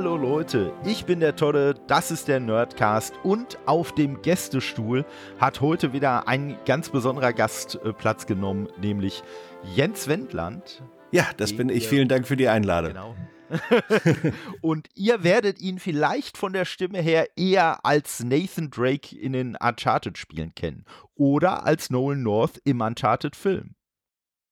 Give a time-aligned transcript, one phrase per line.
[0.00, 5.04] Hallo Leute, ich bin der Todde, das ist der Nerdcast und auf dem Gästestuhl
[5.38, 9.22] hat heute wieder ein ganz besonderer Gast äh, Platz genommen, nämlich
[9.62, 10.82] Jens Wendland.
[11.12, 11.86] Ja, das bin ich.
[11.86, 12.94] Vielen Dank für die Einladung.
[12.94, 13.14] Genau.
[14.62, 19.54] und ihr werdet ihn vielleicht von der Stimme her eher als Nathan Drake in den
[19.54, 23.74] Uncharted-Spielen kennen oder als Nolan North im Uncharted-Film.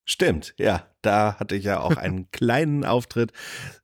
[0.05, 0.87] Stimmt, ja.
[1.09, 3.33] Da hatte ich ja auch einen kleinen Auftritt,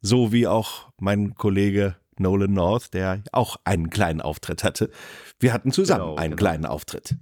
[0.03, 4.91] so wie auch mein Kollege Nolan North, der auch einen kleinen Auftritt hatte.
[5.41, 6.41] Wir hatten zusammen genau, einen genau.
[6.41, 7.17] kleinen Auftritt.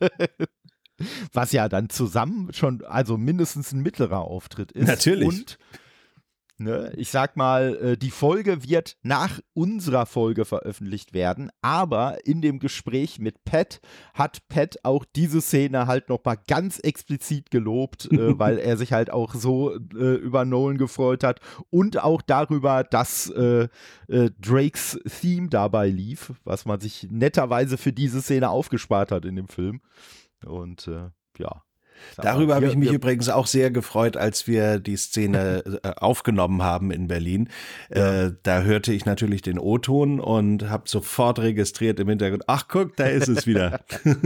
[1.32, 4.86] Was ja dann zusammen schon, also mindestens ein mittlerer Auftritt ist.
[4.86, 5.28] Natürlich.
[5.28, 5.58] Und
[6.62, 6.92] Ne?
[6.96, 12.58] Ich sag mal, äh, die Folge wird nach unserer Folge veröffentlicht werden, aber in dem
[12.58, 13.80] Gespräch mit Pat
[14.14, 19.10] hat Pat auch diese Szene halt nochmal ganz explizit gelobt, äh, weil er sich halt
[19.10, 23.68] auch so äh, über Nolan gefreut hat und auch darüber, dass äh,
[24.08, 29.36] äh, Drakes Theme dabei lief, was man sich netterweise für diese Szene aufgespart hat in
[29.36, 29.80] dem Film.
[30.44, 31.62] Und äh, ja,
[32.16, 36.90] Darüber habe ich mich übrigens auch sehr gefreut, als wir die Szene äh, aufgenommen haben
[36.90, 37.48] in Berlin.
[37.94, 38.26] Ja.
[38.26, 42.96] Äh, da hörte ich natürlich den O-Ton und habe sofort registriert im Hintergrund, ach guck,
[42.96, 43.80] da ist es wieder.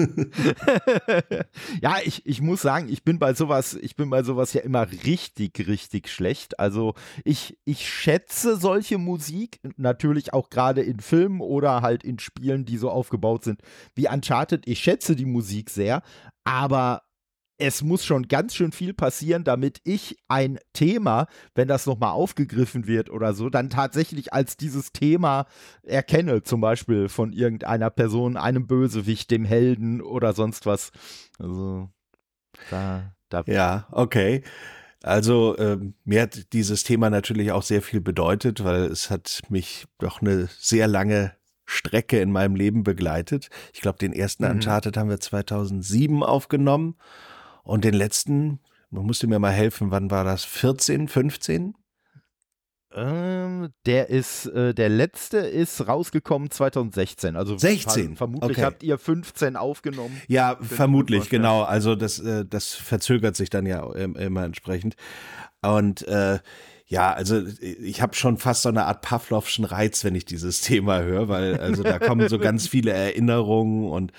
[1.81, 4.87] ja, ich, ich muss sagen, ich bin bei sowas, ich bin bei sowas ja immer
[5.05, 6.59] richtig, richtig schlecht.
[6.59, 12.65] Also ich, ich schätze solche Musik, natürlich auch gerade in Filmen oder halt in Spielen,
[12.65, 13.61] die so aufgebaut sind
[13.95, 14.67] wie Uncharted.
[14.67, 16.03] Ich schätze die Musik sehr,
[16.45, 17.03] aber
[17.59, 22.87] es muss schon ganz schön viel passieren, damit ich ein Thema, wenn das nochmal aufgegriffen
[22.87, 25.47] wird oder so, dann tatsächlich als dieses Thema
[25.83, 30.93] erkenne, zum Beispiel von irgendeiner Person, einem Bösewicht, dem Helden oder sonst was.
[31.39, 31.89] Also,
[32.71, 33.43] da, da.
[33.47, 34.43] Ja, okay.
[35.03, 39.87] Also äh, mir hat dieses Thema natürlich auch sehr viel bedeutet, weil es hat mich
[39.99, 41.33] doch eine sehr lange
[41.65, 43.49] Strecke in meinem Leben begleitet.
[43.73, 44.53] Ich glaube, den ersten mhm.
[44.53, 46.97] Uncharted haben wir 2007 aufgenommen
[47.67, 48.61] und den letzten,
[48.91, 50.45] man musste mir mal helfen, wann war das?
[50.45, 51.75] 14, 15?
[52.95, 57.37] Ähm, der ist, äh, der letzte ist rausgekommen 2016.
[57.37, 58.17] Also 16.
[58.17, 58.65] Vermutlich okay.
[58.65, 60.19] habt ihr 15 aufgenommen.
[60.29, 61.63] Ja, vermutlich, genau.
[61.63, 64.95] Also das, äh, das verzögert sich dann ja immer entsprechend.
[65.61, 66.39] Und äh,
[66.89, 71.01] ja, also ich habe schon fast so eine Art Pavlovschen Reiz, wenn ich dieses Thema
[71.03, 74.13] höre, weil also da kommen so ganz viele Erinnerungen und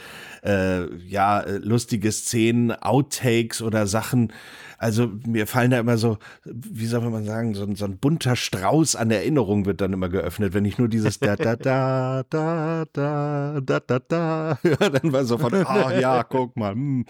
[0.44, 4.34] äh, ja, lustige Szenen, Outtakes oder Sachen.
[4.78, 8.98] Also mir fallen da immer so, wie soll man sagen, so, so ein bunter Strauß
[8.98, 13.62] an Erinnerungen wird dann immer geöffnet, wenn ich nur dieses da da da da da
[13.62, 16.74] da da da höre, dann war sofort, ah oh, ja, guck mal.
[16.74, 17.06] Hm.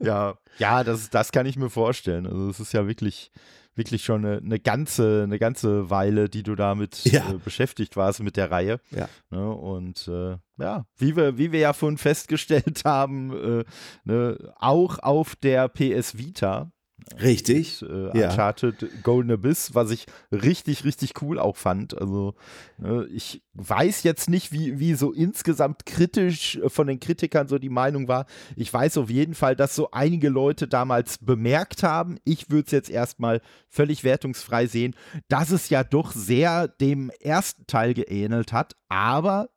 [0.00, 2.26] ja, ja, das, das kann ich mir vorstellen.
[2.26, 3.30] Also es ist ja wirklich
[3.74, 7.30] wirklich schon eine, eine, ganze, eine ganze Weile, die du damit ja.
[7.30, 8.80] äh, beschäftigt warst mit der Reihe.
[8.90, 9.08] Ja.
[9.30, 13.64] Ne, und äh, ja, wie wir, wie wir ja vorhin festgestellt haben, äh,
[14.04, 16.70] ne, auch auf der PS Vita
[17.20, 17.82] Richtig.
[17.82, 18.30] Und, äh, ja.
[18.30, 21.96] Uncharted Golden Abyss, was ich richtig, richtig cool auch fand.
[21.98, 22.34] Also
[22.82, 27.58] äh, ich weiß jetzt nicht, wie, wie so insgesamt kritisch äh, von den Kritikern so
[27.58, 28.26] die Meinung war.
[28.56, 32.72] Ich weiß auf jeden Fall, dass so einige Leute damals bemerkt haben, ich würde es
[32.72, 34.94] jetzt erstmal völlig wertungsfrei sehen,
[35.28, 39.50] dass es ja doch sehr dem ersten Teil geähnelt hat, aber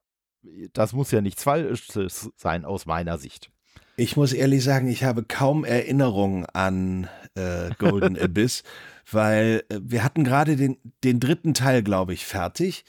[0.74, 3.52] das muss ja nichts Falsches sein aus meiner Sicht.
[3.98, 8.64] Ich muss ehrlich sagen, ich habe kaum Erinnerungen an äh, Golden Abyss,
[9.12, 12.86] weil äh, wir hatten gerade den, den dritten Teil, glaube ich, fertig.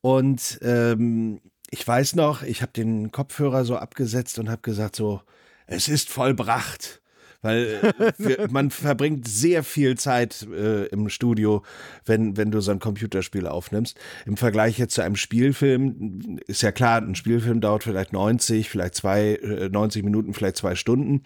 [0.00, 5.22] Und ähm, ich weiß noch, ich habe den Kopfhörer so abgesetzt und habe gesagt so,
[5.66, 7.02] es ist vollbracht
[7.42, 11.62] weil äh, wir, man verbringt sehr viel Zeit äh, im Studio,
[12.06, 13.98] wenn, wenn du so ein Computerspiel aufnimmst.
[14.24, 18.94] Im Vergleich jetzt zu einem Spielfilm ist ja klar, ein Spielfilm dauert vielleicht 90, vielleicht
[18.94, 21.24] zwei, äh, 90 Minuten, vielleicht zwei Stunden.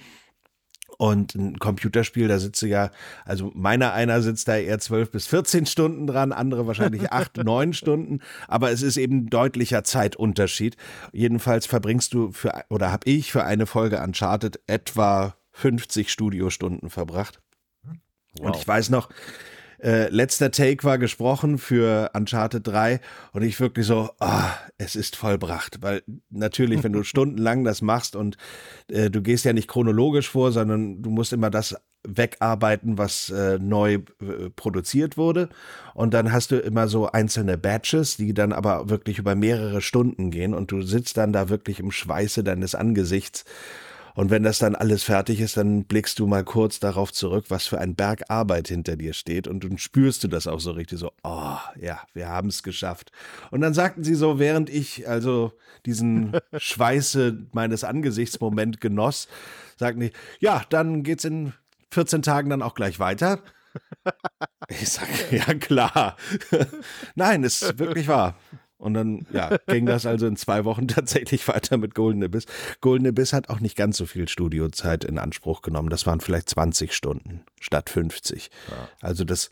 [0.99, 2.91] Und ein Computerspiel, da sitzt du ja,
[3.25, 7.73] also meiner einer sitzt da eher zwölf bis 14 Stunden dran, andere wahrscheinlich acht, neun
[7.73, 10.77] Stunden, aber es ist eben deutlicher Zeitunterschied.
[11.13, 17.41] Jedenfalls verbringst du für, oder habe ich für eine Folge Uncharted etwa 50 Studiostunden verbracht.
[18.39, 18.47] Wow.
[18.47, 19.09] Und ich weiß noch,
[19.83, 23.01] äh, letzter Take war gesprochen für Uncharted 3
[23.33, 28.17] und ich wirklich so, ah, es ist vollbracht, weil natürlich, wenn du stundenlang das machst
[28.17, 28.37] und
[28.89, 31.77] äh, du gehst ja nicht chronologisch vor, sondern du musst immer das
[32.09, 35.49] wegarbeiten, was äh, neu äh, produziert wurde
[35.95, 40.31] und dann hast du immer so einzelne Batches, die dann aber wirklich über mehrere Stunden
[40.31, 43.45] gehen und du sitzt dann da wirklich im Schweiße deines Angesichts
[44.17, 47.67] Und wenn das dann alles fertig ist, dann blickst du mal kurz darauf zurück, was
[47.67, 49.47] für ein Berg Arbeit hinter dir steht.
[49.47, 53.13] Und dann spürst du das auch so richtig so, oh ja, wir haben es geschafft.
[53.51, 55.53] Und dann sagten sie so, während ich also
[55.85, 59.29] diesen Schweiße meines Angesichtsmoment genoss,
[59.77, 61.53] sagten die, ja, dann geht's in
[61.91, 63.41] 14 Tagen dann auch gleich weiter.
[64.69, 66.17] Ich sage, ja klar.
[67.15, 68.39] Nein, ist wirklich wahr.
[68.79, 72.47] Und dann ja, ging das also in zwei Wochen tatsächlich weiter mit Golden Abyss.
[72.81, 75.91] Golden Abyss hat auch nicht ganz so viel Studiozeit in Anspruch genommen.
[75.91, 78.51] Das waren vielleicht 20 Stunden statt 50.
[78.71, 78.89] Ja.
[79.01, 79.51] Also das,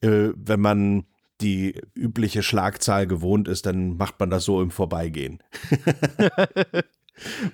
[0.00, 1.04] äh, wenn man
[1.40, 5.42] die übliche Schlagzahl gewohnt ist, dann macht man das so im Vorbeigehen.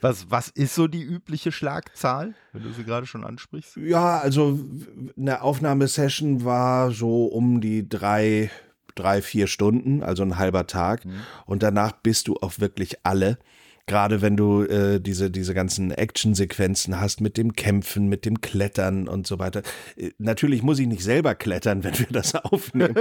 [0.00, 3.76] Was, was ist so die übliche Schlagzahl, wenn du sie gerade schon ansprichst?
[3.76, 4.60] Ja, also
[5.16, 8.50] eine Aufnahmesession war so um die drei,
[8.96, 11.04] drei, vier Stunden, also ein halber Tag.
[11.04, 11.20] Mhm.
[11.46, 13.38] Und danach bist du auch wirklich alle.
[13.87, 19.06] Gerade wenn du äh, diese, diese ganzen Action-Sequenzen hast mit dem Kämpfen, mit dem Klettern
[19.06, 19.62] und so weiter.
[19.97, 22.97] Äh, natürlich muss ich nicht selber klettern, wenn wir das aufnehmen.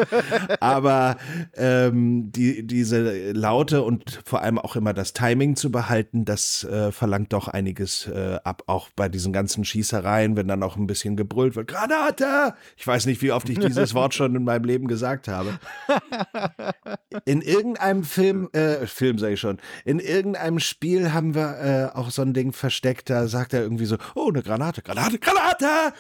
[0.59, 1.17] Aber
[1.55, 6.91] ähm, die, diese Laute und vor allem auch immer das Timing zu behalten, das äh,
[6.91, 8.63] verlangt doch einiges äh, ab.
[8.67, 11.67] Auch bei diesen ganzen Schießereien, wenn dann auch ein bisschen gebrüllt wird.
[11.67, 12.53] Granate!
[12.77, 15.57] Ich weiß nicht, wie oft ich dieses Wort schon in meinem Leben gesagt habe.
[17.25, 22.11] In irgendeinem Film, äh, Film sage ich schon, in irgendeinem Spiel haben wir äh, auch
[22.11, 25.93] so ein Ding versteckt, da sagt er irgendwie so, oh, eine Granate, Granate, Granate!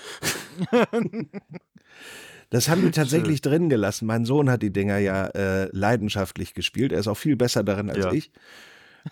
[2.49, 3.51] das haben die tatsächlich Schön.
[3.51, 4.05] drin gelassen.
[4.05, 6.91] Mein Sohn hat die Dinger ja äh, leidenschaftlich gespielt.
[6.91, 8.11] Er ist auch viel besser darin als ja.
[8.11, 8.31] ich.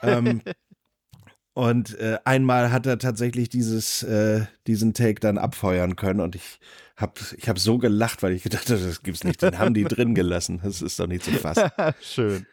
[0.01, 0.41] Ähm,
[1.53, 6.59] und äh, einmal hat er tatsächlich dieses, äh, diesen Take dann abfeuern können und ich
[6.95, 9.41] habe ich hab so gelacht, weil ich gedacht habe, das gibt's nicht.
[9.41, 10.61] Den haben die drin gelassen.
[10.63, 11.69] Das ist doch nicht zu fassen.
[12.01, 12.45] Schön.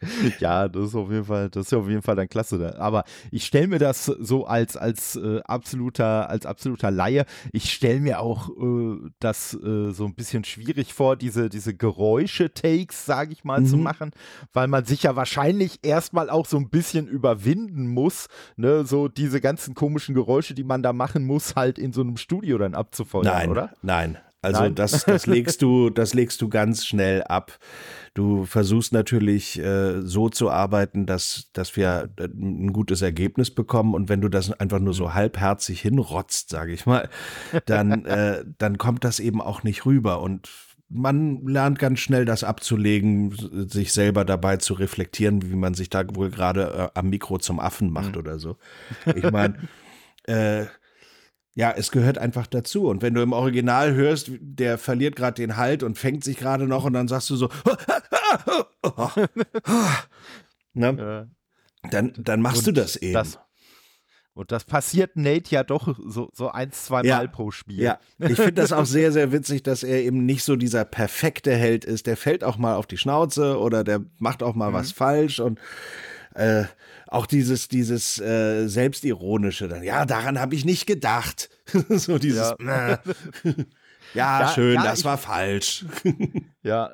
[0.40, 2.78] ja, das ist auf jeden Fall, das ist auf jeden Fall dann klasse.
[2.78, 7.24] Aber ich stelle mir das so als, als äh, absoluter, als absoluter Laie.
[7.52, 13.06] Ich stelle mir auch äh, das äh, so ein bisschen schwierig vor, diese, diese Geräusche-Takes,
[13.06, 13.66] sage ich mal, mhm.
[13.66, 14.10] zu machen,
[14.52, 19.40] weil man sich ja wahrscheinlich erstmal auch so ein bisschen überwinden muss, ne, so diese
[19.40, 23.24] ganzen komischen Geräusche, die man da machen muss, halt in so einem Studio dann abzufeuern,
[23.24, 23.70] nein, oder?
[23.82, 27.58] Nein, also das, das legst du, das legst du ganz schnell ab.
[28.14, 33.92] Du versuchst natürlich äh, so zu arbeiten, dass, dass wir äh, ein gutes Ergebnis bekommen.
[33.92, 37.08] Und wenn du das einfach nur so halbherzig hinrotzt, sage ich mal,
[37.66, 40.20] dann, äh, dann kommt das eben auch nicht rüber.
[40.20, 40.48] Und
[40.88, 43.34] man lernt ganz schnell das abzulegen,
[43.68, 47.58] sich selber dabei zu reflektieren, wie man sich da wohl gerade äh, am Mikro zum
[47.58, 48.18] Affen macht mhm.
[48.18, 48.56] oder so.
[49.16, 49.56] Ich meine,
[50.24, 50.66] äh,
[51.54, 52.88] ja, es gehört einfach dazu.
[52.88, 56.66] Und wenn du im Original hörst, der verliert gerade den Halt und fängt sich gerade
[56.66, 57.48] noch und dann sagst du so,
[60.74, 61.30] ne?
[61.90, 63.14] dann, dann machst und du das eben.
[63.14, 63.38] Das,
[64.32, 67.80] und das passiert Nate ja doch so, so ein, zwei Mal ja, pro Spiel.
[67.80, 71.54] Ja, ich finde das auch sehr, sehr witzig, dass er eben nicht so dieser perfekte
[71.54, 72.08] Held ist.
[72.08, 74.74] Der fällt auch mal auf die Schnauze oder der macht auch mal mhm.
[74.74, 75.60] was falsch und
[76.34, 76.64] äh,
[77.06, 81.48] auch dieses, dieses äh, Selbstironische, dann, ja, daran habe ich nicht gedacht.
[81.88, 82.98] so dieses, ja.
[84.14, 85.84] Ja, ja, schön, ja, das ich, war falsch.
[86.62, 86.90] ja,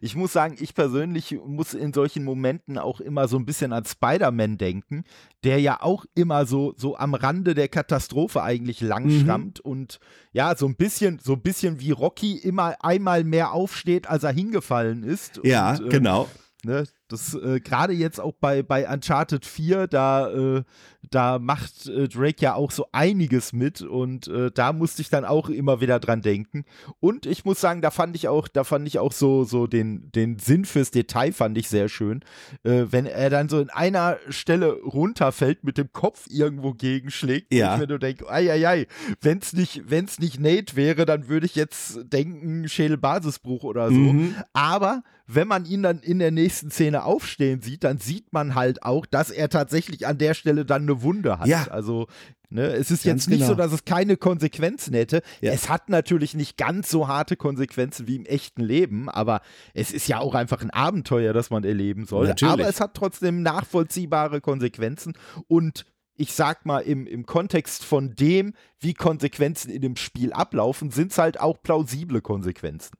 [0.00, 3.84] ich muss sagen, ich persönlich muss in solchen Momenten auch immer so ein bisschen an
[3.84, 5.04] Spider-Man denken,
[5.44, 9.70] der ja auch immer so, so am Rande der Katastrophe eigentlich langschrammt mhm.
[9.70, 10.00] und
[10.32, 14.32] ja, so ein bisschen, so ein bisschen wie Rocky immer einmal mehr aufsteht, als er
[14.32, 15.40] hingefallen ist.
[15.44, 16.28] Ja, und, äh, genau.
[16.64, 20.62] Ne, das äh, gerade jetzt auch bei, bei Uncharted 4, da, äh,
[21.10, 25.24] da macht äh, Drake ja auch so einiges mit und äh, da musste ich dann
[25.24, 26.64] auch immer wieder dran denken.
[27.00, 30.10] Und ich muss sagen, da fand ich auch, da fand ich auch so, so den,
[30.12, 32.24] den Sinn fürs Detail fand ich sehr schön.
[32.62, 37.76] Äh, wenn er dann so in einer Stelle runterfällt, mit dem Kopf irgendwo gegenschlägt, ja.
[37.76, 38.86] mir nur denke, ei, ei, ei,
[39.20, 43.94] wenn's nicht, wenn's nicht Nate wäre, dann würde ich jetzt denken, Schädelbasisbruch oder so.
[43.94, 44.34] Mhm.
[44.52, 48.82] Aber wenn man ihn dann in der nächsten Szene aufstehen sieht, dann sieht man halt
[48.82, 51.46] auch, dass er tatsächlich an der Stelle dann eine Wunde hat.
[51.46, 51.66] Ja.
[51.68, 52.06] Also
[52.54, 53.48] Ne, es ist ganz jetzt nicht genau.
[53.50, 55.22] so, dass es keine Konsequenzen hätte.
[55.40, 55.52] Ja.
[55.52, 59.40] Es hat natürlich nicht ganz so harte Konsequenzen wie im echten Leben, aber
[59.72, 62.28] es ist ja auch einfach ein Abenteuer, das man erleben soll.
[62.28, 62.52] Natürlich.
[62.52, 65.14] Aber es hat trotzdem nachvollziehbare Konsequenzen
[65.48, 65.84] und
[66.16, 71.10] ich sag mal, im, im Kontext von dem, wie Konsequenzen in dem Spiel ablaufen, sind
[71.10, 72.96] es halt auch plausible Konsequenzen.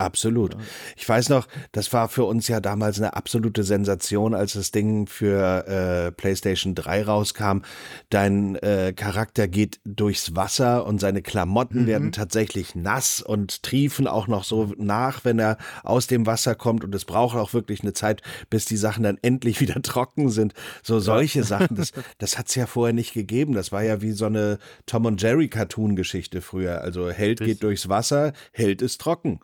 [0.00, 0.56] Absolut.
[0.96, 5.08] Ich weiß noch, das war für uns ja damals eine absolute Sensation, als das Ding
[5.08, 7.62] für äh, PlayStation 3 rauskam.
[8.08, 11.86] Dein äh, Charakter geht durchs Wasser und seine Klamotten mhm.
[11.88, 16.84] werden tatsächlich nass und triefen auch noch so nach, wenn er aus dem Wasser kommt.
[16.84, 20.54] Und es braucht auch wirklich eine Zeit, bis die Sachen dann endlich wieder trocken sind.
[20.84, 23.52] So solche Sachen, das, das hat es ja vorher nicht gegeben.
[23.54, 26.82] Das war ja wie so eine Tom und Jerry Cartoon-Geschichte früher.
[26.82, 29.40] Also Held geht durchs Wasser, Held ist trocken.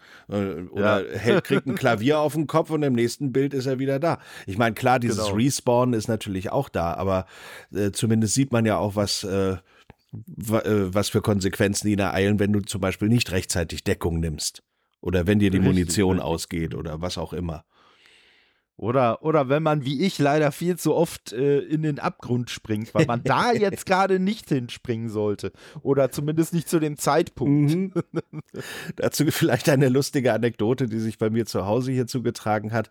[0.70, 1.18] Oder ja.
[1.18, 4.18] Held kriegt ein Klavier auf den Kopf und im nächsten Bild ist er wieder da.
[4.46, 5.36] Ich meine, klar, dieses genau.
[5.36, 7.26] Respawn ist natürlich auch da, aber
[7.74, 9.58] äh, zumindest sieht man ja auch, was, äh, äh,
[10.44, 14.62] was für Konsequenzen ihn ereilen, wenn du zum Beispiel nicht rechtzeitig Deckung nimmst.
[15.00, 16.24] Oder wenn dir die Richtig, Munition richtig.
[16.24, 17.64] ausgeht oder was auch immer.
[18.76, 22.92] Oder, oder wenn man wie ich leider viel zu oft äh, in den Abgrund springt,
[22.92, 25.52] weil man da jetzt gerade nicht hinspringen sollte.
[25.82, 27.72] Oder zumindest nicht zu dem Zeitpunkt.
[27.72, 27.92] Mhm.
[28.96, 32.90] Dazu vielleicht eine lustige Anekdote, die sich bei mir zu Hause hier zugetragen hat.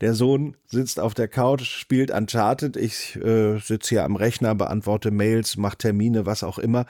[0.00, 2.76] Der Sohn sitzt auf der Couch, spielt Uncharted.
[2.76, 6.86] Ich äh, sitze hier am Rechner, beantworte Mails, mache Termine, was auch immer.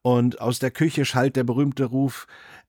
[0.00, 2.26] Und aus der Küche schallt der berühmte Ruf,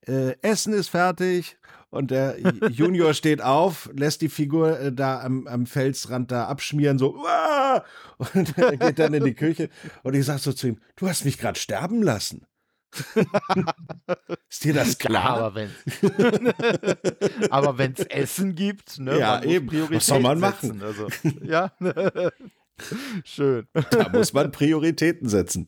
[0.08, 1.58] äh, Essen ist fertig.
[1.96, 2.36] Und der
[2.72, 7.86] Junior steht auf, lässt die Figur äh, da am, am, Felsrand da abschmieren, so, Wah!
[8.18, 9.70] und er geht dann in die Küche.
[10.04, 12.46] Und ich sag so zu ihm, du hast mich gerade sterben lassen.
[14.50, 15.56] Ist dir das klar?
[15.56, 15.72] Ja,
[17.50, 19.70] aber wenn es Essen gibt, ne, ja, eben.
[19.90, 20.82] Was soll man machen?
[20.84, 21.08] Also,
[21.44, 21.72] ja.
[23.24, 23.68] Schön.
[23.92, 25.68] Da muss man Prioritäten setzen.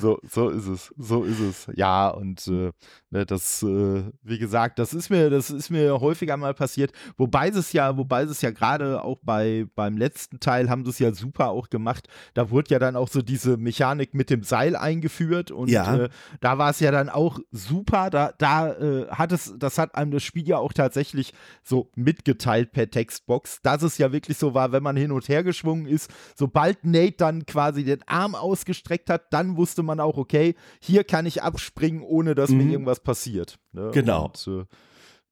[0.00, 0.94] So, so ist es.
[0.98, 1.68] So ist es.
[1.74, 2.72] Ja, und äh,
[3.10, 6.92] ne, das, äh, wie gesagt, das ist mir, das ist mir häufiger mal passiert.
[7.16, 10.98] Wobei es ja, wobei es ja gerade auch bei, beim letzten Teil haben sie es
[10.98, 12.08] ja super auch gemacht.
[12.34, 15.96] Da wurde ja dann auch so diese Mechanik mit dem Seil eingeführt und ja.
[15.96, 16.08] äh,
[16.40, 18.10] da war es ja dann auch super.
[18.10, 22.72] Da, da äh, hat es, das hat einem das Spiel ja auch tatsächlich so mitgeteilt
[22.72, 26.01] per Textbox, dass es ja wirklich so war, wenn man hin und her geschwungen ist,
[26.02, 31.04] ist, sobald Nate dann quasi den Arm ausgestreckt hat, dann wusste man auch, okay, hier
[31.04, 32.58] kann ich abspringen, ohne dass mhm.
[32.58, 33.58] mir irgendwas passiert.
[33.72, 33.90] Ne?
[33.92, 34.26] Genau.
[34.26, 34.64] Und, äh,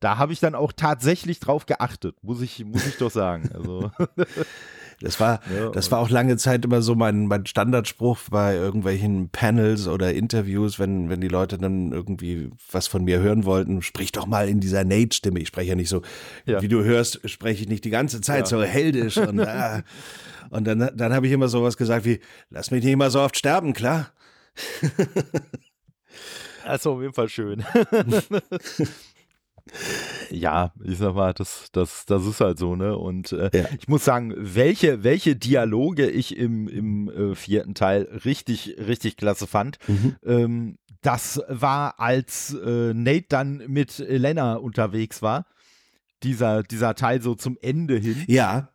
[0.01, 3.51] da habe ich dann auch tatsächlich drauf geachtet, muss ich, muss ich doch sagen.
[3.53, 3.91] Also.
[5.01, 9.31] Das war, ja, das war auch lange Zeit immer so mein, mein Standardspruch bei irgendwelchen
[9.31, 14.13] Panels oder Interviews, wenn, wenn die Leute dann irgendwie was von mir hören wollten, sprich
[14.13, 15.41] doch mal in dieser Nate-Stimme.
[15.41, 16.03] Ich spreche ja nicht so,
[16.45, 16.61] ja.
[16.61, 18.47] wie du hörst, spreche ich nicht die ganze Zeit ja.
[18.47, 19.83] so heldisch und, ah.
[20.51, 23.39] und dann, dann habe ich immer sowas gesagt wie, lass mich nicht immer so oft
[23.39, 24.13] sterben, klar.
[26.65, 27.65] Also auf jeden Fall schön.
[30.31, 32.97] Ja, ich sag mal, das, das, das ist halt so, ne?
[32.97, 33.65] Und äh, ja.
[33.79, 39.47] ich muss sagen, welche, welche Dialoge ich im, im äh, vierten Teil richtig, richtig klasse
[39.47, 39.79] fand.
[39.89, 40.17] Mhm.
[40.25, 45.47] Ähm, das war, als äh, Nate dann mit Elena unterwegs war.
[46.23, 48.25] Dieser, dieser Teil so zum Ende hin.
[48.27, 48.71] Ja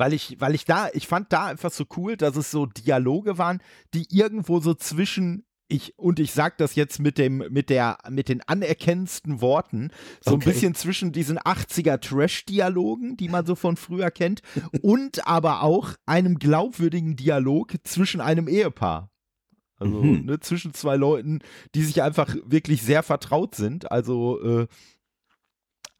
[0.00, 3.36] weil ich, weil ich da, ich fand da einfach so cool, dass es so Dialoge
[3.36, 3.60] waren,
[3.92, 8.28] die irgendwo so zwischen ich, und ich sage das jetzt mit dem, mit der, mit
[8.28, 10.42] den anerkennendsten Worten, so okay.
[10.42, 14.42] ein bisschen zwischen diesen 80er Trash-Dialogen, die man so von früher kennt,
[14.82, 19.10] und aber auch einem glaubwürdigen Dialog zwischen einem Ehepaar.
[19.76, 20.26] Also mhm.
[20.26, 21.38] ne, zwischen zwei Leuten,
[21.74, 23.90] die sich einfach wirklich sehr vertraut sind.
[23.90, 24.66] Also äh,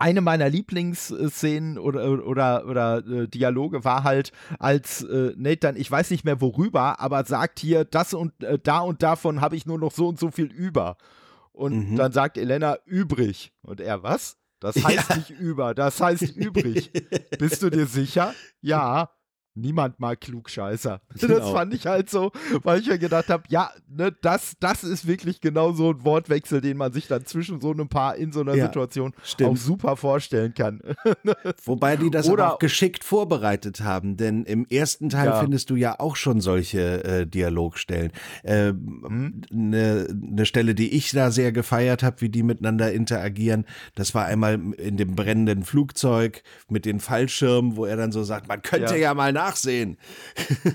[0.00, 5.90] eine meiner Lieblingsszenen oder, oder, oder äh, Dialoge war halt, als äh, Nate dann, ich
[5.90, 9.66] weiß nicht mehr worüber, aber sagt hier, das und äh, da und davon habe ich
[9.66, 10.96] nur noch so und so viel über.
[11.52, 11.96] Und mhm.
[11.96, 13.52] dann sagt Elena übrig.
[13.62, 14.38] Und er, was?
[14.58, 15.16] Das heißt ja.
[15.16, 16.90] nicht über, das heißt übrig.
[17.38, 18.34] Bist du dir sicher?
[18.62, 19.10] Ja
[19.54, 21.00] niemand mag Klugscheißer.
[21.20, 21.38] Genau.
[21.38, 25.06] Das fand ich halt so, weil ich mir gedacht habe, ja, ne, das, das ist
[25.06, 28.40] wirklich genau so ein Wortwechsel, den man sich dann zwischen so einem Paar in so
[28.40, 29.50] einer ja, Situation stimmt.
[29.50, 30.80] auch super vorstellen kann.
[31.64, 35.40] Wobei die das Oder, auch geschickt vorbereitet haben, denn im ersten Teil ja.
[35.40, 38.12] findest du ja auch schon solche äh, Dialogstellen.
[38.44, 39.42] Eine ähm, hm?
[39.50, 44.24] ne, ne Stelle, die ich da sehr gefeiert habe, wie die miteinander interagieren, das war
[44.24, 48.94] einmal in dem brennenden Flugzeug mit den Fallschirmen, wo er dann so sagt, man könnte
[48.94, 49.96] ja, ja mal nachsehen.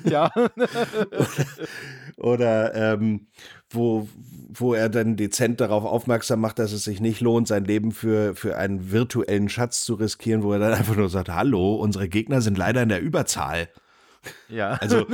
[0.03, 0.31] Ja.
[2.17, 3.27] oder, oder ähm,
[3.69, 4.07] wo,
[4.49, 8.35] wo er dann dezent darauf aufmerksam macht, dass es sich nicht lohnt, sein Leben für,
[8.35, 12.41] für einen virtuellen Schatz zu riskieren, wo er dann einfach nur sagt, hallo, unsere Gegner
[12.41, 13.69] sind leider in der Überzahl.
[14.49, 14.79] Ja.
[14.85, 15.07] Also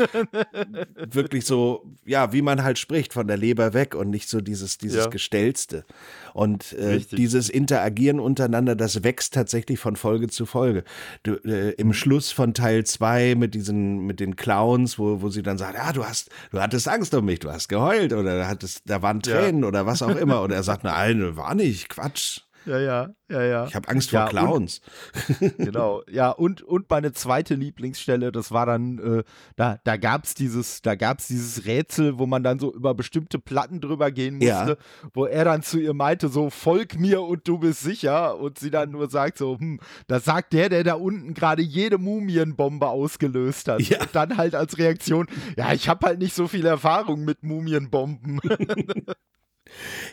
[0.95, 4.77] wirklich so, ja, wie man halt spricht, von der Leber weg und nicht so dieses,
[4.77, 5.09] dieses ja.
[5.09, 5.85] Gestelzte.
[6.33, 10.83] Und äh, dieses Interagieren untereinander, das wächst tatsächlich von Folge zu Folge.
[11.23, 11.91] Du, äh, Im.
[12.01, 15.93] Schluss von Teil 2 mit diesen, mit den Clowns, wo, wo sie dann sagt, ja,
[15.93, 19.61] du hast, du hattest Angst um mich, du hast geheult oder hattest, da waren Tränen
[19.61, 19.67] ja.
[19.67, 20.41] oder was auch immer.
[20.41, 22.41] Und er sagt, nein, war nicht, Quatsch.
[22.65, 23.65] Ja, ja, ja, ja.
[23.65, 24.81] Ich habe Angst vor Ja, Clowns.
[25.57, 29.23] Genau, ja, und, und meine zweite Lieblingsstelle, das war dann, äh,
[29.55, 33.39] da, da gab es dieses, da gab's dieses Rätsel, wo man dann so über bestimmte
[33.39, 34.75] Platten drüber gehen musste, Ja.
[35.13, 38.37] wo er dann zu ihr meinte, so, folg mir und du bist sicher.
[38.39, 41.97] Und sie dann nur sagt so, hm, das sagt der, der da unten gerade jede
[41.97, 43.81] Mumienbombe ausgelöst hat.
[43.81, 44.01] Ja.
[44.01, 45.27] Und dann halt als Reaktion,
[45.57, 48.39] ja, ich habe halt nicht so viel Erfahrung mit Mumienbomben.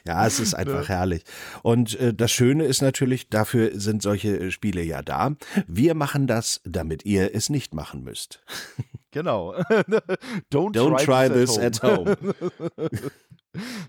[0.07, 1.23] Ja, es ist einfach herrlich.
[1.63, 5.37] Und äh, das Schöne ist natürlich, dafür sind solche Spiele ja da.
[5.67, 8.43] Wir machen das, damit ihr es nicht machen müsst.
[9.11, 9.55] genau.
[10.51, 12.17] Don't, Don't try this at at home.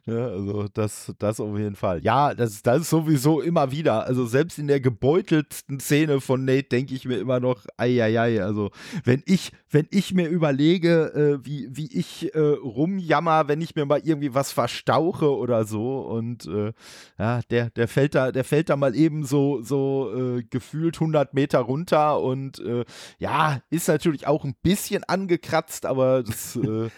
[0.05, 2.01] Ja, also das, das auf jeden Fall.
[2.03, 4.05] Ja, das, das ist sowieso immer wieder.
[4.05, 8.71] Also selbst in der gebeutelsten Szene von Nate denke ich mir immer noch, eieiei, also
[9.03, 13.85] wenn ich, wenn ich mir überlege, äh, wie, wie ich äh, rumjammer, wenn ich mir
[13.85, 16.73] mal irgendwie was verstauche oder so und äh,
[17.17, 21.33] ja, der, der fällt da, der fällt da mal eben so, so äh, gefühlt 100
[21.33, 22.85] Meter runter und äh,
[23.19, 26.89] ja, ist natürlich auch ein bisschen angekratzt, aber das äh,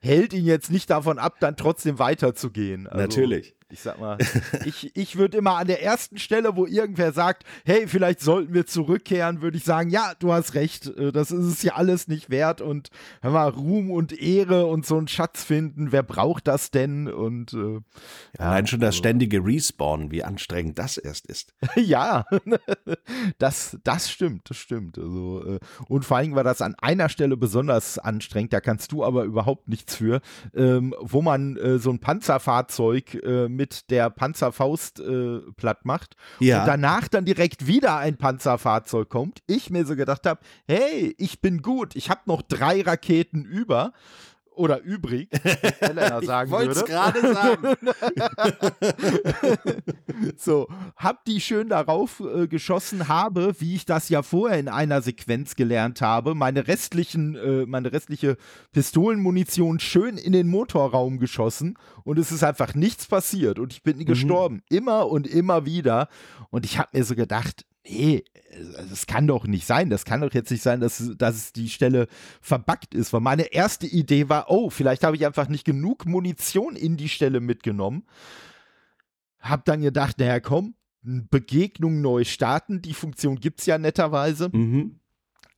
[0.00, 2.86] hält ihn jetzt nicht davon ab, dann trotzdem weiterzugehen.
[2.86, 3.54] Also, Natürlich.
[3.70, 4.16] Ich sag mal,
[4.64, 8.64] ich, ich würde immer an der ersten Stelle, wo irgendwer sagt, hey, vielleicht sollten wir
[8.64, 12.30] zurückkehren, würde ich sagen, ja, du hast recht, äh, das ist es ja alles nicht
[12.30, 12.88] wert und
[13.20, 17.08] hör mal, Ruhm und Ehre und so einen Schatz finden, wer braucht das denn?
[17.08, 17.80] Und äh,
[18.38, 21.52] Allein schon das also- ständige Respawn, wie anstrengend das erst ist.
[21.76, 22.24] ja,
[23.38, 24.98] das, das stimmt, das stimmt.
[24.98, 25.58] Also, äh,
[25.88, 29.68] und vor allem war das an einer Stelle besonders anstrengend, da kannst du aber überhaupt
[29.68, 30.22] nichts für,
[30.54, 36.60] ähm, wo man äh, so ein Panzerfahrzeug äh, mit der Panzerfaust äh, platt macht Ja.
[36.60, 39.42] und danach dann direkt wieder ein Panzerfahrzeug kommt.
[39.46, 43.92] Ich mir so gedacht habe, hey, ich bin gut, ich habe noch drei Raketen über.
[44.58, 45.28] Oder übrig,
[45.80, 46.90] Elena sagen Wollte es würde.
[46.90, 47.76] gerade sagen.
[50.36, 55.00] So, hab die schön darauf äh, geschossen, habe, wie ich das ja vorher in einer
[55.00, 58.36] Sequenz gelernt habe, meine restlichen, äh, meine restliche
[58.72, 64.04] Pistolenmunition schön in den Motorraum geschossen und es ist einfach nichts passiert und ich bin
[64.04, 64.62] gestorben.
[64.68, 66.08] Immer und immer wieder.
[66.50, 68.24] Und ich habe mir so gedacht, nee,
[68.88, 69.90] das kann doch nicht sein.
[69.90, 72.08] Das kann doch jetzt nicht sein, dass, dass die Stelle
[72.40, 73.12] verbuggt ist.
[73.12, 77.08] Weil meine erste Idee war, oh, vielleicht habe ich einfach nicht genug Munition in die
[77.08, 78.04] Stelle mitgenommen.
[79.40, 82.82] Hab dann gedacht, naja, komm, Begegnung neu starten.
[82.82, 84.50] Die Funktion gibt es ja netterweise.
[84.52, 84.98] Mhm.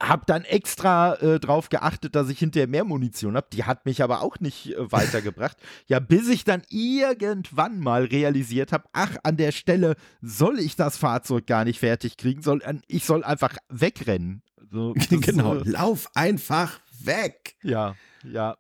[0.01, 3.49] Hab dann extra äh, drauf geachtet, dass ich hinterher mehr Munition habe.
[3.53, 5.57] Die hat mich aber auch nicht äh, weitergebracht.
[5.87, 10.97] ja, bis ich dann irgendwann mal realisiert habe, ach, an der Stelle soll ich das
[10.97, 14.43] Fahrzeug gar nicht fertig kriegen, soll, ich soll einfach wegrennen.
[14.71, 15.57] So, genau.
[15.57, 17.55] Äh, Lauf einfach weg.
[17.63, 18.57] ja, ja.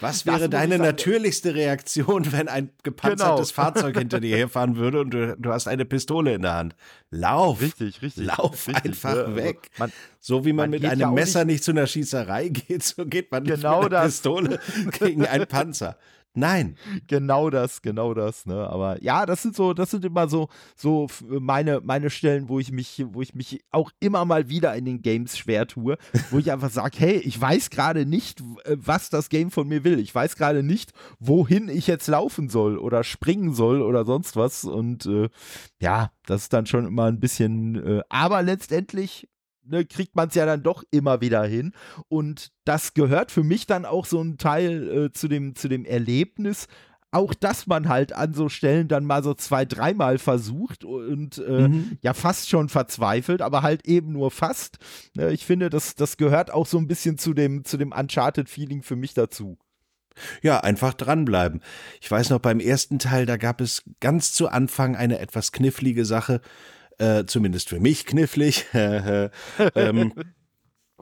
[0.00, 3.62] Was Das wäre ich deine natürlichste Reaktion, wenn ein gepanzertes Genau.
[3.64, 6.74] Fahrzeug hinter dir herfahren würde und du, du hast eine Pistole in der Hand?
[7.10, 7.60] Lauf.
[7.60, 8.24] richtig, richtig.
[8.26, 9.20] Lauf richtig, einfach ne?
[9.24, 9.70] Also, weg.
[9.78, 12.48] Man, So wie man, Man mit ja einem auch Messer nicht- nicht zu einer Schießerei
[12.50, 14.14] geht, so geht man nicht Genau mit einer das.
[14.14, 14.58] Pistole
[14.98, 15.98] gegen einen Panzer.
[16.34, 16.76] Nein.
[17.08, 18.68] Genau das, genau das, ne?
[18.70, 22.60] Aber ja, das sind so, das sind immer so, so f- meine, meine Stellen, wo
[22.60, 25.96] ich mich, wo ich mich auch immer mal wieder in den Games schwer tue,
[26.30, 29.82] wo ich einfach sage, hey, ich weiß gerade nicht, äh, was das Game von mir
[29.82, 29.98] will.
[29.98, 34.64] Ich weiß gerade nicht, wohin ich jetzt laufen soll oder springen soll oder sonst was.
[34.64, 35.28] Und äh,
[35.80, 39.28] ja, das ist dann schon immer ein bisschen, äh, aber letztendlich
[39.70, 41.72] ne, kriegt man es ja dann doch immer wieder hin.
[42.08, 45.84] Und das gehört für mich dann auch so ein Teil äh, zu, dem, zu dem
[45.84, 46.66] Erlebnis.
[47.12, 51.68] Auch dass man halt an so Stellen dann mal so zwei, dreimal versucht und äh,
[51.68, 51.98] Mhm.
[52.02, 54.78] ja fast schon verzweifelt, aber halt eben nur fast.
[55.16, 58.84] Ne, ich finde, das, das gehört auch so ein bisschen zu dem, zu dem Uncharted-Feeling
[58.84, 59.58] für mich dazu.
[60.42, 61.62] Ja, einfach dranbleiben.
[62.00, 66.04] Ich weiß noch, beim ersten Teil, da gab es ganz zu Anfang eine etwas knifflige
[66.04, 66.40] Sache,
[67.00, 68.66] äh, zumindest für mich knifflig.
[68.72, 70.12] ähm,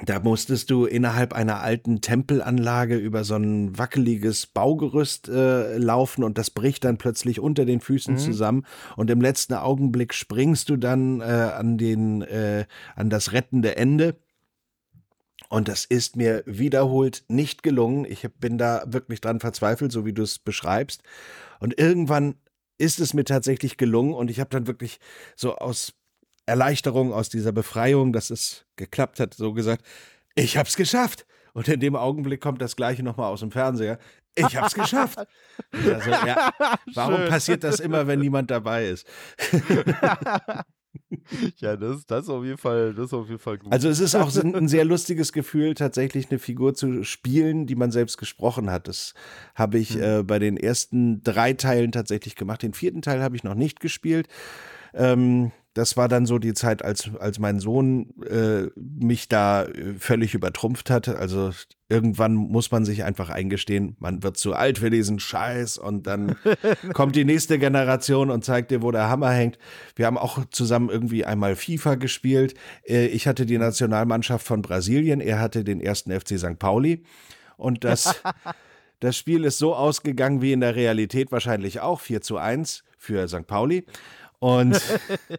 [0.04, 6.38] da musstest du innerhalb einer alten Tempelanlage über so ein wackeliges Baugerüst äh, laufen und
[6.38, 8.18] das bricht dann plötzlich unter den Füßen Mhm.
[8.18, 13.76] zusammen und im letzten Augenblick springst du dann äh, an den äh, an das rettende
[13.76, 14.16] Ende.
[15.48, 18.04] Und das ist mir wiederholt nicht gelungen.
[18.04, 21.02] Ich bin da wirklich dran verzweifelt, so wie du es beschreibst.
[21.58, 22.34] Und irgendwann
[22.78, 24.98] ist es mir tatsächlich gelungen und ich habe dann wirklich
[25.36, 25.92] so aus
[26.46, 29.84] Erleichterung, aus dieser Befreiung, dass es geklappt hat, so gesagt,
[30.34, 31.26] ich hab's geschafft.
[31.52, 33.98] Und in dem Augenblick kommt das Gleiche nochmal aus dem Fernseher.
[34.36, 35.18] Ich hab's geschafft.
[35.72, 36.52] Und Also, ja,
[36.94, 37.28] warum Schön.
[37.28, 39.06] passiert das immer, wenn niemand dabei ist?
[41.59, 43.72] ja, das, das ist auf jeden Fall, das ist auf jeden Fall gut.
[43.72, 47.90] Also es ist auch ein sehr lustiges Gefühl, tatsächlich eine Figur zu spielen, die man
[47.90, 48.88] selbst gesprochen hat.
[48.88, 49.14] Das
[49.55, 50.03] habe ich Mhm.
[50.03, 52.62] äh, bei den ersten drei Teilen tatsächlich gemacht.
[52.62, 54.29] Den vierten Teil habe ich noch nicht gespielt.
[54.94, 59.94] Ähm, das war dann so die Zeit, als, als mein Sohn äh, mich da äh,
[59.94, 61.08] völlig übertrumpft hat.
[61.08, 61.52] Also
[61.88, 66.34] irgendwann muss man sich einfach eingestehen, man wird zu alt für diesen Scheiß und dann
[66.94, 69.56] kommt die nächste Generation und zeigt dir, wo der Hammer hängt.
[69.94, 72.54] Wir haben auch zusammen irgendwie einmal FIFA gespielt.
[72.84, 76.58] Äh, ich hatte die Nationalmannschaft von Brasilien, er hatte den ersten FC St.
[76.58, 77.04] Pauli.
[77.56, 78.20] Und das,
[78.98, 83.28] das Spiel ist so ausgegangen wie in der Realität wahrscheinlich auch, 4 zu 1 für
[83.28, 83.46] St.
[83.46, 83.86] Pauli.
[84.40, 84.81] Und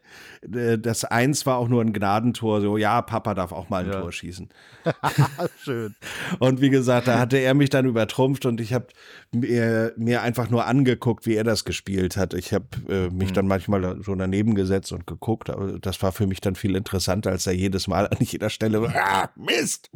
[0.53, 3.91] äh, das Eins war auch nur ein Gnadentor, so, ja, Papa darf auch mal ein
[3.91, 4.01] ja.
[4.01, 4.49] Tor schießen.
[5.63, 5.95] Schön.
[6.39, 8.87] Und wie gesagt, da hatte er mich dann übertrumpft und ich habe
[9.31, 12.33] mir, mir, einfach nur angeguckt, wie er das gespielt hat.
[12.33, 13.33] Ich habe äh, mich mhm.
[13.35, 17.31] dann manchmal so daneben gesetzt und geguckt, aber das war für mich dann viel interessanter,
[17.31, 19.89] als er jedes Mal an jeder Stelle, ah, Mist!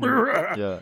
[0.55, 0.79] Ja.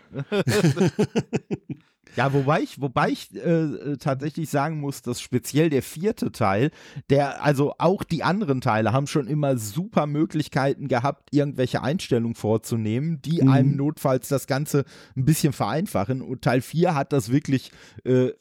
[2.15, 6.71] Ja, wobei ich, wobei ich äh, äh, tatsächlich sagen muss, dass speziell der vierte Teil,
[7.10, 13.21] der, also auch die anderen Teile haben schon immer super Möglichkeiten gehabt, irgendwelche Einstellungen vorzunehmen,
[13.21, 13.50] die mhm.
[13.50, 16.21] einem notfalls das Ganze ein bisschen vereinfachen.
[16.21, 17.71] Und Teil 4 hat das wirklich
[18.04, 18.32] äh,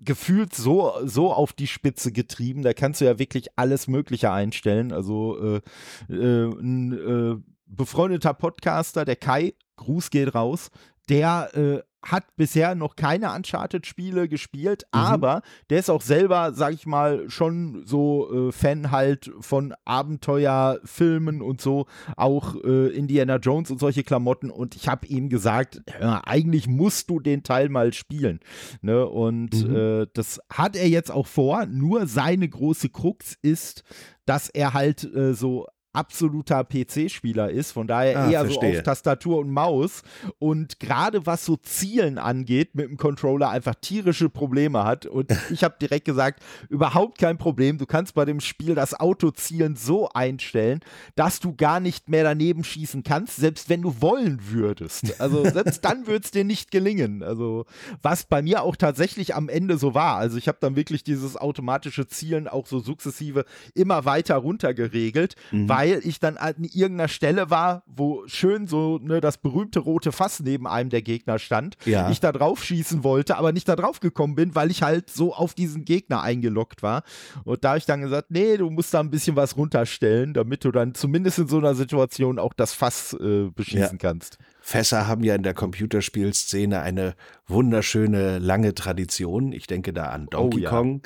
[0.00, 2.62] gefühlt so, so auf die Spitze getrieben.
[2.62, 4.92] Da kannst du ja wirklich alles Mögliche einstellen.
[4.92, 5.60] Also
[6.08, 10.70] äh, äh, ein äh, befreundeter Podcaster, der Kai, Gruß geht raus,
[11.08, 15.00] der äh, hat bisher noch keine Uncharted-Spiele gespielt, mhm.
[15.00, 21.42] aber der ist auch selber, sag ich mal, schon so äh, Fan halt von Abenteuerfilmen
[21.42, 21.86] und so,
[22.16, 24.50] auch äh, Indiana Jones und solche Klamotten.
[24.50, 28.40] Und ich habe ihm gesagt, ja, eigentlich musst du den Teil mal spielen.
[28.80, 29.06] Ne?
[29.06, 29.76] Und mhm.
[29.76, 31.66] äh, das hat er jetzt auch vor.
[31.66, 33.84] Nur seine große Krux ist,
[34.24, 38.74] dass er halt äh, so absoluter PC-Spieler ist, von daher ah, eher verstehe.
[38.74, 40.02] so auf Tastatur und Maus
[40.38, 45.64] und gerade was so Zielen angeht, mit dem Controller einfach tierische Probleme hat und ich
[45.64, 50.80] habe direkt gesagt, überhaupt kein Problem, du kannst bei dem Spiel das Autozielen so einstellen,
[51.16, 55.20] dass du gar nicht mehr daneben schießen kannst, selbst wenn du wollen würdest.
[55.20, 57.22] Also selbst dann würde es dir nicht gelingen.
[57.22, 57.66] Also
[58.00, 60.16] was bei mir auch tatsächlich am Ende so war.
[60.16, 65.34] Also ich habe dann wirklich dieses automatische Zielen auch so sukzessive immer weiter runter geregelt,
[65.50, 65.68] mhm.
[65.68, 70.12] weil weil ich dann an irgendeiner Stelle war, wo schön so ne, das berühmte rote
[70.12, 71.76] Fass neben einem der Gegner stand.
[71.86, 72.10] Ja.
[72.10, 75.34] Ich da drauf schießen wollte, aber nicht da drauf gekommen bin, weil ich halt so
[75.34, 77.02] auf diesen Gegner eingeloggt war.
[77.44, 80.64] Und da habe ich dann gesagt, nee, du musst da ein bisschen was runterstellen, damit
[80.64, 84.08] du dann zumindest in so einer Situation auch das Fass äh, beschießen ja.
[84.10, 84.36] kannst.
[84.70, 87.16] Fässer haben ja in der Computerspielszene eine
[87.48, 89.52] wunderschöne lange Tradition.
[89.52, 90.70] Ich denke da an Donkey oh, ja.
[90.70, 91.02] Kong.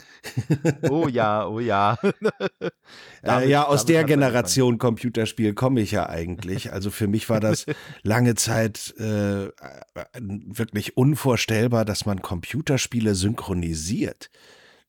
[0.91, 1.97] oh ja, oh ja.
[3.23, 6.75] damit, äh, ja, aus der Generation Computerspiel komme ich ja eigentlich.
[6.75, 7.65] Also für mich war das
[8.03, 9.49] lange Zeit äh,
[10.21, 14.29] wirklich unvorstellbar, dass man Computerspiele synchronisiert.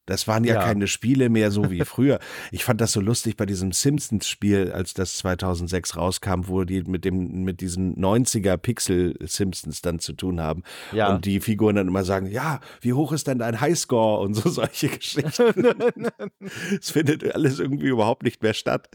[0.05, 2.19] Das waren ja, ja, keine Spiele mehr so wie früher.
[2.51, 7.05] Ich fand das so lustig bei diesem Simpsons-Spiel, als das 2006 rauskam, wo die mit
[7.05, 11.13] dem mit diesen 90er Pixel Simpsons dann zu tun haben ja.
[11.13, 14.49] und die Figuren dann immer sagen, ja, wie hoch ist denn dein Highscore und so
[14.49, 15.25] solche Geschichten.
[16.79, 18.89] Es findet alles irgendwie überhaupt nicht mehr statt.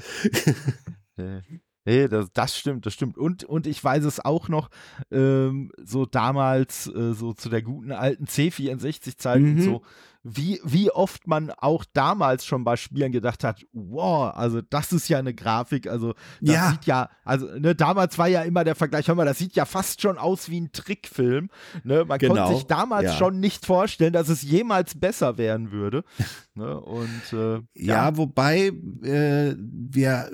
[1.86, 3.16] Nee, das, das, stimmt, das stimmt.
[3.16, 4.68] Und, und ich weiß es auch noch,
[5.10, 9.50] ähm, so damals, äh, so zu der guten alten C64-Zeit mhm.
[9.50, 9.82] und so,
[10.22, 15.08] wie, wie oft man auch damals schon bei Spielen gedacht hat, wow, also das ist
[15.08, 16.70] ja eine Grafik, also das ja.
[16.70, 19.64] sieht ja, also ne, damals war ja immer der Vergleich, hör mal, das sieht ja
[19.64, 21.48] fast schon aus wie ein Trickfilm.
[21.84, 22.04] Ne?
[22.04, 22.34] Man genau.
[22.34, 23.12] konnte sich damals ja.
[23.14, 26.04] schon nicht vorstellen, dass es jemals besser werden würde.
[26.54, 26.78] ne?
[26.78, 28.10] Und äh, ja.
[28.10, 28.16] ja.
[28.16, 30.30] wobei äh, wir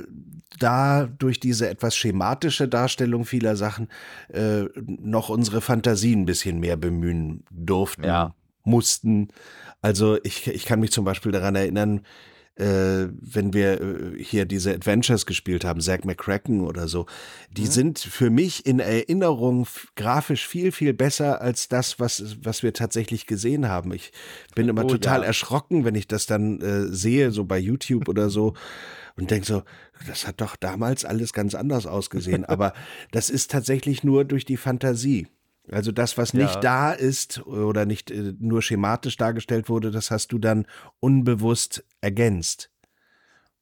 [0.58, 3.88] da durch diese etwas schematische Darstellung vieler Sachen
[4.28, 8.34] äh, noch unsere Fantasie ein bisschen mehr bemühen durften, ja.
[8.64, 9.28] mussten.
[9.82, 12.02] Also ich, ich kann mich zum Beispiel daran erinnern,
[12.56, 17.06] äh, wenn wir äh, hier diese Adventures gespielt haben, Zack McCracken oder so,
[17.50, 17.70] die mhm.
[17.70, 23.26] sind für mich in Erinnerung grafisch viel, viel besser als das, was, was wir tatsächlich
[23.26, 23.92] gesehen haben.
[23.92, 24.10] Ich
[24.54, 25.26] bin immer oh, total ja.
[25.26, 28.54] erschrocken, wenn ich das dann äh, sehe, so bei YouTube oder so.
[29.16, 29.62] Und denke so,
[30.06, 32.44] das hat doch damals alles ganz anders ausgesehen.
[32.46, 32.72] Aber
[33.10, 35.26] das ist tatsächlich nur durch die Fantasie.
[35.70, 36.60] Also das, was nicht ja.
[36.60, 40.66] da ist oder nicht äh, nur schematisch dargestellt wurde, das hast du dann
[41.00, 42.70] unbewusst ergänzt.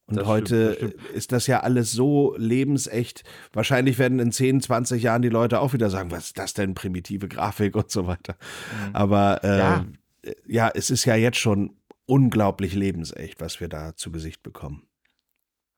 [0.07, 3.25] Und das heute stimmt, das ist das ja alles so lebensecht.
[3.53, 6.75] Wahrscheinlich werden in 10, 20 Jahren die Leute auch wieder sagen, was ist das denn,
[6.75, 8.37] primitive Grafik und so weiter.
[8.89, 8.97] Mhm.
[8.97, 9.85] Aber äh, ja.
[10.47, 11.75] ja, es ist ja jetzt schon
[12.07, 14.87] unglaublich lebensecht, was wir da zu Gesicht bekommen.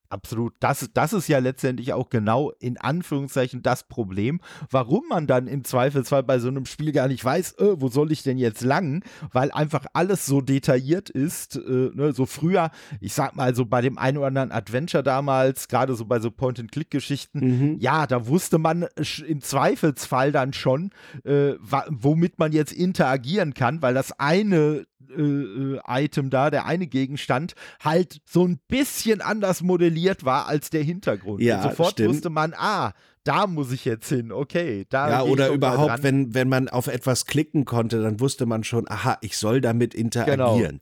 [0.09, 0.53] Absolut.
[0.59, 4.39] Das, das ist ja letztendlich auch genau in Anführungszeichen das Problem,
[4.69, 8.11] warum man dann im Zweifelsfall bei so einem Spiel gar nicht weiß, äh, wo soll
[8.11, 11.57] ich denn jetzt lang, weil einfach alles so detailliert ist.
[11.57, 12.13] Äh, ne?
[12.13, 16.05] So früher, ich sag mal so bei dem einen oder anderen Adventure damals, gerade so
[16.05, 17.79] bei so Point-and-Click-Geschichten, mhm.
[17.79, 18.85] ja, da wusste man
[19.27, 20.91] im Zweifelsfall dann schon,
[21.25, 21.55] äh,
[21.89, 27.55] womit man jetzt interagieren kann, weil das eine äh, äh, Item da, der eine Gegenstand,
[27.81, 31.41] halt so ein bisschen anders modelliert war als der Hintergrund.
[31.41, 32.09] Ja, und sofort stimmt.
[32.09, 32.93] wusste man, ah,
[33.23, 34.85] da muss ich jetzt hin, okay.
[34.89, 38.87] Da ja, oder überhaupt, wenn, wenn man auf etwas klicken konnte, dann wusste man schon,
[38.89, 40.77] aha, ich soll damit interagieren.
[40.77, 40.81] Genau.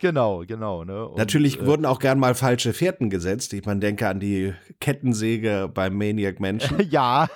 [0.00, 0.84] Genau, genau.
[0.84, 1.08] Ne?
[1.08, 3.52] Und, Natürlich äh, wurden auch gern mal falsche Fährten gesetzt.
[3.52, 6.80] Ich meine, denke an die Kettensäge beim Maniac Menschen.
[6.90, 7.28] ja.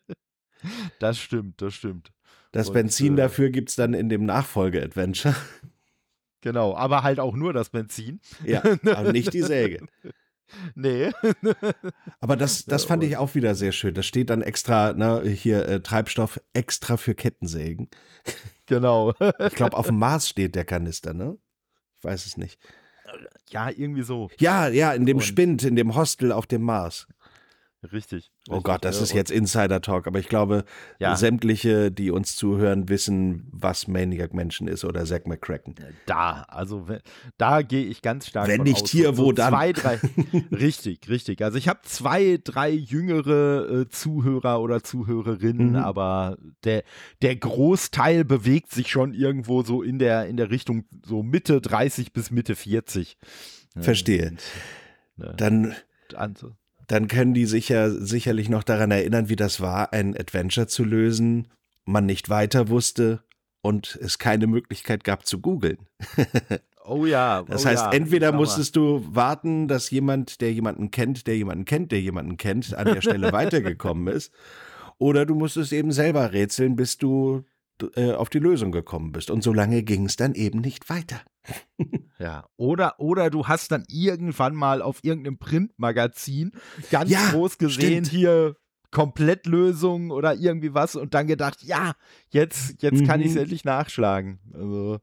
[0.98, 2.10] das stimmt, das stimmt.
[2.52, 5.34] Das und, Benzin äh, dafür gibt es dann in dem Nachfolge-Adventure.
[6.42, 8.18] Genau, aber halt auch nur das Benzin.
[8.46, 9.86] Ja, aber nicht die Säge.
[10.74, 11.12] Nee.
[12.20, 13.94] aber das, das fand ich auch wieder sehr schön.
[13.94, 17.88] Da steht dann extra, ne, hier äh, Treibstoff extra für Kettensägen.
[18.66, 19.12] Genau.
[19.46, 21.38] ich glaube, auf dem Mars steht der Kanister, ne?
[21.98, 22.58] Ich weiß es nicht.
[23.48, 24.28] Ja, irgendwie so.
[24.38, 27.06] Ja, ja, in dem Und Spind, in dem Hostel auf dem Mars.
[27.82, 28.30] Richtig.
[28.48, 30.64] Oh richtig, Gott, das ja, ist jetzt Insider-Talk, aber ich glaube,
[30.98, 31.16] ja.
[31.16, 35.74] sämtliche, die uns zuhören, wissen, was Maniac Menschen ist oder Zack McCracken.
[36.04, 36.86] Da, also
[37.38, 38.90] da gehe ich ganz stark Wenn nicht aus.
[38.90, 39.52] hier, so wo dann?
[39.52, 39.98] Zwei, drei,
[40.52, 41.42] richtig, richtig.
[41.42, 45.76] Also ich habe zwei, drei jüngere äh, Zuhörer oder Zuhörerinnen, mhm.
[45.76, 46.84] aber der,
[47.22, 52.12] der Großteil bewegt sich schon irgendwo so in der, in der Richtung so Mitte 30
[52.12, 53.16] bis Mitte 40.
[53.78, 54.36] Verstehe.
[55.16, 55.32] Ja.
[55.32, 55.74] Dann
[56.14, 56.52] also
[56.90, 60.82] dann können die sich ja sicherlich noch daran erinnern, wie das war, ein Adventure zu
[60.82, 61.46] lösen,
[61.84, 63.22] man nicht weiter wusste
[63.62, 65.78] und es keine Möglichkeit gab zu googeln.
[66.82, 67.44] Oh ja.
[67.46, 71.64] Das oh heißt, ja, entweder musstest du warten, dass jemand, der jemanden kennt, der jemanden
[71.66, 74.32] kennt, der jemanden kennt, an der Stelle weitergekommen ist,
[74.98, 77.44] oder du musstest eben selber rätseln, bis du
[77.94, 79.30] äh, auf die Lösung gekommen bist.
[79.30, 81.20] Und so lange ging es dann eben nicht weiter.
[82.18, 86.52] ja, oder, oder du hast dann irgendwann mal auf irgendeinem Printmagazin
[86.90, 88.08] ganz ja, groß gesehen, stimmt.
[88.08, 88.56] hier
[88.90, 91.92] Komplettlösung oder irgendwie was und dann gedacht, ja,
[92.30, 93.06] jetzt, jetzt mhm.
[93.06, 94.40] kann ich es endlich nachschlagen.
[94.52, 94.98] Also,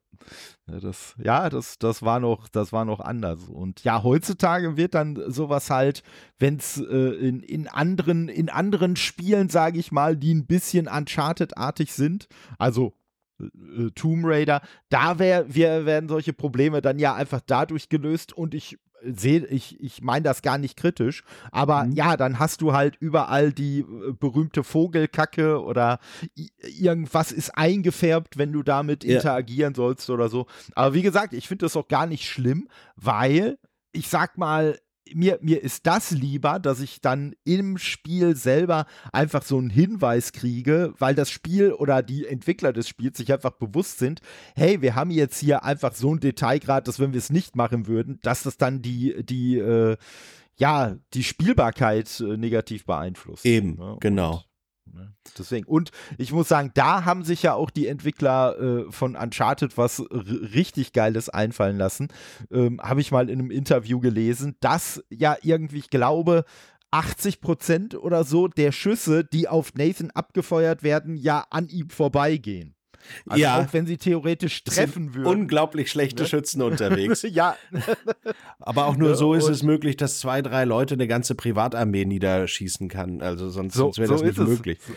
[0.68, 3.46] ja, das, ja, das, das war noch, das war noch anders.
[3.46, 6.04] Und ja, heutzutage wird dann sowas halt,
[6.38, 10.88] wenn es äh, in, in anderen, in anderen Spielen, sage ich mal, die ein bisschen
[10.88, 12.94] Uncharted-artig sind, also
[13.40, 18.54] äh, Tomb Raider, da wär, wir werden solche Probleme dann ja einfach dadurch gelöst und
[18.54, 21.92] ich sehe, ich, ich meine das gar nicht kritisch, aber mhm.
[21.94, 26.00] ja, dann hast du halt überall die äh, berühmte Vogelkacke oder
[26.62, 29.16] irgendwas ist eingefärbt, wenn du damit ja.
[29.16, 30.48] interagieren sollst oder so.
[30.74, 33.58] Aber wie gesagt, ich finde das auch gar nicht schlimm, weil
[33.92, 34.78] ich sag mal,
[35.14, 40.32] mir, mir ist das lieber, dass ich dann im Spiel selber einfach so einen Hinweis
[40.32, 44.22] kriege, weil das Spiel oder die Entwickler des Spiels sich einfach bewusst sind,
[44.56, 47.88] hey, wir haben jetzt hier einfach so ein Detailgrad, dass wenn wir es nicht machen
[47.88, 49.98] würden, dass das dann die, die, äh,
[50.58, 53.46] ja, die Spielbarkeit äh, negativ beeinflusst.
[53.46, 54.44] Eben, ja, genau.
[54.94, 55.14] Ne?
[55.38, 55.66] Deswegen.
[55.66, 60.02] Und ich muss sagen, da haben sich ja auch die Entwickler äh, von Uncharted was
[60.12, 62.08] richtig Geiles einfallen lassen.
[62.52, 66.46] Ähm, Habe ich mal in einem Interview gelesen, dass ja irgendwie, ich glaube,
[66.92, 72.77] 80 Prozent oder so der Schüsse, die auf Nathan abgefeuert werden, ja an ihm vorbeigehen.
[73.28, 73.62] Also ja.
[73.62, 75.28] Auch wenn sie theoretisch treffen würden.
[75.28, 76.30] Unglaublich schlechte ne?
[76.30, 77.22] Schützen unterwegs.
[77.30, 77.56] ja.
[78.60, 82.90] Aber auch nur so ist es möglich, dass zwei, drei Leute eine ganze Privatarmee niederschießen
[82.90, 83.22] kann.
[83.22, 84.80] Also sonst, so, sonst wäre das so nicht möglich.
[84.82, 84.96] Es.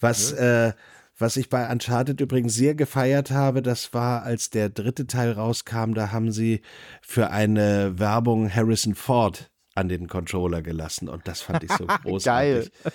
[0.00, 0.68] Was, ja.
[0.68, 0.72] äh,
[1.16, 5.94] was ich bei Uncharted übrigens sehr gefeiert habe, das war, als der dritte Teil rauskam,
[5.94, 6.62] da haben sie
[7.02, 12.70] für eine Werbung Harrison Ford an den Controller gelassen und das fand ich so großartig.
[12.82, 12.92] Geil.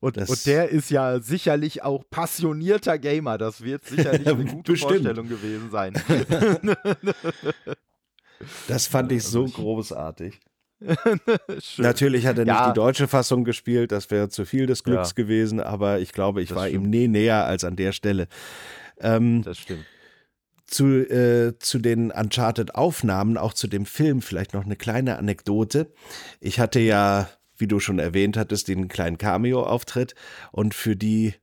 [0.00, 3.36] Und, und, der ist ja sicherlich auch passionierter Gamer.
[3.36, 4.76] Das wird sicherlich eine gute.
[4.76, 5.94] Vorstellung gewesen sein.
[8.68, 10.40] das fand ich so großartig.
[11.78, 12.54] Natürlich hat er ja.
[12.54, 15.14] nicht die deutsche Fassung gespielt, das wäre zu viel des Glücks ja.
[15.14, 16.84] gewesen, aber ich glaube, ich das war stimmt.
[16.84, 18.28] ihm nie näher als an der Stelle.
[19.00, 19.84] Ähm, das stimmt.
[20.66, 25.92] Zu, äh, zu den Uncharted-Aufnahmen, auch zu dem Film, vielleicht noch eine kleine Anekdote.
[26.40, 27.28] Ich hatte ja
[27.58, 30.14] wie du schon erwähnt hattest, den kleinen Cameo-Auftritt.
[30.52, 31.34] Und für die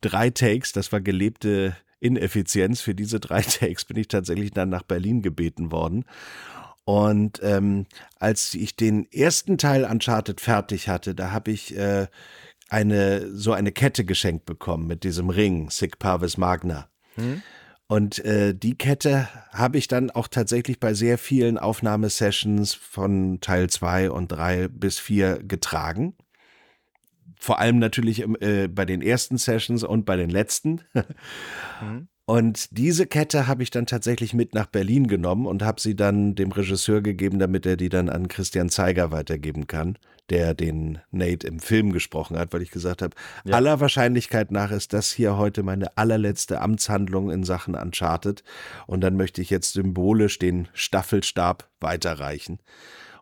[0.00, 4.82] drei Takes, das war gelebte Ineffizienz, für diese drei Takes bin ich tatsächlich dann nach
[4.82, 6.04] Berlin gebeten worden.
[6.84, 7.86] Und ähm,
[8.18, 12.08] als ich den ersten Teil Uncharted fertig hatte, da habe ich äh,
[12.68, 16.88] eine so eine Kette geschenkt bekommen mit diesem Ring, Sic Parvis Magna.
[17.14, 17.42] Hm?
[17.86, 23.68] Und äh, die Kette habe ich dann auch tatsächlich bei sehr vielen Aufnahmesessions von Teil
[23.68, 26.14] 2 und 3 bis 4 getragen.
[27.38, 30.80] Vor allem natürlich äh, bei den ersten Sessions und bei den letzten.
[31.82, 32.08] mhm.
[32.26, 36.34] Und diese Kette habe ich dann tatsächlich mit nach Berlin genommen und habe sie dann
[36.34, 39.98] dem Regisseur gegeben, damit er die dann an Christian Zeiger weitergeben kann,
[40.30, 43.54] der den Nate im Film gesprochen hat, weil ich gesagt habe, ja.
[43.54, 48.42] aller Wahrscheinlichkeit nach ist das hier heute meine allerletzte Amtshandlung in Sachen Uncharted.
[48.86, 52.58] Und dann möchte ich jetzt symbolisch den Staffelstab weiterreichen.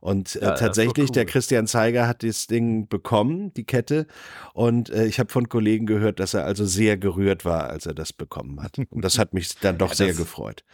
[0.03, 1.15] Und äh, ja, tatsächlich, cool.
[1.15, 4.09] der Christian Zeiger hat das Ding bekommen, die Kette.
[4.53, 7.95] Und äh, ich habe von Kollegen gehört, dass er also sehr gerührt war, als er
[7.95, 8.79] das bekommen hat.
[8.91, 10.65] Und das hat mich dann doch ja, sehr gefreut.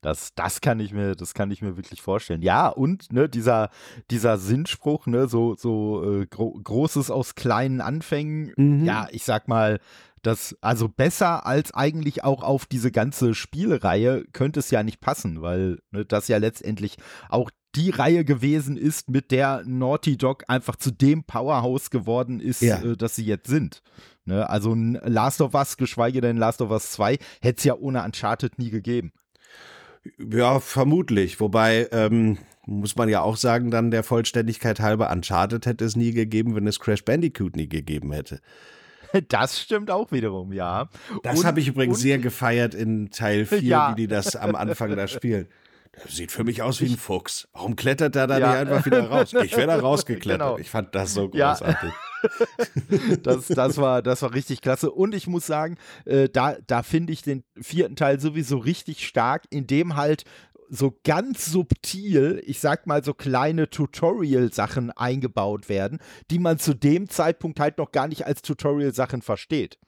[0.00, 2.40] Das, das kann ich mir, das kann ich mir wirklich vorstellen.
[2.40, 3.68] Ja, und ne, dieser,
[4.10, 8.86] dieser Sinnspruch, ne, so, so äh, gro Großes aus kleinen Anfängen, mhm.
[8.86, 9.78] ja, ich sag mal,
[10.22, 15.42] das, also besser als eigentlich auch auf diese ganze Spielreihe könnte es ja nicht passen,
[15.42, 16.96] weil ne, das ja letztendlich
[17.28, 22.62] auch die Reihe gewesen ist, mit der Naughty Dog einfach zu dem Powerhouse geworden ist,
[22.62, 22.82] ja.
[22.82, 23.82] äh, das sie jetzt sind.
[24.24, 24.48] Ne?
[24.48, 28.58] Also Last of Us, geschweige denn Last of Us 2, hätte es ja ohne Uncharted
[28.58, 29.12] nie gegeben.
[30.18, 31.40] Ja, vermutlich.
[31.40, 36.12] Wobei, ähm, muss man ja auch sagen, dann der Vollständigkeit halber, Uncharted hätte es nie
[36.12, 38.40] gegeben, wenn es Crash Bandicoot nie gegeben hätte.
[39.28, 40.88] Das stimmt auch wiederum, ja.
[41.22, 43.90] Das habe ich übrigens sehr gefeiert in Teil 4, ja.
[43.90, 45.48] wie die das am Anfang da spielen.
[45.92, 47.48] Das sieht für mich aus wie ein Fuchs.
[47.52, 48.48] Warum klettert er da ja.
[48.48, 49.34] nicht einfach wieder raus?
[49.42, 50.40] Ich wäre da rausgeklettert.
[50.40, 50.58] Genau.
[50.58, 51.90] Ich fand das so großartig.
[51.90, 53.16] Ja.
[53.22, 54.90] das, das, war, das war richtig klasse.
[54.90, 59.44] Und ich muss sagen, äh, da, da finde ich den vierten Teil sowieso richtig stark,
[59.50, 60.24] in dem halt
[60.70, 65.98] so ganz subtil, ich sag mal so kleine Tutorial-Sachen eingebaut werden,
[66.30, 69.78] die man zu dem Zeitpunkt halt noch gar nicht als Tutorial-Sachen versteht.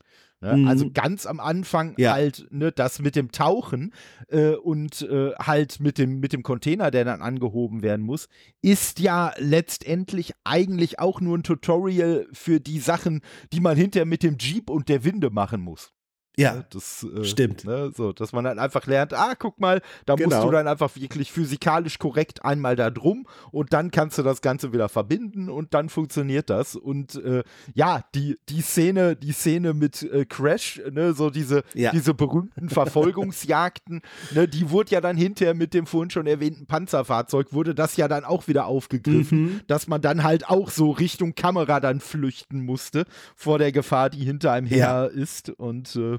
[0.44, 0.58] Ne?
[0.58, 0.68] Mhm.
[0.68, 2.12] Also ganz am Anfang ja.
[2.12, 3.94] halt ne, das mit dem Tauchen
[4.28, 8.28] äh, und äh, halt mit dem, mit dem Container, der dann angehoben werden muss,
[8.60, 14.22] ist ja letztendlich eigentlich auch nur ein Tutorial für die Sachen, die man hinterher mit
[14.22, 15.92] dem Jeep und der Winde machen muss.
[16.36, 17.64] Ja, ne, das äh, stimmt.
[17.64, 20.30] Ne, so, dass man dann einfach lernt, ah, guck mal, da genau.
[20.30, 24.40] musst du dann einfach wirklich physikalisch korrekt einmal da drum und dann kannst du das
[24.40, 26.74] Ganze wieder verbinden und dann funktioniert das.
[26.74, 27.44] Und äh,
[27.74, 31.92] ja, die, die Szene, die Szene mit äh, Crash, ne, so diese, ja.
[31.92, 37.52] diese berühmten Verfolgungsjagden, ne, die wurde ja dann hinterher mit dem vorhin schon erwähnten Panzerfahrzeug,
[37.52, 39.60] wurde das ja dann auch wieder aufgegriffen, mhm.
[39.68, 43.04] dass man dann halt auch so Richtung Kamera dann flüchten musste
[43.36, 44.76] vor der Gefahr, die hinter einem ja.
[44.76, 45.50] her ist.
[45.50, 46.18] Und äh,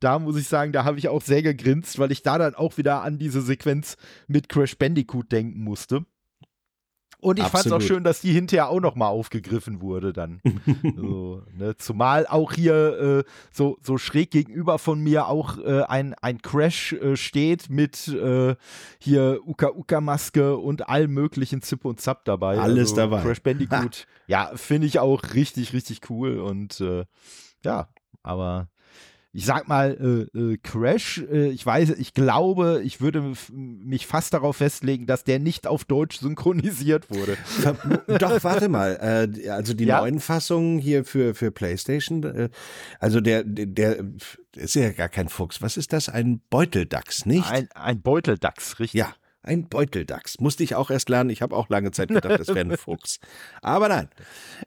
[0.00, 2.76] da muss ich sagen, da habe ich auch sehr gegrinst, weil ich da dann auch
[2.76, 6.04] wieder an diese Sequenz mit Crash Bandicoot denken musste.
[7.24, 10.42] Und ich fand es auch schön, dass die hinterher auch nochmal aufgegriffen wurde dann.
[10.96, 11.74] so, ne?
[11.78, 16.92] Zumal auch hier äh, so, so schräg gegenüber von mir auch äh, ein, ein Crash
[16.92, 18.56] äh, steht mit äh,
[18.98, 22.58] hier Uka-Uka-Maske und allem möglichen Zip und Zap dabei.
[22.58, 23.22] Alles also, dabei.
[23.22, 24.06] Crash Bandicoot.
[24.26, 26.40] ja, finde ich auch richtig, richtig cool.
[26.40, 27.06] Und äh,
[27.64, 27.88] ja,
[28.22, 28.68] aber
[29.34, 34.32] ich sag mal, äh, äh, Crash, äh, ich weiß, ich glaube, ich würde mich fast
[34.32, 37.36] darauf festlegen, dass der nicht auf Deutsch synchronisiert wurde.
[38.18, 38.96] Doch, warte mal.
[39.34, 40.00] Äh, also die ja?
[40.00, 42.48] neuen Fassungen hier für, für PlayStation, äh,
[43.00, 44.04] also der, der, der
[44.54, 45.60] ist ja gar kein Fuchs.
[45.60, 46.08] Was ist das?
[46.08, 47.50] Ein Beuteldachs, nicht?
[47.50, 49.00] Ein, ein Beuteldachs, richtig.
[49.00, 49.14] Ja.
[49.44, 50.40] Ein Beuteldachs.
[50.40, 51.28] Musste ich auch erst lernen.
[51.28, 53.18] Ich habe auch lange Zeit gedacht, das wäre ein Fuchs.
[53.60, 54.08] Aber nein.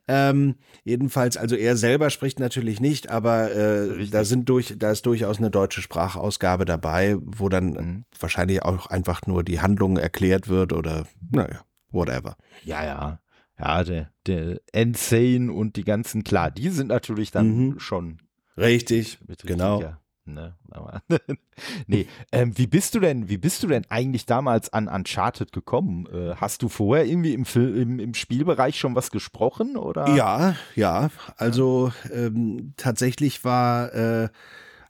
[0.07, 5.05] Ähm, jedenfalls, also er selber spricht natürlich nicht, aber äh, da sind durch, da ist
[5.07, 8.05] durchaus eine deutsche Sprachausgabe dabei, wo dann mhm.
[8.19, 12.37] wahrscheinlich auch einfach nur die Handlung erklärt wird oder naja, whatever.
[12.63, 13.19] Ja, ja.
[13.59, 17.79] Ja, der, der Insane und die ganzen, klar, die sind natürlich dann mhm.
[17.79, 18.19] schon.
[18.55, 19.95] Richtig, genau.
[20.33, 20.55] Ne?
[20.69, 21.01] Aber
[21.87, 26.07] nee, ähm, wie bist du denn, wie bist du denn eigentlich damals an Uncharted gekommen?
[26.13, 29.77] Äh, hast du vorher irgendwie im, im, im, Spielbereich schon was gesprochen?
[29.77, 30.09] Oder?
[30.09, 31.09] Ja, ja.
[31.37, 34.29] Also ähm, tatsächlich war äh,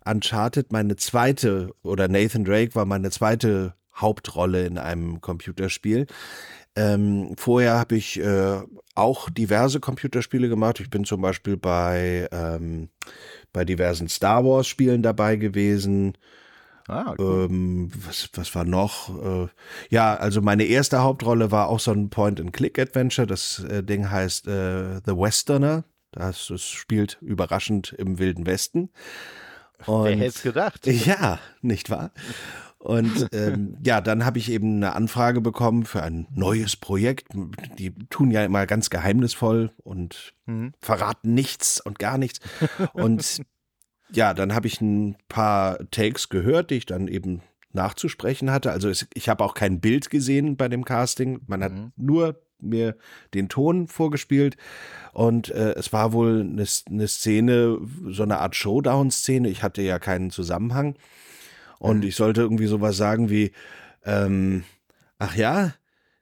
[0.06, 6.08] Uncharted meine zweite, oder Nathan Drake war meine zweite Hauptrolle in einem Computerspiel.
[6.76, 8.62] Ähm, vorher habe ich äh,
[8.94, 10.80] auch diverse Computerspiele gemacht.
[10.80, 12.90] Ich bin zum Beispiel bei ähm,
[13.54, 16.18] bei diversen Star Wars Spielen dabei gewesen.
[16.88, 17.48] Ah, cool.
[17.50, 19.10] ähm, was, was war noch?
[19.22, 19.48] Äh,
[19.90, 23.28] ja, also meine erste Hauptrolle war auch so ein Point-and-Click-Adventure.
[23.28, 25.84] Das äh, Ding heißt äh, The Westerner.
[26.12, 28.90] Das, das, spielt überraschend im Wilden Westen.
[29.86, 30.88] Und, Wer hätte es gedacht?
[30.88, 32.12] Ja, nicht wahr?
[32.80, 37.28] Und ähm, ja, dann habe ich eben eine Anfrage bekommen für ein neues Projekt.
[37.78, 40.74] Die tun ja immer ganz geheimnisvoll und mhm.
[40.80, 42.40] verraten nichts und gar nichts.
[42.94, 43.42] Und
[44.12, 47.42] ja, dann habe ich ein paar Takes gehört, die ich dann eben
[47.74, 48.72] nachzusprechen hatte.
[48.72, 51.40] Also es, ich habe auch kein Bild gesehen bei dem Casting.
[51.48, 51.92] Man hat mhm.
[51.96, 52.96] nur mir
[53.34, 54.58] den Ton vorgespielt
[55.14, 57.78] und äh, es war wohl eine, eine Szene,
[58.08, 59.50] so eine Art Showdown-Szene.
[59.50, 60.96] Ich hatte ja keinen Zusammenhang
[61.80, 62.04] und mhm.
[62.04, 63.52] ich sollte irgendwie sowas sagen wie,
[64.04, 64.64] ähm,
[65.20, 65.74] ach ja,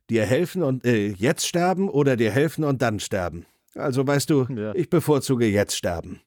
[0.09, 3.45] dir helfen und äh, jetzt sterben oder dir helfen und dann sterben.
[3.75, 4.73] Also weißt du, ja.
[4.75, 6.21] ich bevorzuge jetzt sterben.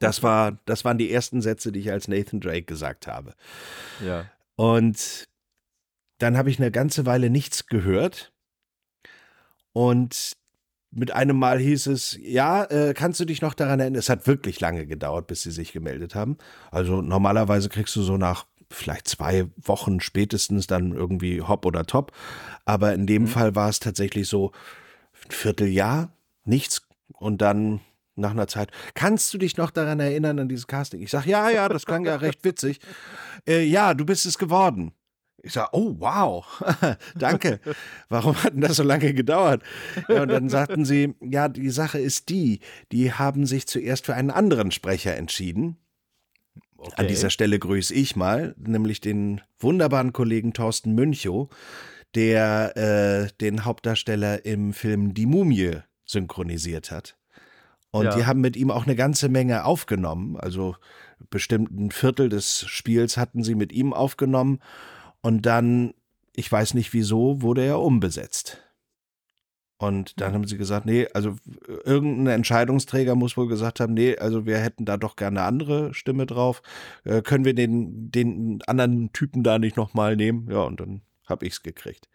[0.00, 3.34] Das war, das waren die ersten Sätze, die ich als Nathan Drake gesagt habe.
[4.04, 4.30] Ja.
[4.56, 5.28] Und
[6.18, 8.32] dann habe ich eine ganze Weile nichts gehört.
[9.72, 10.37] Und
[10.90, 13.98] mit einem Mal hieß es, ja, äh, kannst du dich noch daran erinnern?
[13.98, 16.38] Es hat wirklich lange gedauert, bis sie sich gemeldet haben.
[16.70, 22.12] Also normalerweise kriegst du so nach vielleicht zwei Wochen spätestens dann irgendwie hopp oder top.
[22.64, 23.28] Aber in dem mhm.
[23.28, 24.52] Fall war es tatsächlich so
[25.24, 26.12] ein Vierteljahr,
[26.44, 26.82] nichts.
[27.18, 27.80] Und dann
[28.16, 31.00] nach einer Zeit, kannst du dich noch daran erinnern an dieses Casting?
[31.00, 32.80] Ich sage, ja, ja, das klang ja recht witzig.
[33.46, 34.92] Äh, ja, du bist es geworden.
[35.42, 36.44] Ich sage, oh wow,
[37.16, 37.60] danke.
[38.08, 39.62] Warum hat denn das so lange gedauert?
[40.08, 42.60] Und dann sagten sie, ja, die Sache ist die,
[42.90, 45.76] die haben sich zuerst für einen anderen Sprecher entschieden.
[46.76, 46.94] Okay.
[46.96, 51.48] An dieser Stelle grüße ich mal, nämlich den wunderbaren Kollegen Thorsten Münchow,
[52.14, 57.16] der äh, den Hauptdarsteller im Film Die Mumie synchronisiert hat.
[57.90, 58.16] Und ja.
[58.16, 60.36] die haben mit ihm auch eine ganze Menge aufgenommen.
[60.36, 60.76] Also
[61.30, 64.60] bestimmt ein Viertel des Spiels hatten sie mit ihm aufgenommen.
[65.22, 65.94] Und dann,
[66.34, 68.62] ich weiß nicht wieso, wurde er umbesetzt.
[69.80, 71.36] Und dann haben sie gesagt, nee, also
[71.84, 75.94] irgendein Entscheidungsträger muss wohl gesagt haben, nee, also wir hätten da doch gerne eine andere
[75.94, 76.62] Stimme drauf.
[77.04, 80.50] Äh, können wir den, den anderen Typen da nicht nochmal nehmen?
[80.50, 82.08] Ja, und dann habe ich es gekriegt.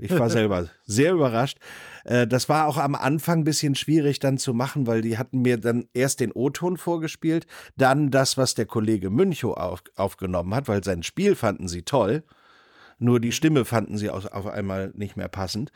[0.00, 1.58] Ich war selber sehr überrascht.
[2.04, 5.42] Äh, das war auch am Anfang ein bisschen schwierig dann zu machen, weil die hatten
[5.42, 7.46] mir dann erst den O-Ton vorgespielt,
[7.76, 12.22] dann das, was der Kollege Münchow auf, aufgenommen hat, weil sein Spiel fanden sie toll.
[12.98, 15.70] Nur die Stimme fanden sie auf einmal nicht mehr passend.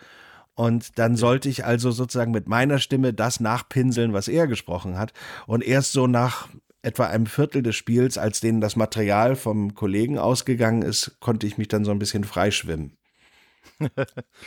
[0.55, 5.13] Und dann sollte ich also sozusagen mit meiner Stimme das nachpinseln, was er gesprochen hat.
[5.47, 6.49] Und erst so nach
[6.83, 11.57] etwa einem Viertel des Spiels, als denen das Material vom Kollegen ausgegangen ist, konnte ich
[11.57, 12.97] mich dann so ein bisschen freischwimmen.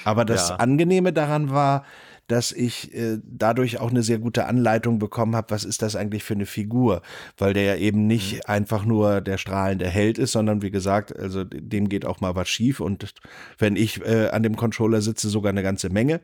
[0.03, 0.55] Aber das ja.
[0.55, 1.85] Angenehme daran war,
[2.27, 6.23] dass ich äh, dadurch auch eine sehr gute Anleitung bekommen habe, was ist das eigentlich
[6.23, 7.01] für eine Figur,
[7.37, 8.41] weil der ja eben nicht mhm.
[8.45, 12.49] einfach nur der strahlende Held ist, sondern wie gesagt, also dem geht auch mal was
[12.49, 13.13] schief und
[13.59, 16.19] wenn ich äh, an dem Controller sitze, sogar eine ganze Menge.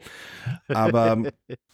[0.67, 1.21] Aber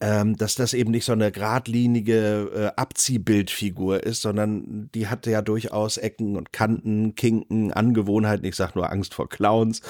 [0.00, 5.42] ähm, dass das eben nicht so eine geradlinige äh, Abziehbildfigur ist, sondern die hatte ja
[5.42, 8.44] durchaus Ecken und Kanten, Kinken, Angewohnheiten.
[8.44, 9.82] Ich sage nur Angst vor Clowns.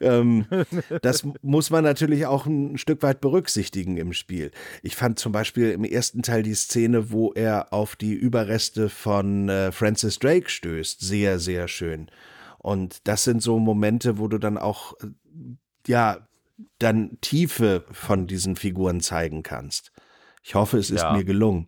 [0.00, 0.46] Ähm,
[1.02, 4.50] das muss man natürlich auch ein Stück weit berücksichtigen im Spiel.
[4.82, 9.48] Ich fand zum Beispiel im ersten Teil die Szene, wo er auf die Überreste von
[9.48, 12.10] äh, Francis Drake stößt, sehr, sehr schön.
[12.58, 15.06] Und das sind so Momente, wo du dann auch äh,
[15.86, 16.26] ja,
[16.78, 19.92] dann Tiefe von diesen Figuren zeigen kannst.
[20.42, 21.12] Ich hoffe, es ist ja.
[21.12, 21.66] mir gelungen.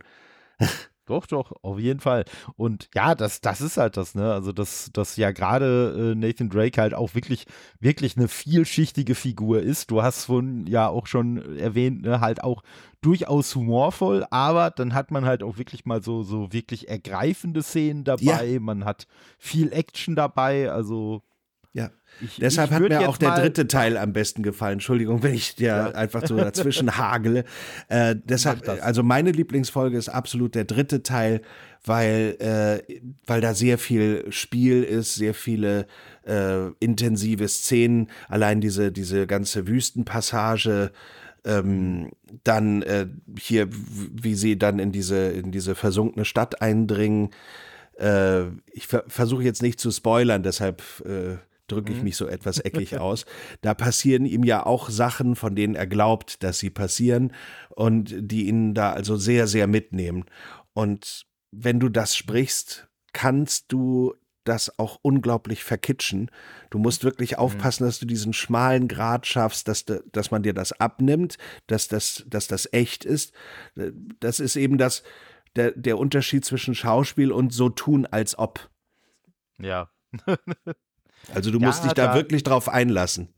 [1.06, 2.24] Doch, doch, auf jeden Fall.
[2.56, 4.32] Und ja, das, das ist halt das, ne?
[4.32, 7.46] Also, dass, dass ja gerade äh, Nathan Drake halt auch wirklich,
[7.78, 9.92] wirklich eine vielschichtige Figur ist.
[9.92, 12.20] Du hast von ja auch schon erwähnt, ne?
[12.20, 12.64] halt auch
[13.02, 18.02] durchaus humorvoll, aber dann hat man halt auch wirklich mal so, so wirklich ergreifende Szenen
[18.02, 18.46] dabei.
[18.46, 18.60] Ja.
[18.60, 19.06] Man hat
[19.38, 21.22] viel Action dabei, also.
[22.20, 24.74] Ich, Deshalb ich hat mir auch der dritte Teil am besten gefallen.
[24.74, 25.90] Entschuldigung, wenn ich dir ja.
[25.90, 27.44] einfach so dazwischen hagele.
[27.88, 31.42] Äh, deshalb, also meine Lieblingsfolge ist absolut der dritte Teil,
[31.84, 35.86] weil, äh, weil da sehr viel Spiel ist, sehr viele
[36.26, 38.08] äh, intensive Szenen.
[38.28, 40.92] Allein diese, diese ganze Wüstenpassage.
[41.44, 42.10] Ähm,
[42.42, 43.06] dann äh,
[43.38, 47.30] hier, wie sie dann in diese, in diese versunkene Stadt eindringen.
[47.98, 51.36] Äh, ich ver versuche jetzt nicht zu spoilern, deshalb äh,
[51.66, 52.04] drücke ich mhm.
[52.04, 53.24] mich so etwas eckig aus.
[53.60, 57.32] Da passieren ihm ja auch Sachen, von denen er glaubt, dass sie passieren
[57.70, 60.24] und die ihn da also sehr, sehr mitnehmen.
[60.74, 64.14] Und wenn du das sprichst, kannst du
[64.44, 66.30] das auch unglaublich verkitschen.
[66.70, 67.38] Du musst wirklich mhm.
[67.38, 71.36] aufpassen, dass du diesen schmalen Grat schaffst, dass, dass man dir das abnimmt,
[71.66, 73.34] dass das, dass das echt ist.
[74.20, 75.02] Das ist eben das,
[75.56, 78.70] der, der Unterschied zwischen Schauspiel und so tun, als ob.
[79.58, 79.90] Ja.
[81.34, 83.28] Also du ja, musst dich da, da wirklich drauf einlassen.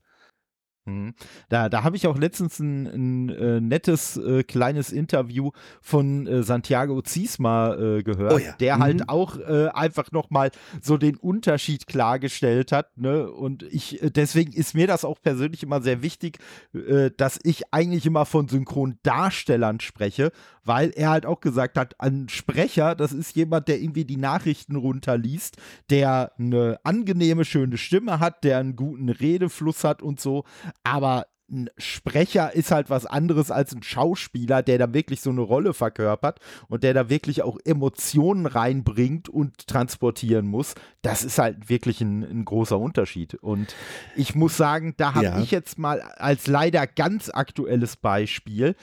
[0.88, 1.14] Mhm.
[1.48, 5.50] Da, da habe ich auch letztens ein, ein äh, nettes äh, kleines Interview
[5.82, 8.52] von äh, Santiago Ziesma äh, gehört, Oh ja.
[8.58, 8.82] der Mhm.
[8.82, 12.96] halt auch äh, einfach nochmal so den Unterschied klargestellt hat.
[12.96, 13.30] Ne?
[13.30, 16.38] Und ich, äh, deswegen ist mir das auch persönlich immer sehr wichtig,
[16.74, 20.32] äh, dass ich eigentlich immer von Synchrondarstellern spreche,
[20.68, 24.76] weil er halt auch gesagt hat, ein Sprecher, das ist jemand, der irgendwie die Nachrichten
[24.76, 25.56] runterliest,
[25.90, 30.44] der eine angenehme, schöne Stimme hat, der einen guten Redefluss hat und so.
[30.84, 35.40] Aber ein Sprecher ist halt was anderes als ein Schauspieler, der da wirklich so eine
[35.40, 40.74] Rolle verkörpert und der da wirklich auch Emotionen reinbringt und transportieren muss.
[41.00, 43.34] Das ist halt wirklich ein, ein großer Unterschied.
[43.36, 43.74] Und
[44.14, 45.40] ich muss sagen, da habe Ja.
[45.40, 48.76] ich jetzt mal als leider ganz aktuelles Beispiel.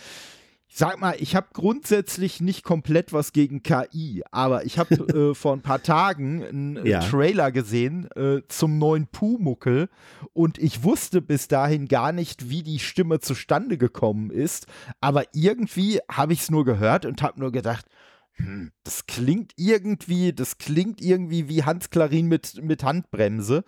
[0.78, 4.96] Sag mal, ich habe grundsätzlich nicht komplett was gegen KI, aber ich habe
[5.32, 7.00] äh, vor ein paar Tagen einen äh, Ja.
[7.00, 9.88] Trailer gesehen äh, zum neuen Pumuckel
[10.34, 14.68] und ich wusste bis dahin gar nicht, wie die Stimme zustande gekommen ist,
[15.00, 17.86] aber irgendwie habe ich es nur gehört und habe nur gedacht,
[18.34, 23.64] hm, das klingt irgendwie, das klingt irgendwie wie Hans Klarin mit, mit Handbremse.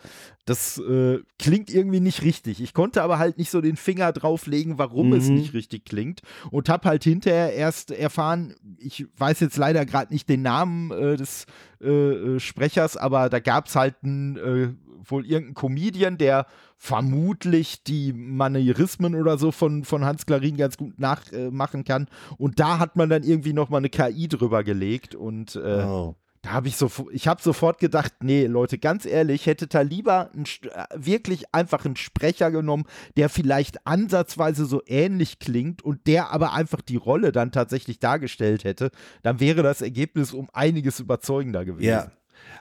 [0.48, 2.62] Das äh, klingt irgendwie nicht richtig.
[2.62, 5.36] Ich konnte aber halt nicht so den Finger drauflegen, warum es Mhm.
[5.36, 6.22] nicht richtig klingt.
[6.52, 11.18] Und habe halt hinterher erst erfahren, ich weiß jetzt leider gerade nicht den Namen äh,
[11.18, 11.46] des
[11.82, 14.74] äh, äh, Sprechers, aber da gab es halt einen, äh,
[15.10, 21.00] wohl irgendeinen Comedian, der vermutlich die Manierismen oder so von, von Hans Klarin ganz gut
[21.00, 22.08] nachmachen machen kann.
[22.38, 26.16] Und da hat man dann irgendwie nochmal eine KI drüber gelegt und äh, Oh.
[26.42, 30.32] Da habe ich so, ich habe sofort gedacht, nee, Leute, ganz ehrlich, hätte da lieber
[30.34, 32.86] einen, äh, wirklich einfach einen Sprecher genommen,
[33.16, 38.64] der vielleicht ansatzweise so ähnlich klingt und der aber einfach die Rolle dann tatsächlich dargestellt
[38.64, 38.92] hätte,
[39.24, 41.90] dann wäre das Ergebnis um einiges überzeugender gewesen.
[41.90, 42.12] Ja,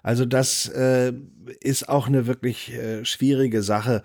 [0.02, 1.12] also das äh,
[1.60, 4.02] ist auch eine wirklich äh, schwierige Sache,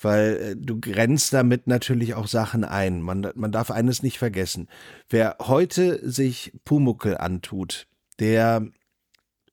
[0.00, 3.00] weil äh, du grenzt damit natürlich auch Sachen ein.
[3.00, 4.68] Man, man darf eines nicht vergessen.
[5.08, 7.86] Wer heute sich Pumuckel antut,
[8.18, 8.66] der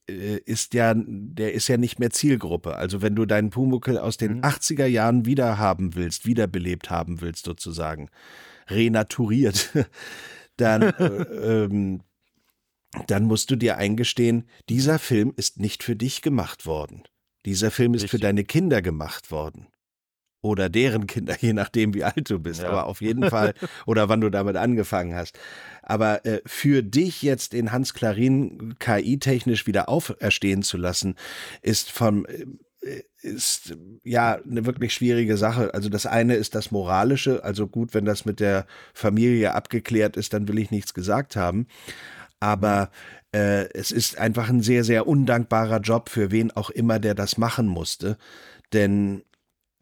[0.10, 2.76] äh, ist ja, der ist ja nicht mehr Zielgruppe.
[2.76, 4.44] Also wenn du deinen Pumuckel aus den Mhm.
[4.44, 8.10] 80er Jahren wiederhaben willst, wiederbelebt haben willst sozusagen,
[8.68, 9.70] renaturiert,
[10.58, 12.02] dann äh, ähm,
[13.08, 17.04] dann musst du dir eingestehen, dieser Film ist nicht für dich gemacht worden.
[17.46, 18.22] Dieser Film ist für Richtig.
[18.22, 19.68] deine Kinder gemacht worden.
[20.44, 22.62] Oder deren Kinder, je nachdem, wie alt du bist.
[22.62, 22.70] Ja.
[22.70, 23.56] Aber auf jeden Fall,
[23.88, 25.40] oder wann du damit angefangen hast.
[25.82, 31.16] Aber äh, für dich jetzt den Hans Klarin KI-technisch wieder auferstehen zu lassen,
[31.62, 32.46] ist vom äh,
[33.22, 35.74] ist ja eine wirklich schwierige Sache.
[35.74, 40.34] Also das eine ist das Moralische, also gut, wenn das mit der Familie abgeklärt ist,
[40.34, 41.68] dann will ich nichts gesagt haben.
[42.42, 42.92] Aber
[43.32, 47.38] äh, es ist einfach ein sehr, sehr undankbarer Job für wen auch immer, der das
[47.38, 48.18] machen musste.
[48.74, 49.24] Denn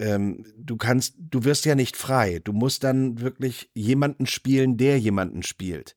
[0.01, 2.41] ähm, du kannst, du wirst ja nicht frei.
[2.43, 5.95] Du musst dann wirklich jemanden spielen, der jemanden spielt.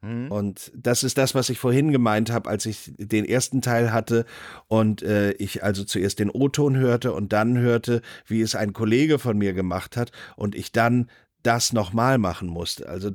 [0.00, 0.30] Mhm.
[0.30, 4.24] Und das ist das, was ich vorhin gemeint habe, als ich den ersten Teil hatte
[4.68, 9.18] und äh, ich also zuerst den O-Ton hörte und dann hörte, wie es ein Kollege
[9.18, 11.10] von mir gemacht hat und ich dann
[11.46, 12.88] das nochmal machen musste.
[12.88, 13.10] Also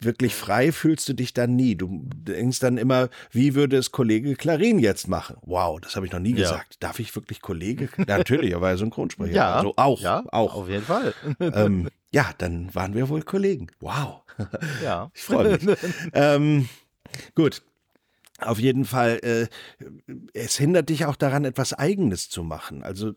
[0.00, 1.74] wirklich frei fühlst du dich dann nie.
[1.76, 5.36] Du denkst dann immer, wie würde es Kollege Klarin jetzt machen?
[5.42, 6.36] Wow, das habe ich noch nie Ja.
[6.50, 6.76] gesagt.
[6.82, 7.88] Darf ich wirklich Kollege?
[8.06, 9.32] Natürlich, er war ja Synchronsprecher.
[9.34, 10.54] Ja, also auch, ja, auch.
[10.54, 11.12] Auf jeden Fall.
[11.40, 13.66] Ähm, ja, dann waren wir wohl Kollegen.
[13.80, 14.22] Wow.
[14.82, 15.10] ja.
[15.14, 15.76] Ich freue mich.
[16.12, 16.68] ähm,
[17.34, 17.62] gut.
[18.40, 19.46] Auf jeden Fall, äh,
[20.32, 22.82] es hindert dich auch daran, etwas Eigenes zu machen.
[22.82, 23.14] Also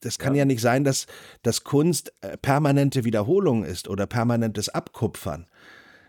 [0.00, 1.06] das kann ja, nicht sein, dass,
[1.42, 5.46] dass Kunst äh, permanente Wiederholung ist oder permanentes Abkupfern.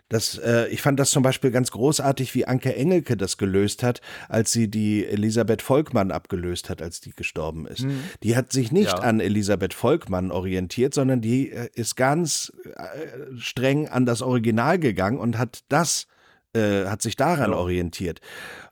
[0.09, 3.99] Das, äh, ich fand das zum Beispiel ganz großartig, wie Anke Engelke das gelöst hat,
[4.29, 7.85] als sie die Elisabeth Volkmann abgelöst hat, als die gestorben ist.
[8.23, 8.99] Die hat sich nicht Ja.
[8.99, 15.17] an Elisabeth Volkmann orientiert, sondern die äh, ist ganz äh, streng an das Original gegangen
[15.17, 16.07] und hat das,
[16.53, 17.57] äh, hat sich daran Ja.
[17.57, 18.21] orientiert.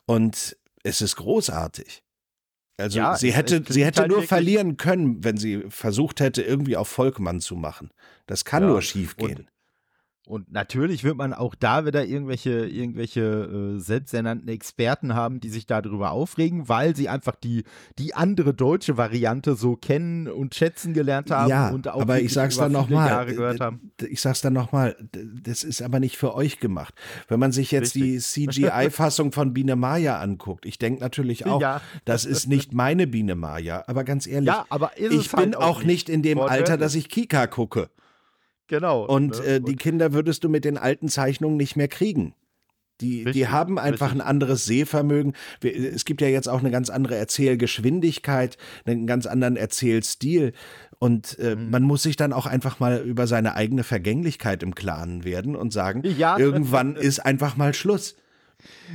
[0.06, 2.02] Und es ist großartig.
[2.78, 6.76] Also Ja, sie hätte, sie hätte halt nur verlieren können, wenn sie versucht hätte, irgendwie
[6.76, 7.92] auf Volkmann zu machen.
[8.28, 9.48] Das kann Ja, nur schief gehen.
[10.28, 13.22] Und natürlich wird man auch da wieder irgendwelche, irgendwelche
[13.76, 17.64] äh, selbsternannten Experten haben, die sich darüber aufregen, weil sie einfach die,
[18.00, 22.34] die andere deutsche Variante so kennen und schätzen gelernt haben ja, und auch aber ich
[22.34, 23.92] sag's dann gehört haben.
[24.08, 24.96] Ich sag's dann nochmal,
[25.44, 26.96] das ist aber nicht für euch gemacht.
[27.28, 31.82] Wenn man sich jetzt die CGI-Fassung von Biene Maya anguckt, ich denke natürlich auch, Ja.
[32.06, 35.56] das ist nicht meine Biene Maya, aber ganz ehrlich, Ja, aber ich es halt bin
[35.56, 36.40] auch nicht in dem.
[36.40, 37.90] Alter, dass ich Kika gucke.
[38.68, 39.06] Genau.
[39.06, 39.46] Und ne?
[39.46, 42.34] äh, die Kinder würdest du mit den alten Zeichnungen nicht mehr kriegen.
[43.02, 44.22] Die, richtig, die haben einfach richtig.
[44.22, 45.34] ein anderes Sehvermögen.
[45.62, 50.54] Es gibt ja jetzt auch eine ganz andere Erzählgeschwindigkeit, einen ganz anderen Erzählstil.
[50.98, 51.72] Und äh, mhm.
[51.72, 55.74] man muss sich dann auch einfach mal über seine eigene Vergänglichkeit im Klaren werden und
[55.74, 58.16] sagen, ja, irgendwann ist einfach mal Schluss.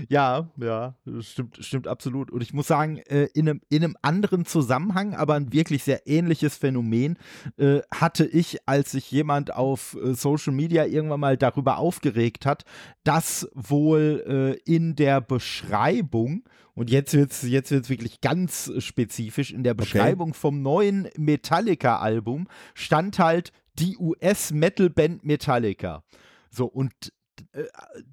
[0.08, 2.30] Ja, ja, stimmt, stimmt absolut.
[2.30, 6.06] Und ich muss sagen, äh, in, einem, in einem anderen Zusammenhang, aber ein wirklich sehr
[6.06, 7.18] ähnliches Phänomen
[7.56, 12.64] äh, hatte ich, als sich jemand auf äh, Social Media irgendwann mal darüber aufgeregt hat,
[13.04, 16.44] dass wohl in der Beschreibung,
[16.74, 20.38] und jetzt wird es jetzt wird's wirklich ganz spezifisch, in der Beschreibung okay.
[20.38, 26.02] vom neuen Metallica-Album stand halt die US-Metal-Band Metallica.
[26.50, 27.12] So, und
[27.52, 27.64] äh,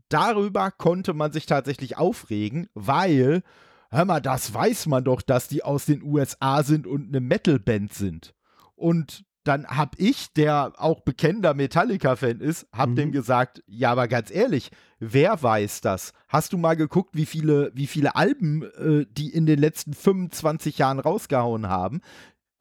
[0.10, 3.44] darüber konnte man sich tatsächlich aufregen, weil,
[3.92, 7.94] hör mal, das weiß man doch, dass die aus den USA sind und eine Metalband
[7.94, 8.34] sind.
[8.76, 12.96] Und dann hab ich, der auch bekennender Metallica-Fan ist, hab mhm.
[12.96, 16.12] dem gesagt, ja, aber ganz ehrlich, wer weiß das?
[16.28, 20.78] Hast du mal geguckt, wie viele, wie viele Alben äh, die in den letzten 25
[20.78, 22.02] Jahren rausgehauen haben?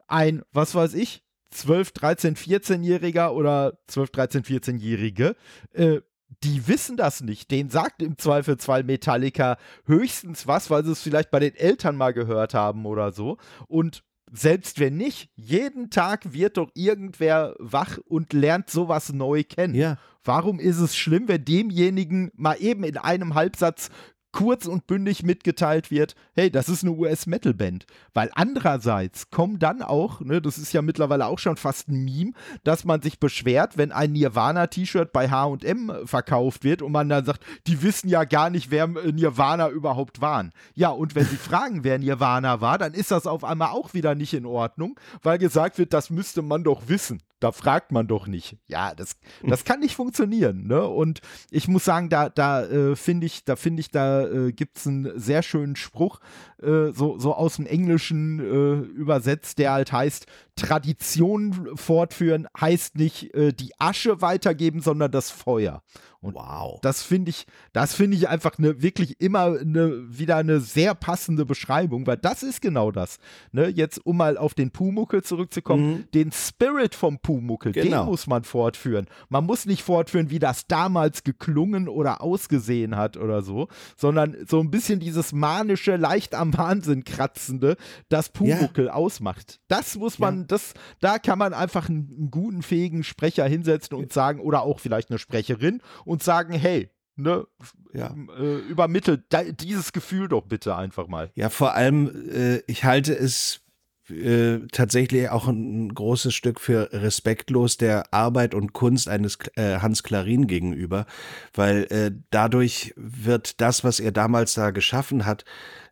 [0.07, 5.35] Ein, was weiß ich, 12, 13, 14-Jähriger oder 12, 13, 14-Jährige
[5.73, 6.01] äh,
[6.43, 7.51] die wissen das nicht.
[7.51, 12.13] Den sagt im Zweifelsfall Metallica höchstens was, weil sie es vielleicht bei den Eltern mal
[12.13, 13.37] gehört haben oder so.
[13.67, 19.73] Und selbst wenn nicht, jeden Tag wird doch irgendwer wach und lernt sowas neu kennen.
[19.73, 19.97] Ja.
[20.23, 23.89] Warum ist es schlimm, wenn demjenigen mal eben in einem Halbsatz
[24.37, 27.87] kurz und bündig mitgeteilt wird, hey, das ist eine US-Metal-Band.
[28.13, 32.33] Weil andererseits kommen dann auch, ne, das ist ja mittlerweile auch schon fast ein Meme,
[32.63, 37.43] dass man sich beschwert, wenn ein Nirvana-T-Shirt bei HM verkauft wird und man dann sagt,
[37.65, 40.51] die wissen ja gar nicht, wer Nirvana überhaupt waren.
[40.75, 44.13] Ja, und wenn sie fragen, wer Nirvana war, dann ist das auf einmal auch wieder
[44.13, 48.27] nicht in Ordnung, weil gesagt wird, das müsste man doch wissen da fragt man doch
[48.27, 48.57] nicht.
[48.67, 50.67] Ja, das, das kann nicht funktionieren.
[50.67, 50.87] Ne?
[50.87, 51.21] Und
[51.51, 54.87] ich muss sagen, da, da äh, finde ich, da finde ich, da äh, gibt es
[54.87, 56.19] einen sehr schönen Spruch,
[56.61, 60.25] äh, so, so aus dem Englischen äh, übersetzt, der halt heißt,
[60.55, 65.83] Tradition fortführen heißt nicht äh, die Asche weitergeben, sondern das Feuer.
[66.21, 66.79] Und wow.
[66.81, 71.45] Das finde ich, das finde ich einfach eine wirklich immer eine, wieder eine sehr passende
[71.45, 73.19] Beschreibung, weil das ist genau das.
[73.51, 73.67] Ne?
[73.67, 76.11] Jetzt, um mal auf den Pumuckel zurückzukommen, mhm.
[76.13, 78.03] den Spirit vom Pumuckel, genau.
[78.03, 79.07] den muss man fortführen.
[79.29, 84.59] Man muss nicht fortführen, wie das damals geklungen oder ausgesehen hat oder so, sondern so
[84.59, 87.77] ein bisschen dieses manische, leicht am Wahnsinn kratzende,
[88.09, 88.93] das Pumuckel ja.
[88.93, 89.59] ausmacht.
[89.67, 90.45] Das muss man, ja.
[90.47, 94.79] das, da kann man einfach einen, einen guten, fähigen Sprecher hinsetzen und sagen, oder auch
[94.79, 97.45] vielleicht eine Sprecherin und sagen, hey, ne,
[97.93, 98.15] ja.
[98.39, 99.25] äh, übermittelt
[99.59, 101.31] dieses Gefühl doch bitte einfach mal.
[101.35, 103.61] Ja, vor allem, äh, ich halte es
[104.09, 110.03] äh, tatsächlich auch ein großes Stück für respektlos der Arbeit und Kunst eines äh, Hans
[110.03, 111.05] Klarin gegenüber,
[111.53, 115.43] weil äh, dadurch wird das, was er damals da geschaffen hat,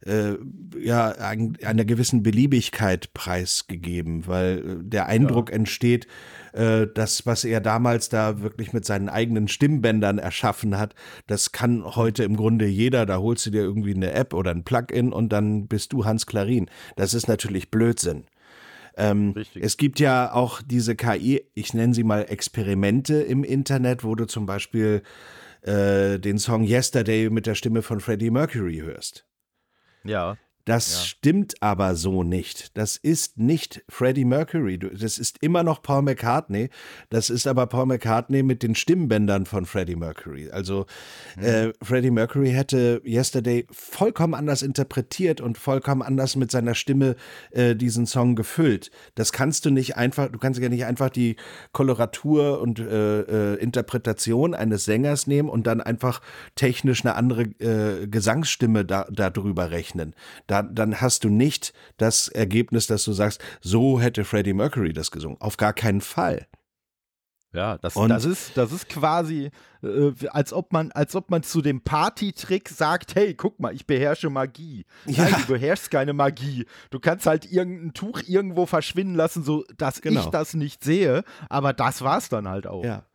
[0.06, 0.36] äh,
[0.80, 5.56] ja ein, einer gewissen Beliebigkeit preisgegeben, weil äh, der Eindruck ja.
[5.56, 6.08] entsteht,
[6.54, 10.96] äh, das, was er damals da wirklich mit seinen eigenen Stimmbändern erschaffen hat,
[11.28, 13.06] das kann heute im Grunde jeder.
[13.06, 16.26] Da holst du dir irgendwie eine App oder ein Plugin und dann bist du Hans
[16.26, 16.70] Klarin.
[16.96, 18.26] Das ist natürlich Blödsinn.
[18.98, 24.16] Ähm, es gibt ja auch diese KI, ich nenne sie mal Experimente im Internet, wo
[24.16, 25.02] du zum Beispiel
[25.64, 29.25] äh, den Song Yesterday mit der Stimme von Freddie Mercury hörst.
[30.06, 30.38] Ja.
[30.66, 31.00] Das ja.
[31.02, 32.76] stimmt aber so nicht.
[32.76, 34.80] Das ist nicht Freddie Mercury.
[34.80, 36.70] Das ist immer noch Paul McCartney.
[37.12, 40.50] Das ist aber Paul McCartney mit den Stimmbändern von Freddie Mercury.
[40.50, 40.88] Also
[41.38, 41.44] mhm.
[41.44, 47.16] äh, Freddie Mercury hätte Yesterday vollkommen anders interpretiert und vollkommen anders mit seiner Stimme
[47.52, 48.90] äh, diesen Song gefüllt.
[49.14, 51.36] Das kannst du nicht einfach, du kannst ja nicht einfach die
[51.74, 56.22] Koloratur und äh, äh Interpretation eines Sängers nehmen und dann einfach
[56.56, 60.16] technisch eine andere äh, Gesangsstimme da, darüber rechnen.
[60.48, 64.94] Da da, dann hast du nicht das Ergebnis, dass du sagst, so hätte Freddie Mercury
[64.94, 65.40] das gesungen.
[65.42, 66.48] Auf gar keinen Fall.
[67.54, 69.50] Ja, das, das, ist, das ist quasi,
[69.82, 73.88] äh, als, ob man, als ob man zu dem Partytrick sagt, hey, guck mal, ich
[73.88, 74.86] beherrsche Magie.
[75.06, 75.24] Ja.
[75.24, 76.66] Nein, du beherrschst keine Magie.
[76.90, 80.20] Du kannst halt irgendein Tuch irgendwo verschwinden lassen, so dass genau.
[80.20, 82.84] ich das nicht sehe, aber das war es dann halt auch.
[82.84, 83.06] Ja.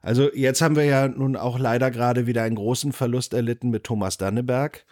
[0.00, 3.84] Also jetzt haben wir ja nun auch leider gerade wieder einen großen Verlust erlitten mit
[3.84, 4.84] Thomas Danneberg.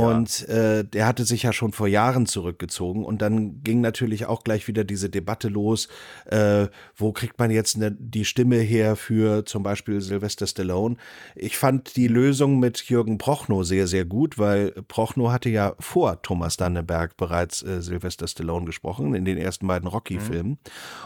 [0.00, 3.04] Und äh, der hatte sich ja schon vor Jahren zurückgezogen.
[3.04, 5.88] Und dann ging natürlich auch gleich wieder diese Debatte los,
[6.26, 6.66] äh,
[6.96, 10.96] wo kriegt man jetzt ne, die Stimme her für zum Beispiel Sylvester Stallone.
[11.34, 16.22] Ich fand die Lösung mit Jürgen Prochnow sehr, sehr gut, weil Prochnow hatte ja vor
[16.22, 20.52] Thomas Danneberg bereits äh, Sylvester Stallone gesprochen, in den ersten beiden Rocky-Filmen.
[20.52, 20.58] Mhm.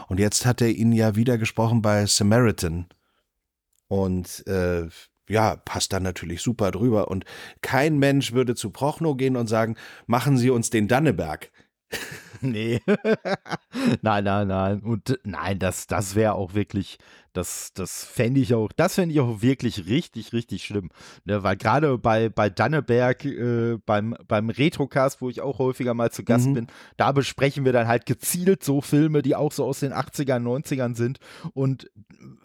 [0.07, 2.87] Und jetzt hat er ihn ja wieder gesprochen bei Samaritan.
[3.87, 4.87] Und äh,
[5.29, 7.07] ja, passt dann natürlich super drüber.
[7.07, 7.25] Und
[7.61, 9.75] kein Mensch würde zu Prochnow gehen und sagen,
[10.07, 11.51] machen Sie uns den Danneberg.
[12.41, 12.79] Nee.
[14.01, 14.79] nein, nein, nein.
[14.79, 16.97] Und nein, das, das wäre auch wirklich,
[17.33, 20.89] das, das fände ich auch, das fände ich auch wirklich richtig, richtig schlimm.
[21.25, 26.11] Ne, weil gerade bei, bei Danneberg, äh, beim, beim Retrocast, wo ich auch häufiger mal
[26.11, 26.53] zu Gast mhm.
[26.53, 26.67] bin,
[26.97, 30.95] da besprechen wir dann halt gezielt so Filme, die auch so aus den 80ern, 90ern
[30.95, 31.19] sind.
[31.53, 31.89] Und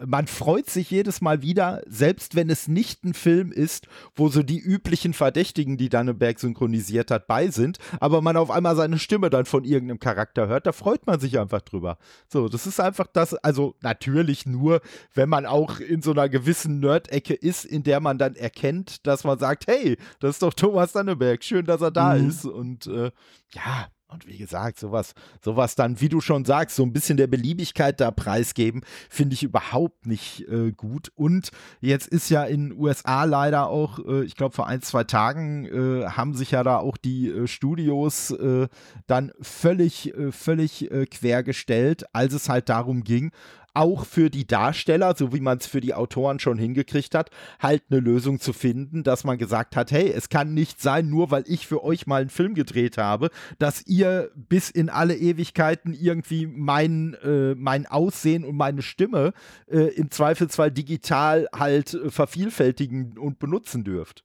[0.04, 4.42] man freut sich jedes Mal wieder, selbst wenn es nicht ein Film ist, wo so
[4.42, 9.30] die üblichen Verdächtigen, die Danneberg synchronisiert hat, bei sind, aber man auf einmal seine Stimme
[9.30, 11.98] dann von irgendeinem Charakter hört, da freut man sich einfach drüber.
[12.28, 14.73] So, das ist einfach das, also natürlich nur,
[15.14, 19.24] wenn man auch in so einer gewissen Nerd-Ecke ist, in der man dann erkennt, dass
[19.24, 22.28] man sagt, hey, das ist doch Thomas Danneberg, schön, dass er da mhm.
[22.28, 23.10] ist und äh,
[23.52, 25.12] ja, und wie gesagt, sowas,
[25.42, 29.42] sowas dann, wie du schon sagst, so ein bisschen der Beliebigkeit da preisgeben, finde ich
[29.42, 31.10] überhaupt nicht äh, gut.
[31.16, 31.50] Und
[31.80, 35.64] jetzt ist ja in den USA leider auch, äh, ich glaube, vor ein, zwei Tagen
[35.64, 38.68] äh, haben sich ja da auch die äh, Studios äh,
[39.08, 43.32] dann völlig, äh, völlig quergestellt, als es halt darum ging,
[43.74, 47.82] auch für die Darsteller, so wie man es für die Autoren schon hingekriegt hat, halt
[47.90, 51.44] eine Lösung zu finden, dass man gesagt hat, hey, es kann nicht sein, nur weil
[51.46, 56.46] ich für euch mal einen Film gedreht habe, dass ihr bis in alle Ewigkeiten irgendwie
[56.46, 59.32] mein, äh, mein Aussehen und meine Stimme
[59.66, 64.24] äh, im Zweifelsfall digital halt äh, vervielfältigen und benutzen dürft.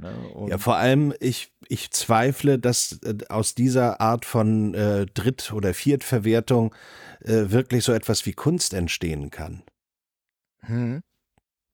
[0.00, 0.12] Ne?
[0.48, 5.74] ja, vor allem, ich, ich zweifle, dass äh, aus dieser Art von äh, Dritt- oder
[5.74, 6.76] Viertverwertung äh,
[7.24, 9.62] wirklich so etwas wie Kunst entstehen kann.
[10.60, 11.02] Hm.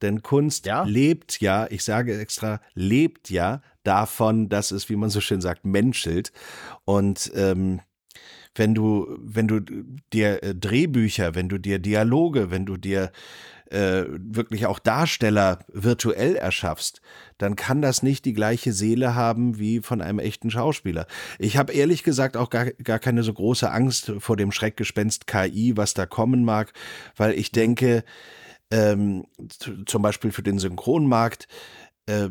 [0.02, 0.84] Denn Kunst ja.
[0.84, 5.64] lebt ja, ich sage extra, lebt ja davon, dass es, wie man so schön sagt,
[5.64, 6.32] menschelt.
[6.84, 7.80] Und ähm,
[8.54, 9.60] wenn du, wenn du
[10.12, 13.10] dir äh, Drehbücher, wenn du dir Dialoge, wenn du dir
[13.70, 17.00] äh, wirklich auch Darsteller virtuell erschaffst,
[17.38, 21.06] dann kann das nicht die gleiche Seele haben wie von einem echten Schauspieler.
[21.38, 25.76] Ich habe ehrlich gesagt auch gar, gar keine so große Angst vor dem Schreckgespenst KI,
[25.76, 26.72] was da kommen mag,
[27.16, 28.04] weil ich denke,
[28.70, 29.26] ähm,
[29.86, 31.48] zum Beispiel für den Synchronmarkt,
[32.06, 32.28] äh,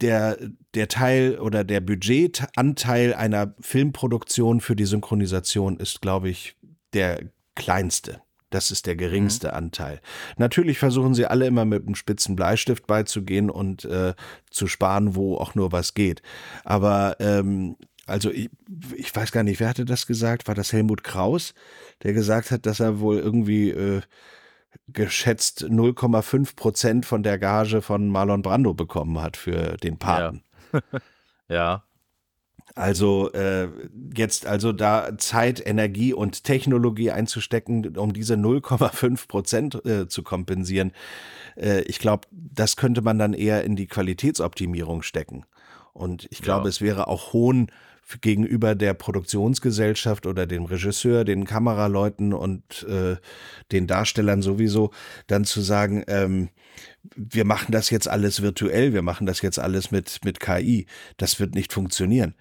[0.00, 0.36] der,
[0.74, 6.56] der Teil oder der Budgetanteil einer Filmproduktion für die Synchronisation ist, glaube ich,
[6.92, 8.20] der kleinste.
[8.54, 9.54] Das ist der geringste mhm.
[9.54, 10.00] Anteil.
[10.36, 14.14] Natürlich versuchen sie alle immer mit einem spitzen Bleistift beizugehen und äh,
[14.50, 16.22] zu sparen, wo auch nur was geht.
[16.64, 17.76] Aber ähm,
[18.06, 18.50] also ich,
[18.94, 20.48] ich, weiß gar nicht, wer hatte das gesagt?
[20.48, 21.54] War das Helmut Kraus,
[22.02, 24.02] der gesagt hat, dass er wohl irgendwie äh,
[24.88, 30.42] geschätzt 0,5 Prozent von der Gage von Marlon Brando bekommen hat für den Paten.
[31.48, 31.54] Ja.
[31.54, 31.84] ja.
[32.74, 33.68] Also äh,
[34.16, 40.92] jetzt also da Zeit, Energie und Technologie einzustecken, um diese 0,5 Prozent äh, zu kompensieren,
[41.56, 45.44] äh, ich glaube, das könnte man dann eher in die Qualitätsoptimierung stecken.
[45.92, 46.68] Und ich glaube, ja.
[46.70, 47.70] es wäre auch Hohn
[48.20, 53.16] gegenüber der Produktionsgesellschaft oder dem Regisseur, den Kameraleuten und äh,
[53.70, 54.90] den Darstellern sowieso,
[55.26, 56.48] dann zu sagen, ähm,
[57.14, 60.86] wir machen das jetzt alles virtuell, wir machen das jetzt alles mit, mit KI.
[61.16, 62.34] Das wird nicht funktionieren.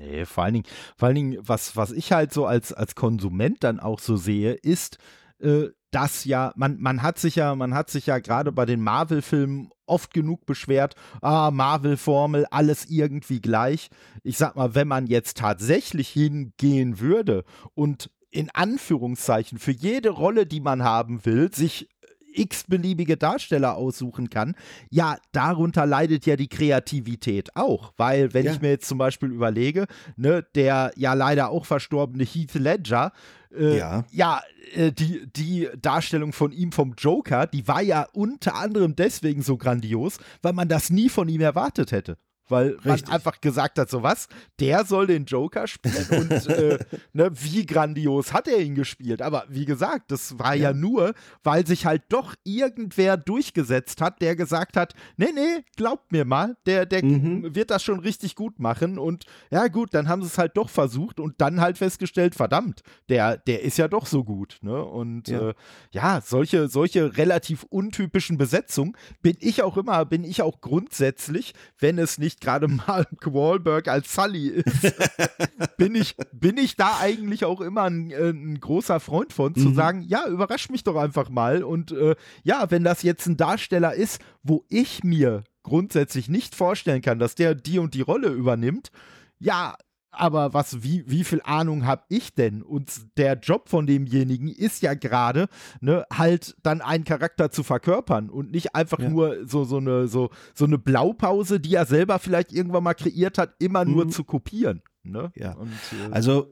[0.00, 0.66] Nee, vor allen Dingen,
[0.96, 4.52] vor allen Dingen, was, was ich halt so als, als Konsument dann auch so sehe,
[4.52, 4.98] ist,
[5.40, 8.82] äh, dass ja, man, man hat sich ja, man hat sich ja gerade bei den
[8.82, 13.90] Marvel-Filmen oft genug beschwert, ah, Marvel-Formel, alles irgendwie gleich.
[14.22, 20.46] Ich sag mal, wenn man jetzt tatsächlich hingehen würde und in Anführungszeichen für jede Rolle,
[20.46, 21.88] die man haben will, sich
[22.34, 24.54] x-beliebige Darsteller aussuchen kann,
[24.90, 27.92] ja, darunter leidet ja die Kreativität auch.
[27.96, 28.52] Weil, wenn ja.
[28.52, 33.12] ich mir jetzt zum Beispiel überlege, ne, der ja leider auch verstorbene Heath Ledger,
[33.56, 34.42] äh, ja, ja
[34.74, 39.56] äh, die, die Darstellung von ihm vom Joker, die war ja unter anderem deswegen so
[39.56, 42.18] grandios, weil man das nie von ihm erwartet hätte
[42.48, 43.06] weil Richtig.
[43.06, 44.28] man einfach gesagt hat, so was,
[44.60, 46.78] der soll den Joker spielen und äh,
[47.12, 49.22] ne, wie grandios hat er ihn gespielt.
[49.22, 50.70] Aber wie gesagt, das war ja.
[50.70, 50.72] ja.
[50.72, 56.24] nur, weil sich halt doch irgendwer durchgesetzt hat, der gesagt hat, nee, nee, glaubt mir
[56.24, 57.54] mal, der, der mhm.
[57.54, 60.68] wird das schon richtig gut machen und ja gut, dann haben sie es halt doch
[60.68, 64.58] versucht und dann halt festgestellt, verdammt, der, der ist ja doch so gut.
[64.62, 64.82] Ne?
[64.84, 65.54] Und ja, äh,
[65.92, 71.98] ja solche, solche relativ untypischen Besetzungen bin ich auch immer, bin ich auch grundsätzlich, wenn
[71.98, 74.94] es nicht nicht gerade Mark Wahlberg als Sully ist,
[75.76, 79.70] bin, ich, bin ich da eigentlich auch immer ein, äh, ein großer Freund von, zu
[79.70, 79.74] mhm.
[79.74, 81.62] sagen, ja, überrasch mich doch einfach mal.
[81.62, 87.02] Und äh, ja, wenn das jetzt ein Darsteller ist, wo ich mir grundsätzlich nicht vorstellen
[87.02, 88.90] kann, dass der die und die Rolle übernimmt,
[89.38, 89.76] ja,
[90.16, 92.62] aber was, wie, wie viel Ahnung habe ich denn?
[92.62, 95.48] Und der Job von demjenigen ist ja gerade,
[95.80, 99.08] ne, halt dann einen Charakter zu verkörpern und nicht einfach ja.
[99.08, 103.38] nur so, so, eine, so, so eine Blaupause, die er selber vielleicht irgendwann mal kreiert
[103.38, 104.10] hat, immer nur mhm.
[104.10, 104.82] zu kopieren.
[105.04, 105.30] Ne?
[105.34, 105.52] Ja.
[105.52, 106.48] Und, äh, also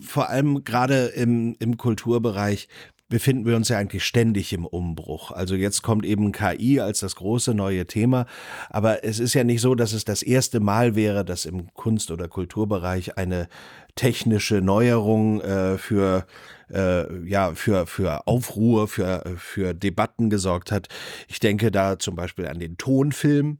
[0.00, 2.68] vor allem gerade im, im Kulturbereich
[3.08, 5.30] befinden wir uns ja eigentlich ständig im Umbruch.
[5.30, 8.26] Also jetzt kommt eben KI als das große neue Thema,
[8.68, 12.10] aber es ist ja nicht so, dass es das erste Mal wäre, dass im Kunst-
[12.10, 13.48] oder Kulturbereich eine
[13.94, 16.26] technische Neuerung äh, für
[16.70, 20.88] äh, ja für für Aufruhr, für für Debatten gesorgt hat.
[21.28, 23.58] Ich denke da zum Beispiel an den Tonfilm,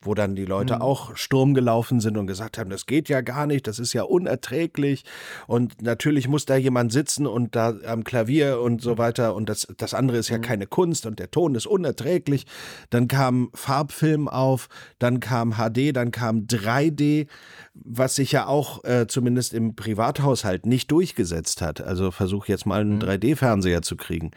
[0.00, 0.82] wo dann die Leute mhm.
[0.82, 4.02] auch Sturm gelaufen sind und gesagt haben, das geht ja gar nicht, das ist ja
[4.02, 5.04] unerträglich
[5.46, 9.66] und natürlich muss da jemand sitzen und da am Klavier und so weiter und das,
[9.76, 10.42] das andere ist ja mhm.
[10.42, 12.46] keine Kunst und der Ton ist unerträglich.
[12.90, 14.68] Dann kam Farbfilm auf,
[14.98, 17.26] dann kam HD, dann kam 3D,
[17.74, 21.80] was sich ja auch äh, zumindest im Privathaushalt nicht durchgesetzt hat.
[21.80, 23.02] Also versuch jetzt mal einen mhm.
[23.02, 24.30] 3D-Fernseher zu kriegen.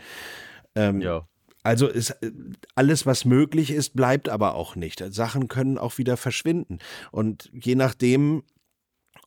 [0.75, 1.27] Ähm, ja.
[1.63, 2.31] Also ist äh,
[2.75, 5.03] alles, was möglich ist, bleibt aber auch nicht.
[5.13, 6.79] Sachen können auch wieder verschwinden.
[7.11, 8.43] Und je nachdem,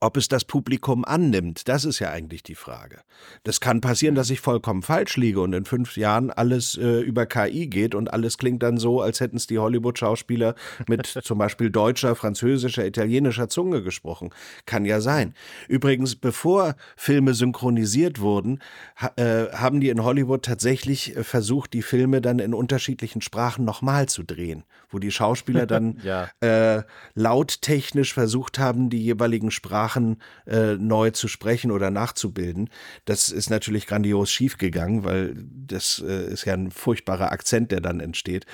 [0.05, 3.01] ob es das Publikum annimmt, das ist ja eigentlich die Frage.
[3.43, 7.25] Das kann passieren, dass ich vollkommen falsch liege und in fünf Jahren alles äh, über
[7.25, 10.57] KI geht und alles klingt dann so, als hätten es die Hollywood-Schauspieler
[10.89, 14.31] mit zum Beispiel deutscher, französischer, italienischer Zunge gesprochen.
[14.67, 15.35] Kann ja sein.
[15.69, 18.61] Übrigens, bevor Filme synchronisiert wurden,
[18.97, 23.65] ha äh, haben die in Hollywood tatsächlich äh, versucht, die Filme dann in unterschiedlichen Sprachen
[23.65, 26.29] nochmal zu drehen, wo die Schauspieler dann ja.
[26.41, 26.83] äh,
[27.15, 30.17] lauttechnisch versucht haben, die jeweiligen Sprachen Sprachen
[30.47, 32.69] äh, neu zu sprechen oder nachzubilden.
[33.05, 35.35] Das ist natürlich grandios schiefgegangen, weil
[35.67, 38.47] das äh, ist ja ein furchtbarer Akzent, der dann entsteht.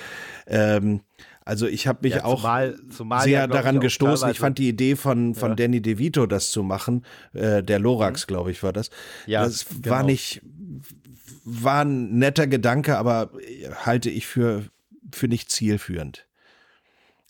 [0.47, 1.01] Ähm,
[1.43, 4.29] also ich habe mich ja, auch zumal, zumal sehr ja, daran ich gestoßen.
[4.29, 5.55] Ich fand die Idee von, von ja.
[5.55, 8.27] Danny DeVito, das zu machen, äh, der Lorax, mhm.
[8.27, 8.91] glaube ich, war das.
[9.25, 9.89] Ja, das genau.
[9.89, 10.41] war nicht,
[11.43, 13.31] war ein netter Gedanke, aber
[13.85, 14.65] halte ich für,
[15.11, 16.27] für nicht zielführend.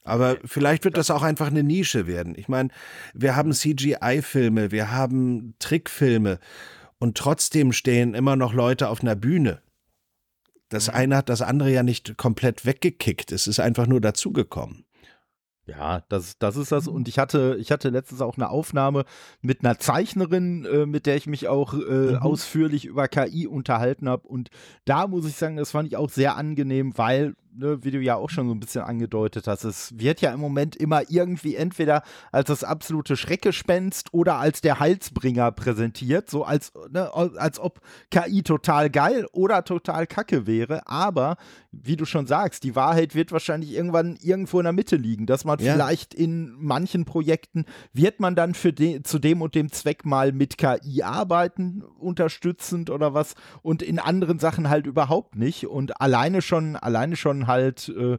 [0.03, 2.33] Aber vielleicht wird das auch einfach eine Nische werden.
[2.35, 2.69] Ich meine,
[3.13, 6.39] wir haben CGI-Filme, wir haben Trickfilme
[6.99, 9.61] und trotzdem stehen immer noch Leute auf einer Bühne.
[10.69, 10.95] Das mhm.
[10.95, 13.31] eine hat das andere ja nicht komplett weggekickt.
[13.31, 14.85] Es ist einfach nur dazugekommen.
[15.67, 16.87] Ja, das, das ist das.
[16.87, 19.05] Und ich hatte, ich hatte letztens auch eine Aufnahme
[19.41, 22.15] mit einer Zeichnerin, äh, mit der ich mich auch äh, mhm.
[22.17, 24.27] ausführlich über KI unterhalten habe.
[24.27, 24.49] Und
[24.85, 28.15] da muss ich sagen, das fand ich auch sehr angenehm, weil ne, wie du ja
[28.15, 32.03] auch schon so ein bisschen angedeutet hast, es wird ja im Moment immer irgendwie entweder
[32.31, 38.43] als das absolute Schreckgespenst oder als der Heilsbringer präsentiert, so als, ne, als ob KI
[38.43, 40.87] total geil oder total kacke wäre.
[40.87, 41.37] Aber,
[41.71, 45.45] wie du schon sagst, die Wahrheit wird wahrscheinlich irgendwann irgendwo in der Mitte liegen, dass
[45.45, 45.73] man ja.
[45.73, 50.31] vielleicht in manchen Projekten wird man dann für de zu dem und dem Zweck mal
[50.31, 55.67] mit KI arbeiten, unterstützend oder was, und in anderen Sachen halt überhaupt nicht.
[55.67, 58.17] Und alleine schon, alleine schon halt äh,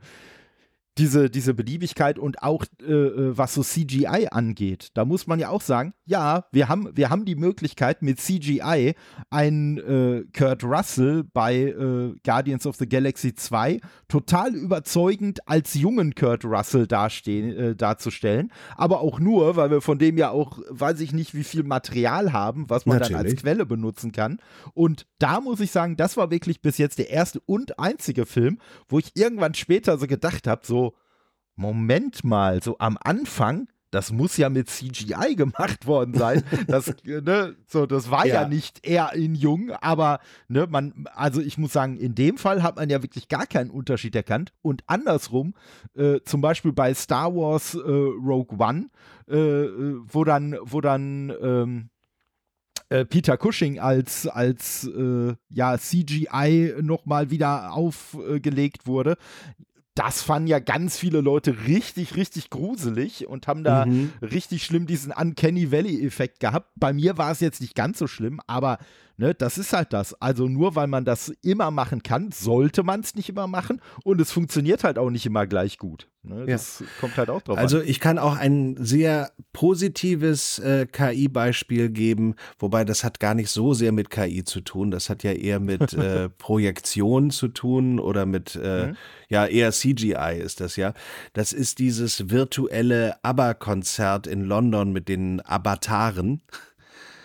[0.99, 4.90] diese, diese Beliebigkeit und auch äh, äh was so CGI angeht.
[4.95, 8.95] Da muss man ja auch sagen, ja, wir haben, wir haben die Möglichkeit mit CGI
[9.30, 16.14] einen äh, Kurt Russell bei äh, Guardians of the Galaxy 2 total überzeugend als jungen
[16.14, 18.53] Kurt Russell dastehen, äh, darzustellen.
[18.76, 22.32] Aber auch nur, weil wir von dem ja auch, weiß ich nicht, wie viel Material
[22.32, 23.16] haben, was man Natürlich.
[23.16, 24.38] dann als Quelle benutzen kann.
[24.74, 28.59] Und da muss ich sagen, das war wirklich bis jetzt der erste und einzige Film,
[28.88, 30.91] wo ich irgendwann später so gedacht habe, so,
[31.57, 36.42] Moment mal, so am Anfang, das muss ja mit CGI gemacht worden sein.
[36.66, 38.42] Das, ne, so, das war ja.
[38.42, 38.48] ja.
[38.48, 42.76] nicht er in jung, aber ne, man, also ich muss sagen, in dem Fall hat
[42.76, 44.53] man ja wirklich gar keinen Unterschied erkannt.
[44.62, 45.55] Und andersrum,
[45.94, 48.88] äh, zum Beispiel bei Star Wars äh, Rogue One,
[49.28, 51.90] äh, äh wo dann, wo dann ähm,
[52.88, 59.18] äh, Peter Cushing als, als äh, ja, CGI nochmal wieder aufgelegt wurde
[59.95, 64.12] das fanden ja ganz viele Leute richtig, richtig gruselig und haben da mhm.
[64.22, 66.70] richtig schlimm diesen Uncanny Valley-Effekt gehabt.
[66.76, 68.78] Bei mir war es jetzt nicht ganz so schlimm, aber
[69.23, 70.20] Ne, das ist halt das.
[70.20, 74.20] Also nur weil man das immer machen kann, sollte man es nicht immer machen und
[74.20, 76.09] es funktioniert halt auch nicht immer gleich gut.
[76.25, 76.87] Ne, das ja.
[76.99, 77.83] kommt halt auch drauf also an.
[77.83, 83.51] Also ich kann auch ein sehr positives äh, KI-Beispiel geben, wobei das hat gar nicht
[83.51, 84.91] so sehr mit KI zu tun.
[84.91, 88.97] Das hat ja eher mit äh, Projektion zu tun oder mit, äh, mhm.
[89.29, 90.95] ja, eher CGI ist das ja.
[91.33, 96.43] Das ist dieses virtuelle ABBA-Konzert in London mit den Avataren.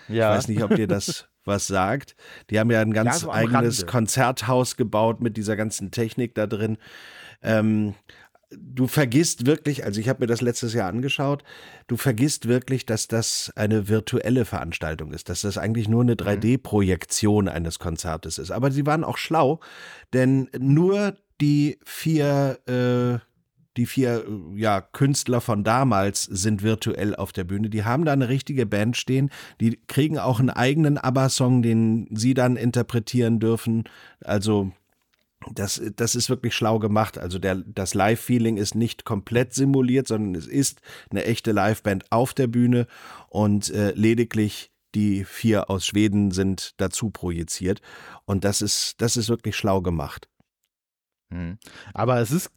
[0.08, 0.30] Ja.
[0.30, 2.14] Ich weiß nicht, ob dir das was sagt.
[2.50, 3.90] Die haben ja ein ganz ja, so eigenes Rande.
[3.90, 6.78] Konzerthaus gebaut mit dieser ganzen Technik da drin.
[7.42, 7.94] Ähm,
[8.50, 11.42] du vergisst wirklich, also ich habe mir das letztes Jahr angeschaut,
[11.86, 17.46] du vergisst wirklich, dass das eine virtuelle Veranstaltung ist, dass das eigentlich nur eine 3D-Projektion
[17.46, 17.50] mhm.
[17.50, 18.50] eines Konzertes ist.
[18.50, 19.60] Aber sie waren auch schlau,
[20.12, 23.18] denn nur die vier, äh,
[23.78, 24.24] die vier
[24.56, 27.70] ja, Künstler von damals sind virtuell auf der Bühne.
[27.70, 29.30] Die haben da eine richtige Band stehen.
[29.60, 33.84] Die kriegen auch einen eigenen ABBA-Song, den sie dann interpretieren dürfen.
[34.24, 34.72] Also
[35.54, 37.18] das, das ist wirklich schlau gemacht.
[37.18, 42.34] Also der, das Live-Feeling ist nicht komplett simuliert, sondern es ist eine echte Liveband auf
[42.34, 42.88] der Bühne
[43.28, 47.80] und äh, lediglich die vier aus Schweden sind dazu projiziert.
[48.24, 50.28] Und das ist, das ist wirklich schlau gemacht.
[51.30, 51.58] Hm.
[51.92, 52.52] Aber es ist,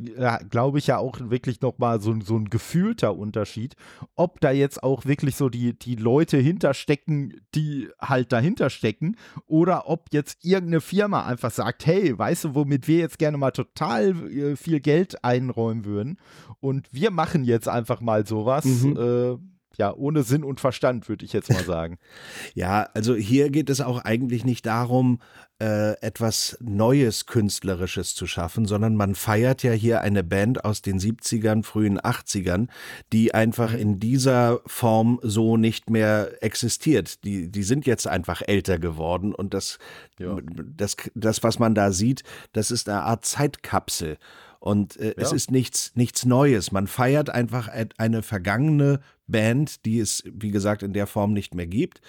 [0.50, 3.76] glaube ich, ja auch wirklich nochmal so, so ein gefühlter Unterschied,
[4.16, 9.90] ob da jetzt auch wirklich so die, die Leute hinterstecken, die halt dahinter stecken, oder
[9.90, 14.12] ob jetzt irgendeine Firma einfach sagt, hey, weißt du, womit wir jetzt gerne mal total
[14.32, 16.18] äh, viel Geld einräumen würden
[16.62, 18.64] und wir machen jetzt einfach mal sowas.
[18.66, 18.98] Mhm.
[18.98, 21.98] Äh, ja, ohne Sinn und Verstand, würde ich jetzt mal sagen.
[22.54, 25.20] ja, also hier geht es auch eigentlich nicht darum,
[25.62, 31.00] äh, etwas Neues Künstlerisches zu schaffen, sondern man feiert ja hier eine Band aus den
[31.00, 32.68] 70ern, frühen 80ern,
[33.14, 37.24] die einfach in dieser Form so nicht mehr existiert.
[37.24, 39.78] Die, die sind jetzt einfach älter geworden und das,
[40.18, 40.38] ja.
[40.76, 44.18] das, das, was man da sieht, das ist eine Art Zeitkapsel.
[44.62, 45.14] Und äh, ja.
[45.18, 46.72] es ist nichts, nichts Neues.
[46.72, 51.66] Man feiert einfach eine vergangene Band, die es, wie gesagt, in der Form nicht mehr
[51.66, 52.00] gibt.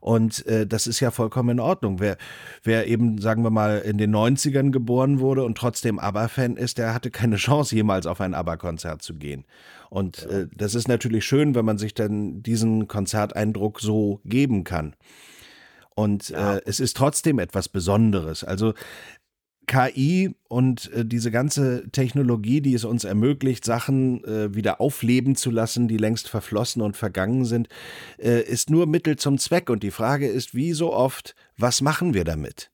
[0.00, 2.00] Und äh, das ist ja vollkommen in Ordnung.
[2.00, 2.16] Wer,
[2.62, 6.94] wer eben, sagen wir mal, in den 90ern geboren wurde und trotzdem ABBA-Fan ist, der
[6.94, 9.44] hatte keine Chance, jemals auf ein ABBA-Konzert zu gehen.
[9.90, 14.94] Und äh, das ist natürlich schön, wenn man sich dann diesen Konzerteindruck so geben kann.
[15.98, 16.54] Und ja.
[16.54, 18.44] äh, es ist trotzdem etwas Besonderes.
[18.44, 18.72] Also
[19.68, 25.52] KI und äh, diese ganze Technologie, die es uns ermöglicht, Sachen äh, wieder aufleben zu
[25.52, 27.68] lassen, die längst verflossen und vergangen sind,
[28.18, 29.70] äh, ist nur Mittel zum Zweck.
[29.70, 32.72] Und die Frage ist, wie so oft, was machen wir damit?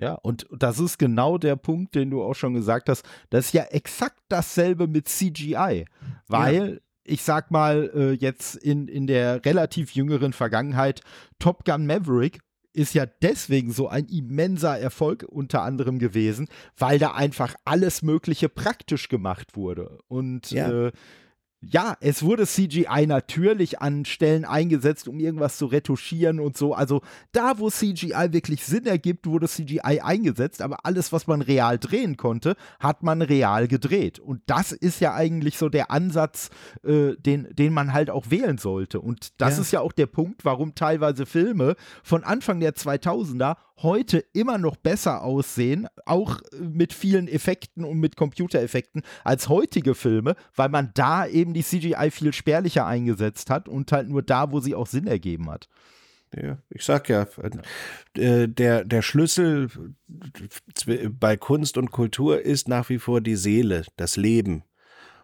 [0.00, 3.04] Ja, und das ist genau der Punkt, den du auch schon gesagt hast.
[3.30, 5.84] Das ist ja exakt dasselbe mit CGI,
[6.26, 11.00] weil ja ich sag mal, äh, jetzt in, in der relativ jüngeren Vergangenheit,
[11.38, 12.38] Top Gun Maverick
[12.72, 18.48] ist ja deswegen so ein immenser Erfolg unter anderem gewesen, weil da einfach alles Mögliche
[18.48, 19.98] praktisch gemacht wurde.
[20.08, 20.86] Und ja.
[20.86, 20.92] äh,
[21.64, 26.74] ja, es wurde CGI natürlich an Stellen eingesetzt, um irgendwas zu retuschieren und so.
[26.74, 30.60] Also da, wo CGI wirklich Sinn ergibt, wurde CGI eingesetzt.
[30.60, 34.18] Aber alles, was man real drehen konnte, hat man real gedreht.
[34.18, 36.50] Und das ist ja eigentlich so der Ansatz,
[36.82, 39.00] äh, den, den man halt auch wählen sollte.
[39.00, 39.62] Und das ja.
[39.62, 44.76] ist ja auch der Punkt, warum teilweise Filme von Anfang der 2000er heute immer noch
[44.76, 51.26] besser aussehen, auch mit vielen Effekten und mit Computereffekten als heutige Filme, weil man da
[51.26, 55.06] eben die CGI viel spärlicher eingesetzt hat und halt nur da, wo sie auch Sinn
[55.06, 55.68] ergeben hat.
[56.34, 57.26] Ja, ich sag ja,
[58.14, 59.68] äh, der, der Schlüssel
[61.10, 64.64] bei Kunst und Kultur ist nach wie vor die Seele, das Leben.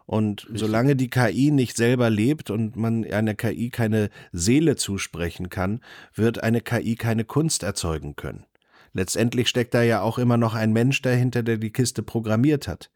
[0.08, 0.60] Und Richtig.
[0.60, 5.82] solange die KI nicht selber lebt und man einer KI keine Seele zusprechen kann,
[6.14, 8.46] wird eine KI keine Kunst erzeugen können.
[8.94, 12.90] Letztendlich steckt da ja auch immer noch ein Mensch dahinter, der die Kiste programmiert hat.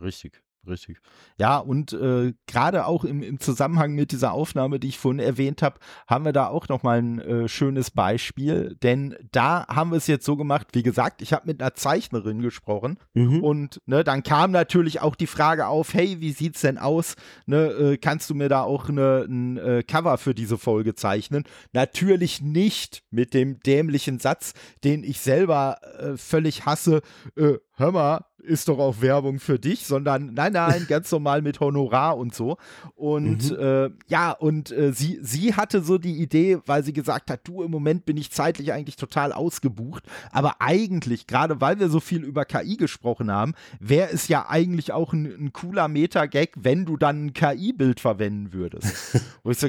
[0.00, 0.41] Richtig.
[0.66, 0.98] Richtig.
[1.38, 5.60] Ja, und äh, gerade auch im, im Zusammenhang mit dieser Aufnahme, die ich vorhin erwähnt
[5.60, 8.76] habe, haben wir da auch nochmal ein äh, schönes Beispiel.
[8.80, 12.42] Denn da haben wir es jetzt so gemacht, wie gesagt, ich habe mit einer Zeichnerin
[12.42, 13.42] gesprochen mhm.
[13.42, 17.16] und ne, dann kam natürlich auch die Frage auf, hey, wie sieht's denn aus?
[17.46, 21.42] Ne, äh, kannst du mir da auch eine, ein äh, Cover für diese Folge zeichnen?
[21.72, 24.54] Natürlich nicht mit dem dämlichen Satz,
[24.84, 27.02] den ich selber äh, völlig hasse.
[27.36, 31.60] Äh, hör mal, ist doch auch Werbung für dich, sondern nein, nein, ganz normal mit
[31.60, 32.56] Honorar und so.
[32.94, 33.58] Und mhm.
[33.58, 37.62] äh, ja, und äh, sie, sie hatte so die Idee, weil sie gesagt hat, du,
[37.62, 42.24] im Moment bin ich zeitlich eigentlich total ausgebucht, aber eigentlich, gerade weil wir so viel
[42.24, 46.96] über KI gesprochen haben, wäre es ja eigentlich auch ein, ein cooler Meta-Gag, wenn du
[46.96, 49.20] dann ein KI-Bild verwenden würdest.
[49.44, 49.68] Wo ich so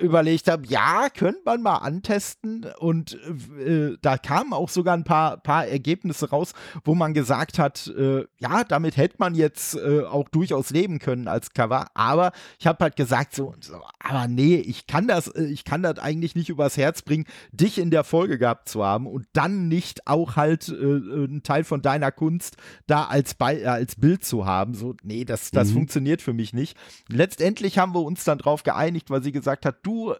[0.00, 3.18] überlegt habe, ja, könnte man mal antesten und
[3.58, 6.52] äh, da kamen auch sogar ein paar, paar Ergebnisse raus,
[6.84, 10.98] wo man gesagt hat, äh, äh, ja, damit hätte man jetzt äh, auch durchaus leben
[10.98, 15.28] können als Cover, aber ich habe halt gesagt so, so, aber nee, ich kann das,
[15.28, 18.84] äh, ich kann das eigentlich nicht übers Herz bringen, dich in der Folge gehabt zu
[18.84, 23.34] haben und dann nicht auch halt äh, äh einen Teil von deiner Kunst da als,
[23.34, 24.74] Be äh, als Bild zu haben.
[24.74, 25.74] So, nee, das, das mhm.
[25.74, 26.76] funktioniert für mich nicht.
[27.08, 30.14] Letztendlich haben wir uns dann drauf geeinigt, weil sie gesagt hat, du,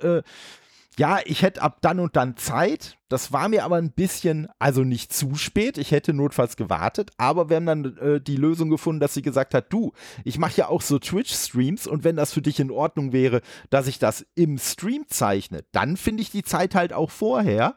[0.98, 2.96] ja, ich hätte ab dann und dann Zeit.
[3.08, 5.76] Das war mir aber ein bisschen, also nicht zu spät.
[5.78, 9.54] Ich hätte notfalls gewartet, aber wir haben dann äh, die Lösung gefunden, dass sie gesagt
[9.54, 9.92] hat, du,
[10.24, 13.86] ich mache ja auch so Twitch-Streams und wenn das für dich in Ordnung wäre, dass
[13.86, 17.76] ich das im Stream zeichne, dann finde ich die Zeit halt auch vorher.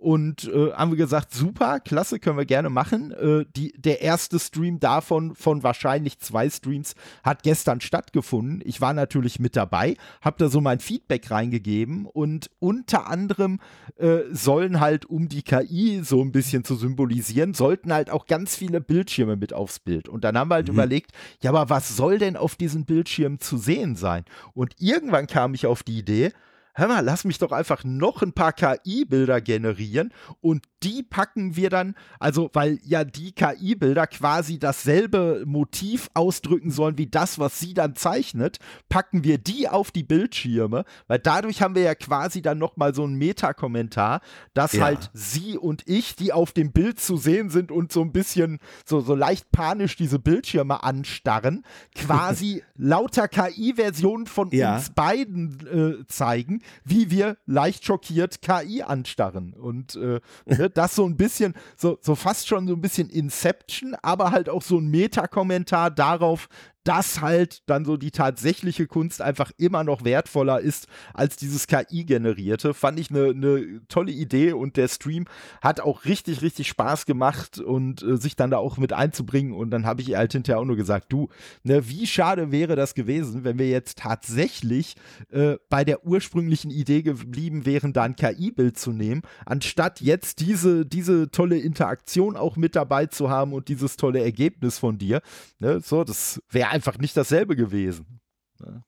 [0.00, 3.12] Und äh, haben wir gesagt, super, klasse, können wir gerne machen.
[3.12, 8.62] Äh, die, der erste Stream davon, von wahrscheinlich zwei Streams, hat gestern stattgefunden.
[8.64, 13.60] Ich war natürlich mit dabei, habe da so mein Feedback reingegeben und unter anderem
[13.96, 18.56] äh, sollen halt, um die KI so ein bisschen zu symbolisieren, sollten halt auch ganz
[18.56, 20.08] viele Bildschirme mit aufs Bild.
[20.08, 20.74] Und dann haben wir halt mhm.
[20.74, 24.24] überlegt, ja, aber was soll denn auf diesen Bildschirmen zu sehen sein?
[24.54, 26.32] Und irgendwann kam ich auf die Idee,
[26.74, 31.68] hör mal, lass mich doch einfach noch ein paar KI-Bilder generieren und die packen wir
[31.68, 37.74] dann, also weil ja die KI-Bilder quasi dasselbe Motiv ausdrücken sollen wie das, was sie
[37.74, 38.58] dann zeichnet,
[38.88, 43.04] packen wir die auf die Bildschirme, weil dadurch haben wir ja quasi dann nochmal so
[43.04, 44.20] einen Meta-Kommentar,
[44.54, 44.84] dass ja.
[44.84, 48.58] halt sie und ich, die auf dem Bild zu sehen sind und so ein bisschen
[48.86, 51.64] so, so leicht panisch diese Bildschirme anstarren,
[51.94, 54.76] quasi lauter KI-Versionen von ja.
[54.76, 59.54] uns beiden äh, zeigen, wie wir leicht schockiert KI anstarren.
[59.54, 63.94] Und äh, ne, das so ein bisschen, so, so fast schon so ein bisschen Inception,
[64.02, 66.48] aber halt auch so ein Meta-Kommentar darauf,
[66.84, 72.72] dass halt dann so die tatsächliche Kunst einfach immer noch wertvoller ist als dieses KI-generierte.
[72.72, 75.26] Fand ich eine ne tolle Idee und der Stream
[75.60, 79.52] hat auch richtig, richtig Spaß gemacht und äh, sich dann da auch mit einzubringen.
[79.52, 81.28] Und dann habe ich ihr halt hinterher auch nur gesagt, du,
[81.64, 84.94] ne, wie schade wäre das gewesen, wenn wir jetzt tatsächlich
[85.30, 90.86] äh, bei der ursprünglichen Idee geblieben wären, da ein KI-Bild zu nehmen, anstatt jetzt diese,
[90.86, 95.20] diese tolle Interaktion auch mit dabei zu haben und dieses tolle Ergebnis von dir.
[95.58, 98.20] Ne, so, das wäre einfach nicht dasselbe gewesen.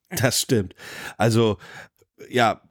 [0.09, 0.75] Das stimmt.
[1.17, 1.57] Also,
[2.29, 2.61] ja,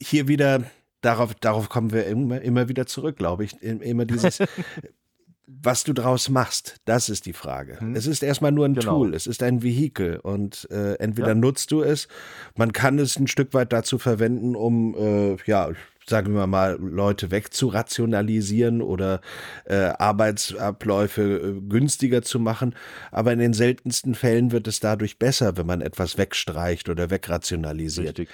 [0.00, 0.64] hier wieder,
[1.00, 3.60] darauf, darauf kommen wir immer, immer wieder zurück, glaube ich.
[3.62, 4.38] Immer dieses,
[5.46, 7.78] was du draus machst, das ist die Frage.
[7.80, 7.94] Hm.
[7.94, 8.98] Es ist erstmal nur ein genau.
[8.98, 11.34] Tool, es ist ein Vehikel und äh, entweder ja.
[11.34, 12.08] nutzt du es,
[12.56, 15.70] man kann es ein Stück weit dazu verwenden, um, äh, ja,
[16.06, 19.20] sagen wir mal, Leute wegzurationalisieren oder
[19.64, 22.74] äh, Arbeitsabläufe äh, günstiger zu machen.
[23.10, 28.18] Aber in den seltensten Fällen wird es dadurch besser, wenn man etwas wegstreicht oder wegrationalisiert.
[28.18, 28.28] Richtig.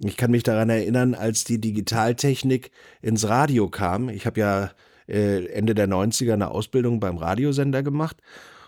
[0.00, 2.70] Ich kann mich daran erinnern, als die Digitaltechnik
[3.02, 4.08] ins Radio kam.
[4.08, 4.70] Ich habe ja
[5.08, 8.18] äh, Ende der 90er eine Ausbildung beim Radiosender gemacht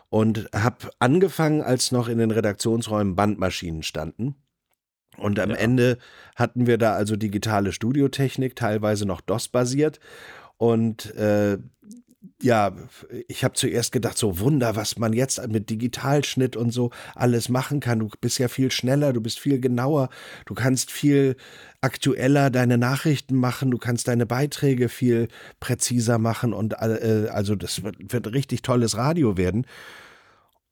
[0.09, 4.35] und habe angefangen, als noch in den Redaktionsräumen Bandmaschinen standen.
[5.17, 5.57] Und am ja.
[5.57, 5.99] Ende
[6.37, 10.01] hatten wir da also digitale Studiotechnik, teilweise noch DOS-basiert.
[10.57, 11.59] Und äh,
[12.43, 12.75] ja,
[13.29, 17.81] ich habe zuerst gedacht, so Wunder, was man jetzt mit Digitalschnitt und so alles machen
[17.81, 17.99] kann.
[18.01, 20.09] Du bist ja viel schneller, du bist viel genauer,
[20.47, 21.37] du kannst viel
[21.81, 25.29] aktueller deine Nachrichten machen, du kannst deine Beiträge viel
[25.61, 29.67] präziser machen und äh, also das wird, wird richtig tolles Radio werden.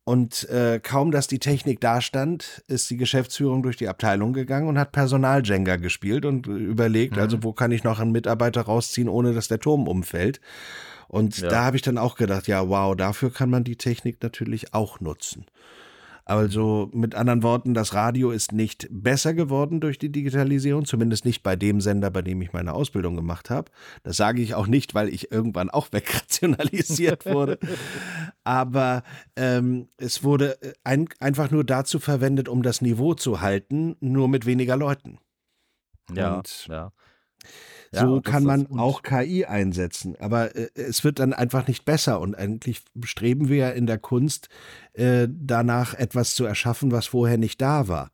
[0.04, 4.66] Und äh, kaum, dass die Technik da stand, ist die Geschäftsführung durch die Abteilung gegangen
[4.66, 7.22] und hat Personaljenga gespielt und überlegt, mhm.
[7.22, 10.40] also wo kann ich noch einen Mitarbeiter rausziehen, ohne dass der Turm umfällt.
[11.09, 11.48] Und ja.
[11.50, 15.00] da habe ich dann auch gedacht, ja, wow, dafür kann man die Technik natürlich auch
[15.00, 15.44] nutzen.
[16.29, 21.43] Also mit anderen Worten, das Radio ist nicht besser geworden durch die Digitalisierung, zumindest nicht
[21.43, 23.70] bei dem Sender, bei dem ich meine Ausbildung gemacht habe.
[24.03, 27.59] Das sage ich auch nicht, weil ich irgendwann auch wegrationalisiert wurde.
[28.45, 29.05] Aber
[29.37, 34.29] ähm, es wurde äh, ein, einfach nur dazu verwendet, um das Niveau zu halten, nur
[34.29, 35.20] mit weniger Leuten.
[36.14, 36.93] Ja, Und ja.
[37.93, 40.14] Ja, so kann man auch KI einsetzen.
[40.20, 42.20] Aber äh, es wird dann einfach nicht besser.
[42.20, 44.49] Und eigentlich streben wir ja in der Kunst
[44.93, 48.11] äh, danach, etwas zu erschaffen, was vorher nicht da war.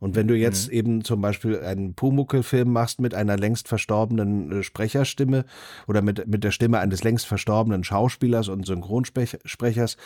[0.00, 0.74] Und wenn du jetzt mhm.
[0.74, 5.44] eben zum Beispiel einen Pumuckel-Film machst mit einer längst verstorbenen äh, Sprecherstimme
[5.86, 9.96] oder mit, mit der Stimme eines längst verstorbenen Schauspielers und Synchronsprechers,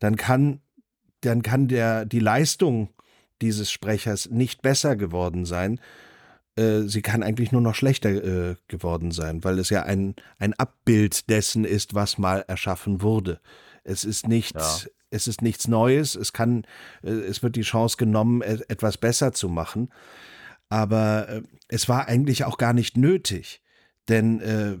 [0.00, 0.60] dann kann,
[1.20, 2.88] dann kann der, die Leistung
[3.42, 5.80] dieses Sprechers nicht besser geworden sein,
[6.56, 10.52] äh, sie kann eigentlich nur noch schlechter äh, geworden sein, weil es ja ein, ein
[10.54, 13.40] Abbild dessen ist, was mal erschaffen wurde.
[13.84, 14.76] Es ist nicht, ja.
[15.10, 16.64] es ist nichts Neues, es kann,
[17.02, 19.90] äh, es wird die Chance genommen, etwas besser zu machen.
[20.68, 23.62] Aber äh, es war eigentlich auch gar nicht nötig.
[24.08, 24.78] Denn äh,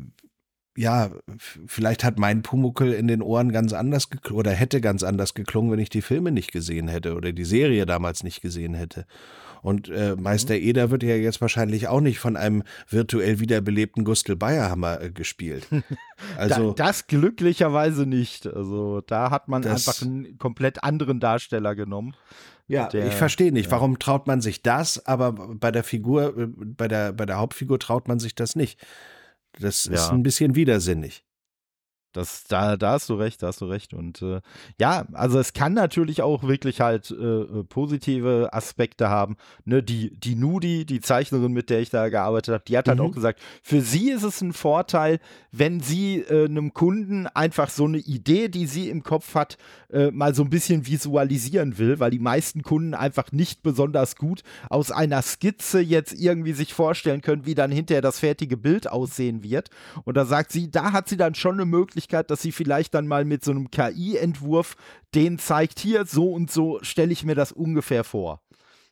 [0.76, 1.10] ja,
[1.66, 5.70] vielleicht hat mein Pumuckel in den Ohren ganz anders geklungen oder hätte ganz anders geklungen,
[5.70, 9.06] wenn ich die Filme nicht gesehen hätte oder die Serie damals nicht gesehen hätte.
[9.62, 10.60] Und äh, Meister mhm.
[10.60, 15.66] Eder wird ja jetzt wahrscheinlich auch nicht von einem virtuell wiederbelebten Gustl Bayerhammer äh, gespielt.
[16.38, 18.46] Also da, das glücklicherweise nicht.
[18.46, 22.14] Also da hat man einfach einen komplett anderen Darsteller genommen.
[22.68, 23.72] Ja, der, ich verstehe nicht, ja.
[23.72, 27.80] warum traut man sich das, aber bei der Figur, äh, bei der, bei der Hauptfigur
[27.80, 28.80] traut man sich das nicht.
[29.58, 29.94] Das ja.
[29.94, 31.24] ist ein bisschen widersinnig.
[32.12, 33.94] Das, da, da hast du recht, da hast du recht.
[33.94, 34.40] Und äh,
[34.78, 39.36] ja, also es kann natürlich auch wirklich halt äh, äh, positive Aspekte haben.
[39.64, 42.98] Ne, die, die Nudi, die Zeichnerin, mit der ich da gearbeitet habe, die hat halt
[42.98, 43.06] mhm.
[43.06, 45.20] auch gesagt, für sie ist es ein Vorteil,
[45.52, 49.56] wenn sie äh, einem Kunden einfach so eine Idee, die sie im Kopf hat,
[49.90, 54.42] äh, mal so ein bisschen visualisieren will, weil die meisten Kunden einfach nicht besonders gut
[54.68, 59.42] aus einer Skizze jetzt irgendwie sich vorstellen können, wie dann hinterher das fertige Bild aussehen
[59.42, 59.70] wird.
[60.04, 62.94] Und da sagt sie, da hat sie dann schon eine Möglichkeit, Möglichkeit, dass sie vielleicht
[62.94, 64.76] dann mal mit so einem KI-Entwurf
[65.14, 68.40] den zeigt, hier so und so stelle ich mir das ungefähr vor.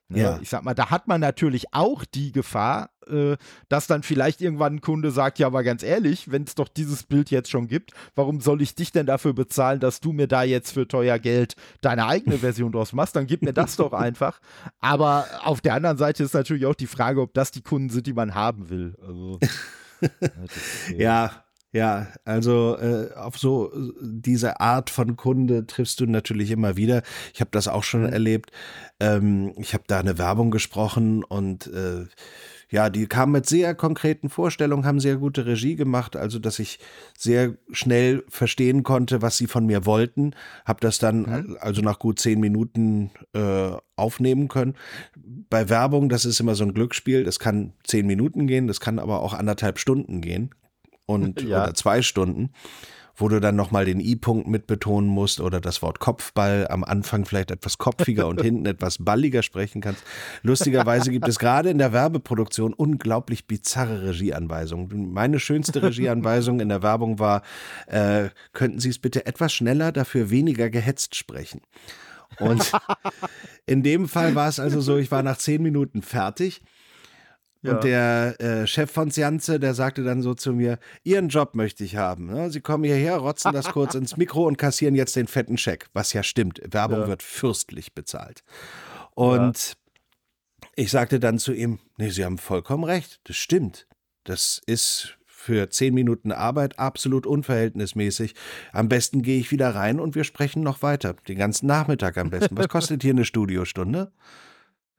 [0.09, 0.21] Ne?
[0.21, 0.39] Ja.
[0.43, 3.37] Ich sag mal, da hat man natürlich auch die Gefahr, äh,
[3.69, 7.05] dass dann vielleicht irgendwann ein Kunde sagt, ja, aber ganz ehrlich, wenn es doch dieses
[7.05, 10.43] Bild jetzt schon gibt, warum soll ich dich denn dafür bezahlen, dass du mir da
[10.43, 13.17] jetzt für teuer Geld deine eigene Version draus machst?
[13.17, 14.41] Dann gib mir das doch einfach.
[14.81, 18.07] Aber auf der anderen Seite ist natürlich auch die Frage, ob das die Kunden sind,
[18.07, 18.97] die man haben will.
[19.01, 19.39] Also,
[20.97, 26.77] ja, ja, also äh, auf so äh, diese Art von Kunde triffst du natürlich immer
[26.77, 27.03] wieder.
[27.33, 28.13] Ich habe das auch schon mhm.
[28.13, 28.51] erlebt.
[28.99, 32.07] Ähm, ich habe da eine Werbung gesprochen und äh,
[32.73, 36.79] ja, die kamen mit sehr konkreten Vorstellungen, haben sehr gute Regie gemacht, also dass ich
[37.17, 40.35] sehr schnell verstehen konnte, was sie von mir wollten.
[40.65, 41.57] Habe das dann mhm.
[41.61, 44.75] also nach gut zehn Minuten äh, aufnehmen können.
[45.17, 47.23] Bei Werbung, das ist immer so ein Glücksspiel.
[47.23, 50.51] Das kann zehn Minuten gehen, das kann aber auch anderthalb Stunden gehen
[51.11, 51.65] und ja.
[51.65, 52.51] oder zwei Stunden,
[53.17, 57.51] wo du dann nochmal den I-Punkt mitbetonen musst oder das Wort Kopfball am Anfang vielleicht
[57.51, 60.03] etwas kopfiger und hinten etwas balliger sprechen kannst.
[60.43, 65.13] Lustigerweise gibt es gerade in der Werbeproduktion unglaublich bizarre Regieanweisungen.
[65.13, 67.43] Meine schönste Regieanweisung in der Werbung war,
[67.87, 71.61] äh, könnten Sie es bitte etwas schneller, dafür weniger gehetzt sprechen.
[72.39, 72.73] Und
[73.67, 76.63] in dem Fall war es also so, ich war nach zehn Minuten fertig
[77.63, 77.73] ja.
[77.73, 81.85] Und der äh, Chef von Sianze, der sagte dann so zu mir, Ihren Job möchte
[81.85, 82.27] ich haben.
[82.27, 82.51] Ne?
[82.51, 85.87] Sie kommen hierher, rotzen das kurz ins Mikro und kassieren jetzt den fetten Scheck.
[85.93, 87.09] Was ja stimmt, Werbung ja.
[87.09, 88.43] wird fürstlich bezahlt.
[89.15, 89.77] Und
[90.63, 90.69] ja.
[90.77, 93.87] ich sagte dann zu ihm, nee, Sie haben vollkommen recht, das stimmt.
[94.25, 98.35] Das ist für zehn Minuten Arbeit absolut unverhältnismäßig.
[98.73, 101.15] Am besten gehe ich wieder rein und wir sprechen noch weiter.
[101.29, 102.57] Den ganzen Nachmittag am besten.
[102.59, 104.13] Was kostet hier eine Studiostunde?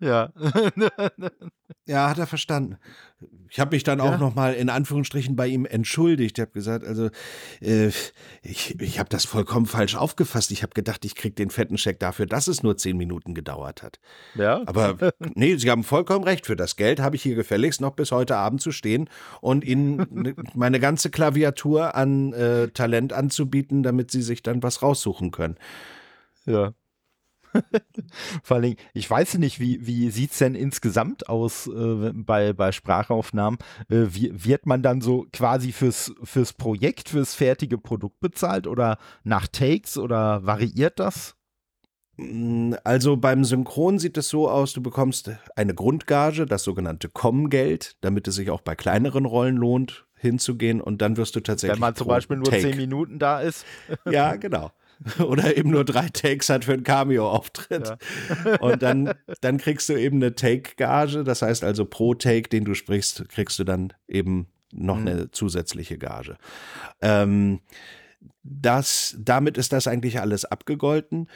[0.02, 0.34] Ja.
[1.86, 2.78] ja, hat er verstanden.
[3.49, 4.06] Ich habe mich dann ja.
[4.06, 6.40] auch noch mal in Anführungsstrichen bei ihm entschuldigt.
[6.40, 7.10] Ich habe gesagt, also
[7.61, 7.91] äh,
[8.41, 10.52] ich, ich habe das vollkommen falsch aufgefasst.
[10.52, 13.84] Ich habe gedacht, ich kriege den fetten Scheck dafür, dass es nur zehn Minuten gedauert
[13.84, 13.99] hat.
[14.34, 14.64] Ja.
[14.65, 14.98] Aber
[15.36, 16.48] nee, Sie haben vollkommen recht.
[16.48, 19.07] Für das Geld habe ich hier gefälligst noch bis heute Abend zu stehen
[19.40, 25.30] und Ihnen meine ganze Klaviatur an äh, Talent anzubieten, damit Sie sich dann was raussuchen
[25.30, 25.57] können.
[26.45, 26.73] Ja.
[28.44, 32.72] Vor allem, ich weiß nicht, wie, wie sieht es denn insgesamt aus äh, bei, bei
[32.72, 33.60] Sprachaufnahmen?
[33.90, 38.98] Äh, wie, wird man dann so quasi fürs, fürs Projekt, fürs fertige Produkt bezahlt oder
[39.23, 41.36] nach Takes oder variiert das?
[42.18, 47.98] Mm, also beim Synchron sieht es so aus, du bekommst eine Grundgage, das sogenannte Com-Geld,
[48.02, 51.76] damit es sich auch bei kleineren Rollen lohnt, hinzugehen und dann wirst du tatsächlich.
[51.76, 52.61] Wenn man zum Beispiel nur Take.
[52.61, 53.65] zehn Minuten da ist.
[54.10, 54.72] Ja, genau.
[55.19, 57.88] oder eben nur drei Takes hat für einen Cameo-Auftritt.
[58.45, 58.56] Ja.
[58.60, 61.23] Und dann, dann kriegst du eben eine Take-Gage.
[61.23, 65.07] Das heißt also, pro Take, den du sprichst, kriegst du dann eben noch mhm.
[65.07, 66.38] eine zusätzliche Gage.
[67.02, 67.61] Ähm,
[68.44, 71.28] das, damit ist das eigentlich alles abgegolten.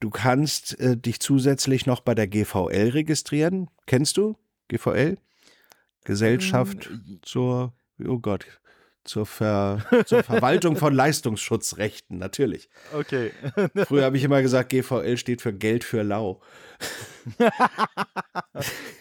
[0.00, 3.68] Du kannst äh, dich zusätzlich noch bei der GVL registrieren.
[3.86, 4.36] Kennst du
[4.68, 5.16] GVL?
[6.04, 7.72] Gesellschaft ähm, zur,
[8.04, 8.46] oh Gott,
[9.04, 12.68] zur, Ver, zur Verwaltung von Leistungsschutzrechten, natürlich.
[12.92, 13.32] Okay.
[13.86, 16.40] Früher habe ich immer gesagt, GVL steht für Geld für Lau.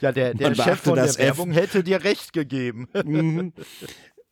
[0.02, 2.88] ja, der, der Chef von der Werbung hätte dir recht gegeben.
[3.04, 3.54] Mhm.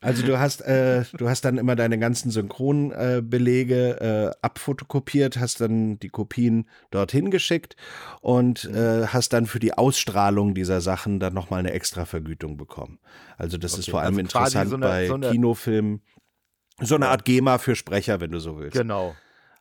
[0.01, 5.99] Also du hast, äh, du hast dann immer deine ganzen Synchronbelege äh, abfotokopiert, hast dann
[5.99, 7.75] die Kopien dorthin geschickt
[8.21, 12.99] und äh, hast dann für die Ausstrahlung dieser Sachen dann nochmal eine extra Vergütung bekommen.
[13.37, 16.01] Also das okay, ist vor allem also interessant so eine, bei so eine, Kinofilmen.
[16.81, 18.77] So eine Art GEMA für Sprecher, wenn du so willst.
[18.77, 19.15] Genau.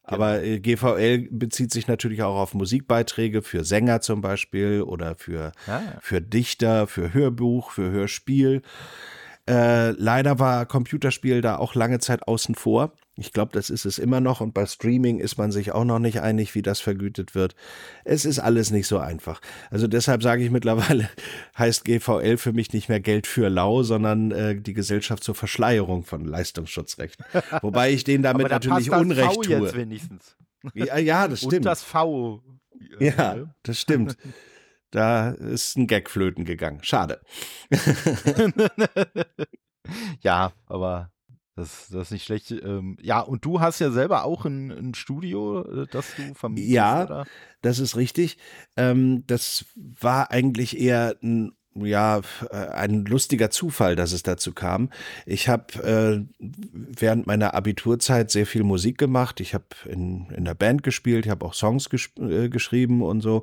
[0.05, 0.60] Aber genau.
[0.62, 5.98] GVL bezieht sich natürlich auch auf Musikbeiträge für Sänger zum Beispiel oder für, ah, ja.
[6.01, 8.62] für Dichter, für Hörbuch, für Hörspiel.
[9.48, 12.92] Äh, leider war Computerspiel da auch lange Zeit außen vor.
[13.16, 15.98] Ich glaube, das ist es immer noch und bei Streaming ist man sich auch noch
[15.98, 17.56] nicht einig, wie das vergütet wird.
[18.04, 19.40] Es ist alles nicht so einfach.
[19.70, 21.08] Also deshalb sage ich mittlerweile,
[21.58, 26.04] heißt GVL für mich nicht mehr Geld für lau, sondern äh, die Gesellschaft zur Verschleierung
[26.04, 27.24] von Leistungsschutzrechten.
[27.62, 29.58] Wobei ich denen damit da natürlich Unrecht v tue.
[29.60, 30.36] Jetzt wenigstens.
[30.74, 31.54] Ja, ja, das stimmt.
[31.54, 32.42] Und das V.
[33.00, 34.16] Ja, das stimmt.
[34.90, 36.81] Da ist ein Gag flöten gegangen.
[36.82, 37.20] Schade.
[40.20, 41.10] ja, aber
[41.59, 42.52] das, das ist nicht schlecht.
[42.52, 46.73] Ähm, ja, und du hast ja selber auch ein, ein Studio, äh, das du vermietest.
[46.73, 47.27] Ja, oder?
[47.62, 48.39] das ist richtig.
[48.77, 52.20] Ähm, das war eigentlich eher ein ja,
[52.51, 54.90] äh, ein lustiger Zufall, dass es dazu kam.
[55.27, 59.40] Ich habe äh, während meiner Abiturzeit sehr viel Musik gemacht.
[59.40, 61.89] Ich habe in, in der Band gespielt, ich habe auch Songs
[62.19, 63.43] äh, geschrieben und so.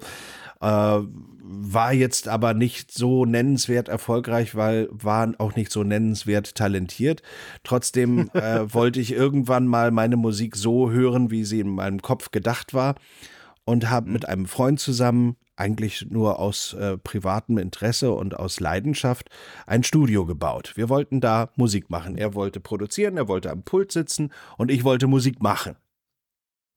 [0.61, 0.99] Äh,
[1.47, 7.21] war jetzt aber nicht so nennenswert erfolgreich, weil war auch nicht so nennenswert talentiert.
[7.63, 12.31] Trotzdem äh, wollte ich irgendwann mal meine Musik so hören, wie sie in meinem Kopf
[12.31, 12.95] gedacht war
[13.63, 14.13] und habe mhm.
[14.13, 19.29] mit einem Freund zusammen eigentlich nur aus äh, privatem Interesse und aus Leidenschaft
[19.65, 20.73] ein Studio gebaut.
[20.75, 22.17] Wir wollten da Musik machen.
[22.17, 25.75] Er wollte produzieren, er wollte am Pult sitzen und ich wollte Musik machen.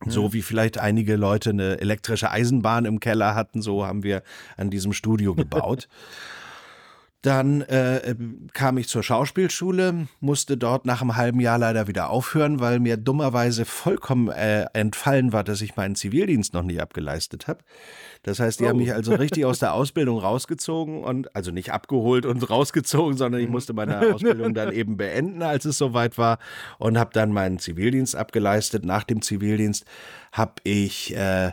[0.07, 4.23] So wie vielleicht einige Leute eine elektrische Eisenbahn im Keller hatten, so haben wir
[4.57, 5.89] an diesem Studio gebaut.
[7.23, 8.15] Dann äh,
[8.53, 12.97] kam ich zur Schauspielschule, musste dort nach einem halben Jahr leider wieder aufhören, weil mir
[12.97, 17.59] dummerweise vollkommen äh, entfallen war, dass ich meinen Zivildienst noch nicht abgeleistet habe.
[18.23, 18.69] Das heißt, die oh.
[18.69, 23.41] haben mich also richtig aus der Ausbildung rausgezogen und also nicht abgeholt und rausgezogen, sondern
[23.41, 26.39] ich musste meine Ausbildung dann eben beenden, als es soweit war
[26.79, 28.85] und habe dann meinen Zivildienst abgeleistet.
[28.85, 29.87] Nach dem Zivildienst
[30.31, 31.53] habe ich äh,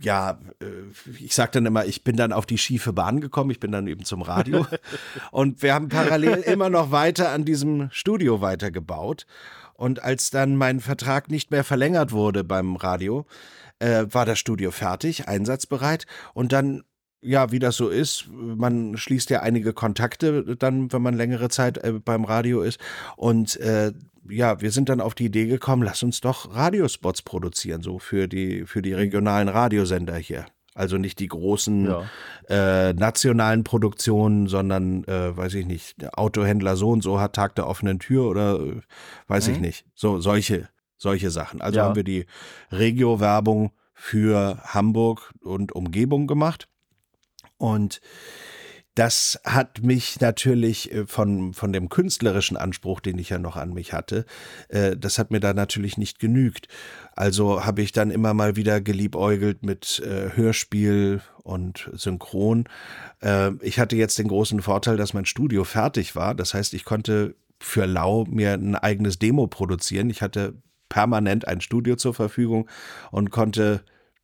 [0.00, 3.60] ja, äh, ich sag dann immer, ich bin dann auf die schiefe Bahn gekommen, ich
[3.60, 4.66] bin dann eben zum Radio
[5.30, 9.26] und wir haben parallel immer noch weiter an diesem Studio weitergebaut.
[9.74, 13.26] Und als dann mein Vertrag nicht mehr verlängert wurde beim Radio,
[13.80, 16.84] äh, war das Studio fertig, einsatzbereit und dann
[17.22, 21.78] ja, wie das so ist, man schließt ja einige Kontakte dann, wenn man längere Zeit
[21.78, 22.80] äh, beim Radio ist.
[23.16, 23.92] Und äh,
[24.28, 28.28] ja, wir sind dann auf die Idee gekommen, lass uns doch Radiospots produzieren, so für
[28.28, 30.46] die, für die regionalen Radiosender hier.
[30.74, 32.88] Also nicht die großen ja.
[32.88, 37.54] äh, nationalen Produktionen, sondern, äh, weiß ich nicht, der Autohändler so und so hat Tag
[37.56, 38.80] der offenen Tür oder äh,
[39.28, 39.54] weiß mhm.
[39.54, 39.86] ich nicht.
[39.94, 41.60] So, solche, solche Sachen.
[41.60, 41.84] Also ja.
[41.84, 42.24] haben wir die
[42.70, 46.68] Regio-Werbung für Hamburg und Umgebung gemacht.
[47.62, 48.00] Und
[48.96, 53.72] das hat mich natürlich äh, von, von dem künstlerischen Anspruch, den ich ja noch an
[53.72, 54.26] mich hatte,
[54.68, 56.66] äh, das hat mir da natürlich nicht genügt.
[57.14, 62.68] Also habe ich dann immer mal wieder geliebäugelt mit äh, Hörspiel und Synchron.
[63.62, 66.36] Ich hatte jetzt den großen Vorteil, dass mein Studio fertig war.
[66.36, 70.08] Das heißt, ich konnte für Lau mir ein eigenes Demo produzieren.
[70.08, 70.54] Ich hatte
[70.88, 72.68] permanent ein Studio zur Verfügung
[73.10, 73.82] und konnte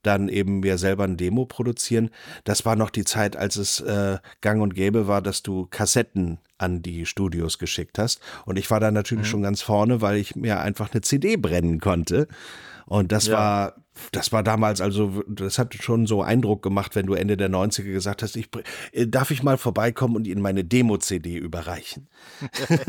[0.08, 2.10] dann eben mir selber ein Demo produzieren.
[2.44, 6.38] Das war noch die Zeit, als es äh, gang und gäbe war, dass du Kassetten
[6.56, 8.20] an die Studios geschickt hast.
[8.46, 9.30] Und ich war da natürlich mhm.
[9.30, 12.26] schon ganz vorne, weil ich mir einfach eine CD brennen konnte.
[12.86, 13.34] Und das ja.
[13.34, 13.74] war,
[14.12, 17.92] das war damals also, das hat schon so Eindruck gemacht, wenn du Ende der 90er
[17.92, 18.48] gesagt hast, ich,
[18.92, 22.08] äh, darf ich mal vorbeikommen und Ihnen meine Demo-CD überreichen?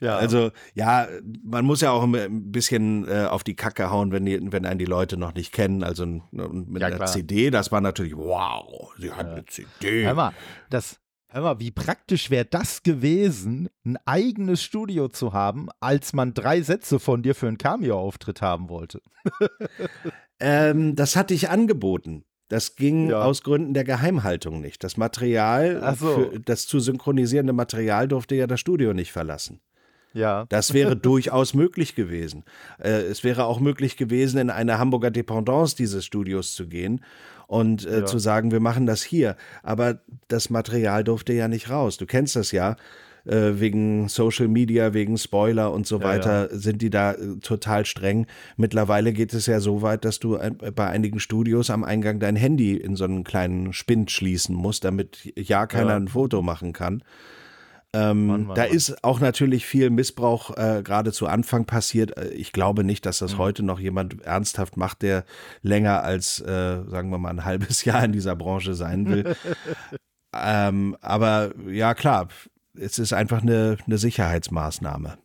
[0.00, 0.16] Ja.
[0.16, 1.08] Also, ja,
[1.44, 4.78] man muss ja auch ein bisschen äh, auf die Kacke hauen, wenn, die, wenn einen
[4.78, 5.82] die Leute noch nicht kennen.
[5.82, 9.32] Also mit ja, einer CD, das war natürlich, wow, sie hat ja.
[9.34, 10.04] eine CD.
[10.04, 10.32] Hör mal,
[10.68, 11.00] das,
[11.30, 16.60] hör mal, wie praktisch wäre das gewesen, ein eigenes Studio zu haben, als man drei
[16.62, 19.00] Sätze von dir für einen Cameo-Auftritt haben wollte.
[20.40, 22.24] ähm, das hatte ich angeboten.
[22.48, 23.22] Das ging ja.
[23.22, 24.82] aus Gründen der Geheimhaltung nicht.
[24.82, 26.14] Das Material, so.
[26.14, 29.60] für, das zu synchronisierende Material durfte ja das Studio nicht verlassen.
[30.12, 30.46] Ja.
[30.48, 32.44] Das wäre durchaus möglich gewesen.
[32.78, 37.00] Äh, es wäre auch möglich gewesen, in eine Hamburger Dependance dieses Studios zu gehen
[37.50, 38.06] und äh, ja.
[38.06, 39.34] zu sagen, wir machen das hier.
[39.64, 39.98] Aber
[40.28, 41.96] das Material durfte ja nicht raus.
[41.96, 42.76] Du kennst das ja
[43.24, 46.56] äh, wegen Social Media, wegen Spoiler und so ja, weiter, ja.
[46.56, 48.28] sind die da äh, total streng.
[48.56, 52.36] Mittlerweile geht es ja so weit, dass du äh, bei einigen Studios am Eingang dein
[52.36, 55.96] Handy in so einen kleinen Spind schließen musst, damit ja keiner ja.
[55.96, 57.02] ein Foto machen kann.
[57.92, 58.72] Ähm, Mann, Mann, da Mann.
[58.72, 62.16] ist auch natürlich viel Missbrauch äh, gerade zu Anfang passiert.
[62.16, 63.38] Äh, ich glaube nicht, dass das mhm.
[63.38, 65.24] heute noch jemand ernsthaft macht, der
[65.62, 69.34] länger als, äh, sagen wir mal, ein halbes Jahr in dieser Branche sein will.
[70.36, 72.28] ähm, aber ja, klar,
[72.74, 75.18] es ist einfach eine, eine Sicherheitsmaßnahme.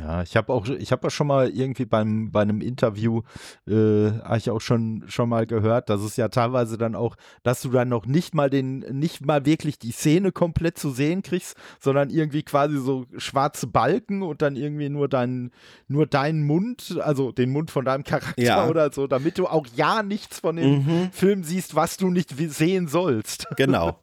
[0.00, 3.22] Ja, ich habe auch, ich habe auch schon mal irgendwie beim, bei einem Interview,
[3.66, 7.62] äh, habe ich auch schon, schon mal gehört, dass es ja teilweise dann auch, dass
[7.62, 11.56] du dann noch nicht mal den, nicht mal wirklich die Szene komplett zu sehen kriegst,
[11.80, 15.50] sondern irgendwie quasi so schwarze Balken und dann irgendwie nur dein,
[15.88, 18.66] nur deinen Mund, also den Mund von deinem Charakter ja.
[18.68, 21.10] oder so, damit du auch ja nichts von dem mhm.
[21.10, 23.46] Film siehst, was du nicht sehen sollst.
[23.56, 23.98] Genau.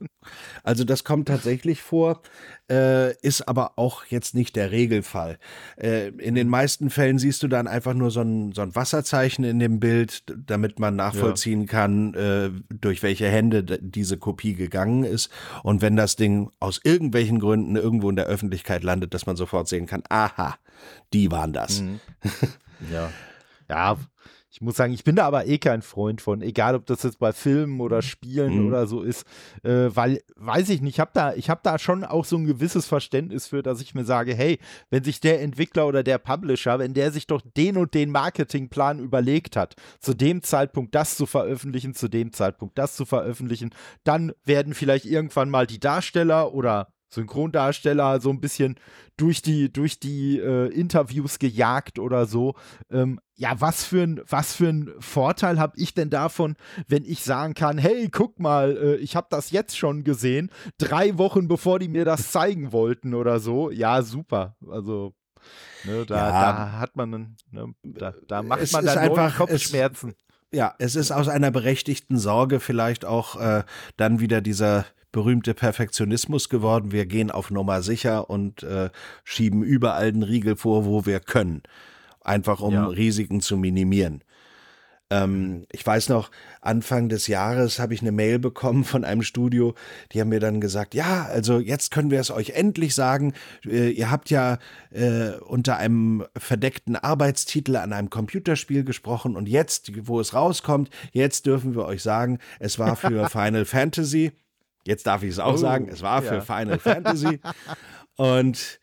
[0.64, 2.22] Also das kommt tatsächlich vor
[2.70, 5.38] äh, ist aber auch jetzt nicht der Regelfall.
[5.84, 9.44] Äh, in den meisten Fällen siehst du dann einfach nur so ein, so ein Wasserzeichen
[9.44, 11.68] in dem Bild, damit man nachvollziehen ja.
[11.68, 15.30] kann, äh, durch welche Hände diese Kopie gegangen ist.
[15.62, 19.68] Und wenn das Ding aus irgendwelchen Gründen irgendwo in der Öffentlichkeit landet, dass man sofort
[19.68, 20.56] sehen kann, aha,
[21.12, 21.82] die waren das.
[21.82, 22.00] Mhm.
[22.92, 23.12] Ja.
[23.70, 23.98] Ja,
[24.54, 27.18] ich muss sagen, ich bin da aber eh kein Freund von, egal ob das jetzt
[27.18, 28.68] bei Filmen oder Spielen mhm.
[28.68, 29.26] oder so ist,
[29.64, 32.86] äh, weil, weiß ich nicht, ich habe da, hab da schon auch so ein gewisses
[32.86, 34.60] Verständnis für, dass ich mir sage, hey,
[34.92, 39.00] wenn sich der Entwickler oder der Publisher, wenn der sich doch den und den Marketingplan
[39.00, 43.72] überlegt hat, zu dem Zeitpunkt das zu veröffentlichen, zu dem Zeitpunkt das zu veröffentlichen,
[44.04, 48.76] dann werden vielleicht irgendwann mal die Darsteller oder Synchrondarsteller so ein bisschen
[49.18, 52.56] durch die, durch die äh, Interviews gejagt oder so.
[52.92, 56.56] Ähm, ja, was für ein, was für ein Vorteil habe ich denn davon,
[56.88, 61.18] wenn ich sagen kann, hey, guck mal, äh, ich habe das jetzt schon gesehen, drei
[61.18, 63.72] Wochen bevor die mir das zeigen wollten oder so.
[63.72, 64.56] Ja, super.
[64.70, 65.14] Also
[65.84, 70.10] ne, da, ja, da, hat man, ne, da, da macht man dann einfach Kopfschmerzen.
[70.12, 73.64] Es, ja, es ist aus einer berechtigten Sorge vielleicht auch äh,
[73.98, 76.92] dann wieder dieser berühmte Perfektionismus geworden.
[76.92, 78.90] Wir gehen auf Nummer sicher und äh,
[79.24, 81.64] schieben überall den Riegel vor, wo wir können.
[82.22, 82.86] Einfach um ja.
[82.86, 84.24] Risiken zu minimieren.
[85.14, 86.32] Ähm, ich weiß noch,
[86.62, 89.76] Anfang des Jahres habe ich eine Mail bekommen von einem Studio,
[90.12, 93.34] die haben mir dann gesagt, ja, also jetzt können wir es euch endlich sagen.
[93.66, 94.58] Äh, ihr habt ja
[94.92, 101.46] äh, unter einem verdeckten Arbeitstitel an einem Computerspiel gesprochen und jetzt, wo es rauskommt, jetzt
[101.46, 104.32] dürfen wir euch sagen, es war für Final Fantasy.
[104.86, 106.42] Jetzt darf ich es auch oh, sagen, es war für ja.
[106.42, 107.40] Final Fantasy.
[108.16, 108.80] Und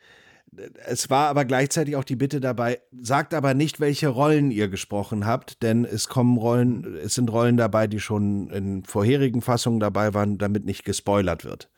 [0.87, 5.25] es war aber gleichzeitig auch die Bitte dabei, sagt aber nicht, welche Rollen ihr gesprochen
[5.25, 10.13] habt, denn es kommen Rollen, es sind Rollen dabei, die schon in vorherigen Fassungen dabei
[10.13, 11.71] waren, damit nicht gespoilert wird.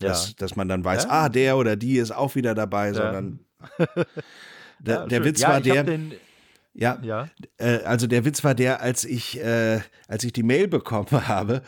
[0.00, 0.08] Ja.
[0.08, 1.10] Dass, dass man dann weiß, ja.
[1.10, 2.94] ah, der oder die ist auch wieder dabei, ja.
[2.94, 3.40] sondern
[4.80, 5.84] der, der Witz war der.
[6.76, 7.28] Ja, ja.
[7.58, 11.62] Äh, also der Witz war der, als ich, äh, als ich die Mail bekommen habe,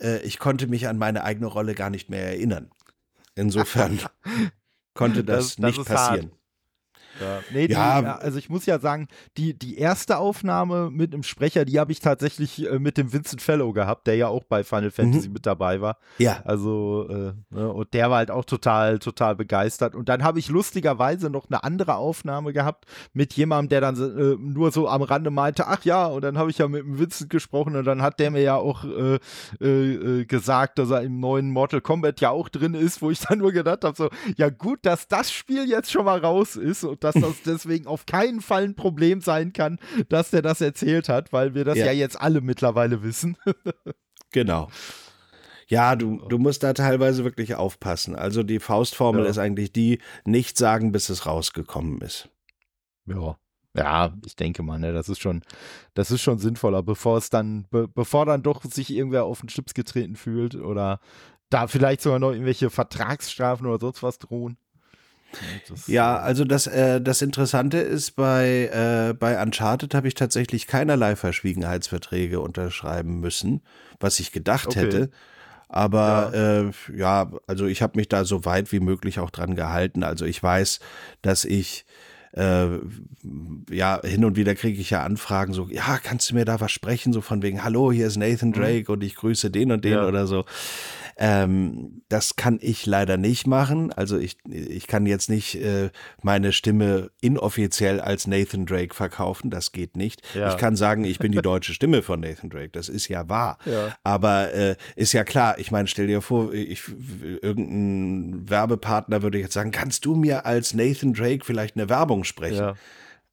[0.00, 2.70] äh, ich konnte mich an meine eigene Rolle gar nicht mehr erinnern.
[3.34, 4.00] Insofern
[5.00, 6.30] konnte das, das, das nicht passieren.
[6.30, 6.39] Hart.
[7.20, 7.40] Ja.
[7.52, 8.16] Nee, die, ja.
[8.16, 12.00] also ich muss ja sagen, die, die erste Aufnahme mit einem Sprecher, die habe ich
[12.00, 15.34] tatsächlich äh, mit dem Vincent Fellow gehabt, der ja auch bei Final Fantasy mhm.
[15.34, 15.98] mit dabei war.
[16.18, 16.40] Ja.
[16.44, 19.94] Also, äh, ne, und der war halt auch total, total begeistert.
[19.94, 24.36] Und dann habe ich lustigerweise noch eine andere Aufnahme gehabt mit jemandem, der dann äh,
[24.38, 27.30] nur so am Rande meinte, ach ja, und dann habe ich ja mit dem Vincent
[27.30, 29.18] gesprochen und dann hat der mir ja auch äh,
[29.60, 33.20] äh, äh, gesagt, dass er im neuen Mortal Kombat ja auch drin ist, wo ich
[33.20, 36.84] dann nur gedacht habe, so, ja gut, dass das Spiel jetzt schon mal raus ist
[36.84, 39.78] und dass das deswegen auf keinen Fall ein Problem sein kann,
[40.08, 43.36] dass der das erzählt hat, weil wir das ja, ja jetzt alle mittlerweile wissen.
[44.32, 44.68] genau.
[45.68, 48.16] Ja, du, du musst da teilweise wirklich aufpassen.
[48.16, 49.30] Also die Faustformel ja.
[49.30, 52.28] ist eigentlich die, nicht sagen, bis es rausgekommen ist.
[53.06, 53.36] Ja.
[53.76, 55.42] Ja, ich denke mal, ne, das ist schon,
[55.94, 59.48] das ist schon sinnvoller, bevor es dann, be bevor dann doch sich irgendwer auf den
[59.48, 60.98] Chips getreten fühlt oder
[61.50, 64.56] da vielleicht sogar noch irgendwelche Vertragsstrafen oder sonst was drohen.
[65.68, 70.66] Das, ja, also das, äh, das Interessante ist, bei, äh, bei Uncharted habe ich tatsächlich
[70.66, 73.62] keinerlei Verschwiegenheitsverträge unterschreiben müssen,
[74.00, 74.80] was ich gedacht okay.
[74.80, 75.10] hätte.
[75.68, 76.60] Aber ja.
[76.60, 80.02] Äh, ja, also ich habe mich da so weit wie möglich auch dran gehalten.
[80.02, 80.80] Also ich weiß,
[81.22, 81.84] dass ich
[82.32, 82.78] äh,
[83.70, 86.70] ja, hin und wieder kriege ich ja Anfragen, so, ja, kannst du mir da was
[86.70, 88.54] sprechen, so von wegen, hallo, hier ist Nathan mhm.
[88.54, 90.06] Drake und ich grüße den und den ja.
[90.06, 90.44] oder so.
[91.22, 93.92] Ähm, das kann ich leider nicht machen.
[93.92, 95.90] Also ich, ich kann jetzt nicht äh,
[96.22, 99.50] meine Stimme inoffiziell als Nathan Drake verkaufen.
[99.50, 100.22] Das geht nicht.
[100.34, 100.48] Ja.
[100.48, 102.70] Ich kann sagen, ich bin die deutsche Stimme von Nathan Drake.
[102.70, 103.58] Das ist ja wahr.
[103.66, 103.94] Ja.
[104.02, 105.58] Aber äh, ist ja klar.
[105.58, 106.84] Ich meine, stell dir vor, ich,
[107.42, 112.56] irgendein Werbepartner würde jetzt sagen, kannst du mir als Nathan Drake vielleicht eine Werbung sprechen?
[112.56, 112.74] Ja,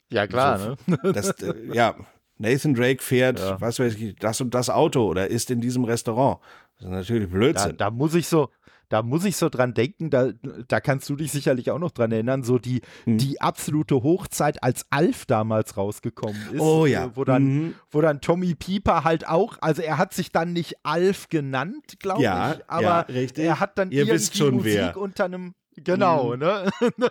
[0.09, 0.59] ja klar.
[0.59, 0.99] So, ne?
[1.13, 1.95] das, äh, ja,
[2.37, 3.59] Nathan Drake fährt, ja.
[3.61, 6.39] was weiß ich, das und das Auto oder ist in diesem Restaurant.
[6.77, 7.77] Das ist natürlich Blödsinn.
[7.77, 8.49] Da, da muss ich so,
[8.89, 10.31] da muss ich so dran denken, da,
[10.67, 13.17] da kannst du dich sicherlich auch noch dran erinnern, so die, hm.
[13.17, 16.61] die absolute Hochzeit, als Alf damals rausgekommen ist.
[16.61, 17.11] Oh ja.
[17.15, 17.75] Wo dann, mhm.
[17.89, 22.21] wo dann Tommy Pieper halt auch, also er hat sich dann nicht Alf genannt, glaube
[22.21, 24.97] ja, ich, aber ja, er hat dann Ihr irgendwie Musik wer.
[24.97, 26.39] unter einem, genau, mhm.
[26.39, 26.69] ne?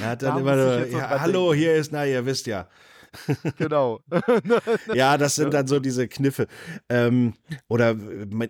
[0.00, 2.68] Er hat dann immer so, ja, hallo, hier ist, na, ihr wisst ja.
[3.58, 4.00] genau.
[4.94, 6.46] ja, das sind dann so diese Kniffe.
[6.88, 7.34] Ähm,
[7.68, 7.96] oder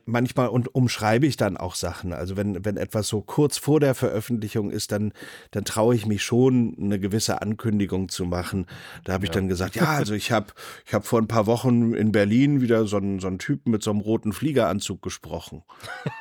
[0.07, 2.13] manchmal und umschreibe ich dann auch Sachen.
[2.13, 5.13] Also wenn, wenn etwas so kurz vor der Veröffentlichung ist, dann,
[5.51, 8.67] dann traue ich mich schon, eine gewisse Ankündigung zu machen.
[9.05, 9.35] Da habe ich ja.
[9.35, 10.53] dann gesagt, ja, also ich habe
[10.87, 13.83] ich hab vor ein paar Wochen in Berlin wieder so einen, so einen Typen mit
[13.83, 15.63] so einem roten Fliegeranzug gesprochen.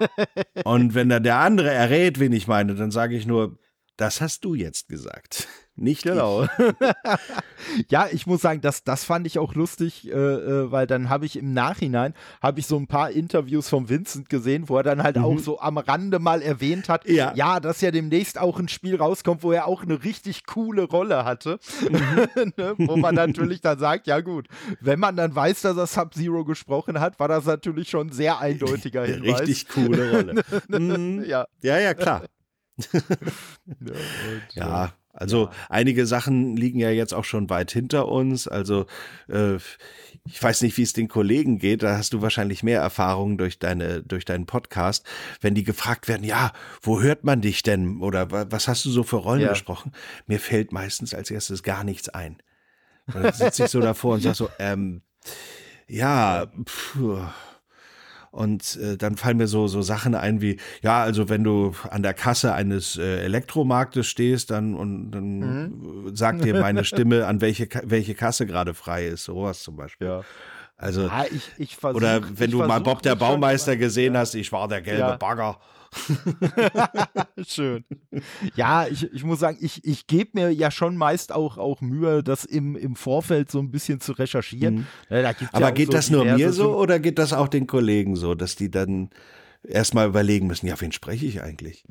[0.63, 3.57] und wenn dann der andere errät, wen ich meine, dann sage ich nur,
[3.97, 5.47] das hast du jetzt gesagt.
[5.75, 6.45] Nicht genau.
[7.89, 11.25] ja, ich muss sagen, das, das fand ich auch lustig, äh, äh weil dann habe
[11.25, 12.13] ich im Nachhinein
[12.43, 15.23] habe ich so ein paar Interviews von Vincent gesehen, wo er dann halt mhm.
[15.23, 17.33] auch so am Rande mal erwähnt hat, ja.
[17.35, 21.25] ja, dass ja demnächst auch ein Spiel rauskommt, wo er auch eine richtig coole Rolle
[21.25, 21.59] hatte.
[21.81, 22.53] Mhm.
[22.57, 22.75] ne?
[22.77, 24.47] Wo man natürlich dann sagt, ja gut,
[24.79, 28.39] wenn man dann weiß, dass er Sub-Zero gesprochen hat, war das natürlich schon ein sehr
[28.39, 29.41] eindeutiger Hinweis.
[29.41, 30.43] Richtig coole Rolle.
[30.67, 31.23] mhm.
[31.25, 31.47] ja.
[31.63, 32.25] ja, ja, klar.
[32.77, 32.99] ja,
[33.79, 35.51] und, ja, also ja.
[35.69, 38.47] einige Sachen liegen ja jetzt auch schon weit hinter uns.
[38.47, 38.87] Also
[39.29, 39.55] äh,
[40.25, 41.83] ich weiß nicht, wie es den Kollegen geht.
[41.83, 45.05] Da hast du wahrscheinlich mehr Erfahrung durch deine durch deinen Podcast.
[45.39, 49.03] Wenn die gefragt werden, ja, wo hört man dich denn oder was hast du so
[49.03, 49.49] für Rollen ja.
[49.49, 49.91] gesprochen?
[50.25, 52.37] Mir fällt meistens als erstes gar nichts ein.
[53.13, 55.01] Und dann sitze ich so davor und sage so, ähm,
[55.87, 56.97] ja, pff,
[58.33, 62.01] und äh, dann fallen mir so, so Sachen ein wie, ja, also wenn du an
[62.01, 66.15] der Kasse eines äh, Elektromarktes stehst, dann, und, dann mhm.
[66.15, 70.07] sagt dir meine Stimme, an welche, welche Kasse gerade frei ist, sowas zum Beispiel.
[70.07, 70.21] Ja.
[70.77, 74.51] Also, ja, ich, ich versuch, oder wenn du mal Bob der Baumeister gesehen hast, ich
[74.51, 75.15] war der gelbe ja.
[75.15, 75.59] Bagger.
[77.47, 77.83] Schön.
[78.55, 82.23] Ja, ich, ich muss sagen, ich, ich gebe mir ja schon meist auch, auch Mühe,
[82.23, 84.75] das im, im Vorfeld so ein bisschen zu recherchieren.
[84.75, 84.87] Mhm.
[85.09, 88.35] Ja, Aber geht so das nur mir so oder geht das auch den Kollegen so,
[88.35, 89.09] dass die dann
[89.63, 91.83] erstmal überlegen müssen, ja, wen spreche ich eigentlich?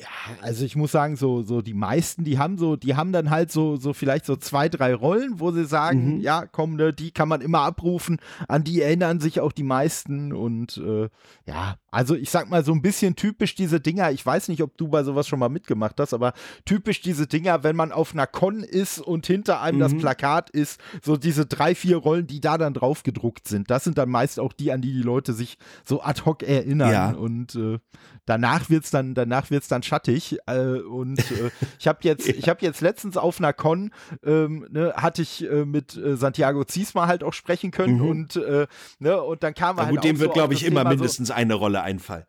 [0.00, 0.06] Ja,
[0.42, 3.50] also ich muss sagen, so, so die meisten, die haben so, die haben dann halt
[3.50, 6.20] so, so vielleicht so zwei, drei Rollen, wo sie sagen, mhm.
[6.20, 10.32] ja, komm, ne, die kann man immer abrufen, an die erinnern sich auch die meisten
[10.32, 11.08] und äh,
[11.46, 14.76] ja, also ich sag mal so ein bisschen typisch diese Dinger, ich weiß nicht, ob
[14.78, 16.32] du bei sowas schon mal mitgemacht hast, aber
[16.64, 19.82] typisch diese Dinger, wenn man auf einer Con ist und hinter einem mhm.
[19.82, 23.82] das Plakat ist, so diese drei, vier Rollen, die da dann drauf gedruckt sind, das
[23.82, 27.10] sind dann meist auch die, an die die Leute sich so ad hoc erinnern ja.
[27.10, 27.80] und äh,
[28.26, 32.34] danach wird's dann, danach wird's dann schattig äh, und äh, ich habe jetzt, ja.
[32.36, 33.92] ich habe jetzt letztens auf einer Con,
[34.24, 38.08] ähm, ne, hatte ich äh, mit äh, Santiago Ziesma halt auch sprechen können mhm.
[38.08, 38.66] und, äh,
[38.98, 41.28] ne, und dann kam er halt gut, dem wird, so glaube ich, immer Thema mindestens
[41.28, 42.24] so, eine Rolle Rolle einfallen.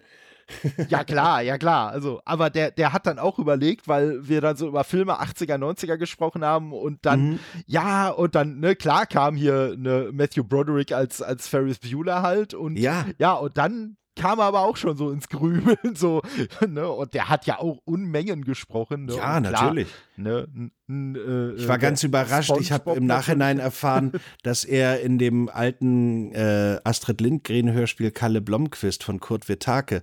[0.89, 1.91] ja, klar, ja, klar.
[1.91, 5.57] Also, aber der, der hat dann auch überlegt, weil wir dann so über Filme 80er,
[5.57, 7.39] 90er gesprochen haben und dann, mhm.
[7.65, 12.53] ja, und dann, ne, klar kam hier ne, Matthew Broderick als, als Ferris Bueller halt
[12.53, 16.21] und ja, ja und dann kam aber auch schon so ins Grübeln, so,
[16.67, 16.89] ne?
[16.89, 19.05] Und der hat ja auch Unmengen gesprochen.
[19.05, 19.15] Ne?
[19.15, 19.87] Ja, natürlich.
[20.17, 20.47] Ne?
[20.89, 22.51] Äh, ich war äh, ganz überrascht.
[22.59, 24.11] ich habe im Nachhinein erfahren,
[24.43, 30.01] dass er in dem alten äh, Astrid Lindgren-Hörspiel Kalle Blomquist von Kurt Wittake,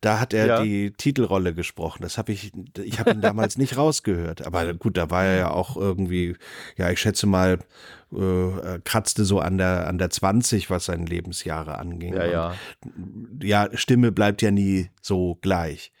[0.00, 0.62] da hat er ja.
[0.62, 2.02] die Titelrolle gesprochen.
[2.02, 2.52] Das habe ich,
[2.82, 4.44] ich habe ihn damals nicht rausgehört.
[4.44, 6.36] Aber gut, da war er ja auch irgendwie,
[6.76, 7.58] ja, ich schätze mal,
[8.12, 12.14] äh, kratzte so an der, an der 20, was seine Lebensjahre anging.
[12.14, 12.54] Ja, ja.
[12.84, 15.92] Und, ja, Stimme bleibt ja nie so gleich.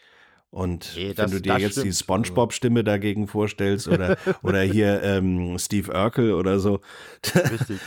[0.50, 1.86] Und nee, das, wenn du dir jetzt stimmt.
[1.86, 6.80] die SpongeBob-Stimme dagegen vorstellst oder, oder hier ähm, Steve Urkel oder so,
[7.34, 7.80] Richtig.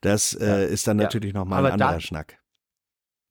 [0.00, 0.58] das äh, ja.
[0.60, 1.40] ist dann natürlich ja.
[1.40, 2.38] nochmal ein anderer da, Schnack.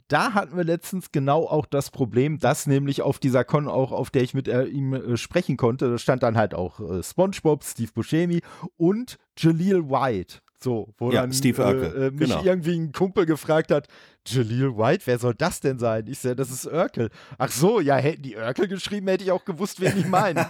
[0.08, 4.12] Da hatten wir letztens genau auch das Problem, dass nämlich auf dieser Con auch, auf
[4.12, 7.64] der ich mit äh, ihm äh, sprechen konnte, da stand dann halt auch äh, SpongeBob,
[7.64, 8.42] Steve Buscemi
[8.78, 10.42] und Jaleel White.
[10.66, 11.84] So, wo ja, dann Steve Urkel.
[11.84, 12.44] Äh, äh, mich genau.
[12.44, 13.88] irgendwie ein Kumpel gefragt hat,
[14.26, 16.08] Jaleel White, wer soll das denn sein?
[16.08, 17.10] Ich sage, das ist Urkel.
[17.38, 20.48] Ach so, ja, hätten die Urkel geschrieben, hätte ich auch gewusst, wen ich meine.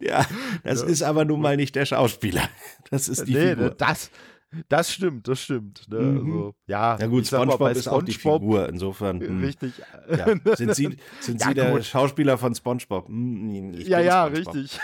[0.00, 0.26] ja,
[0.64, 0.86] das ja.
[0.86, 2.42] ist aber nun mal nicht der Schauspieler.
[2.90, 3.70] Das ist die nee, Figur.
[3.70, 4.10] Das,
[4.68, 5.88] das stimmt, das stimmt.
[5.90, 5.98] Ne?
[5.98, 6.18] Mhm.
[6.18, 9.18] Also, ja, ja gut, SpongeBob mal, ist auch die Figur, insofern.
[9.18, 9.26] Mh.
[9.26, 9.44] Hm.
[9.44, 9.72] Richtig.
[10.08, 10.56] Ja.
[10.56, 13.08] Sind Sie, sind ja, Sie der Schauspieler von SpongeBob?
[13.08, 14.54] Hm, ja, ja, SpongeBob.
[14.54, 14.80] richtig.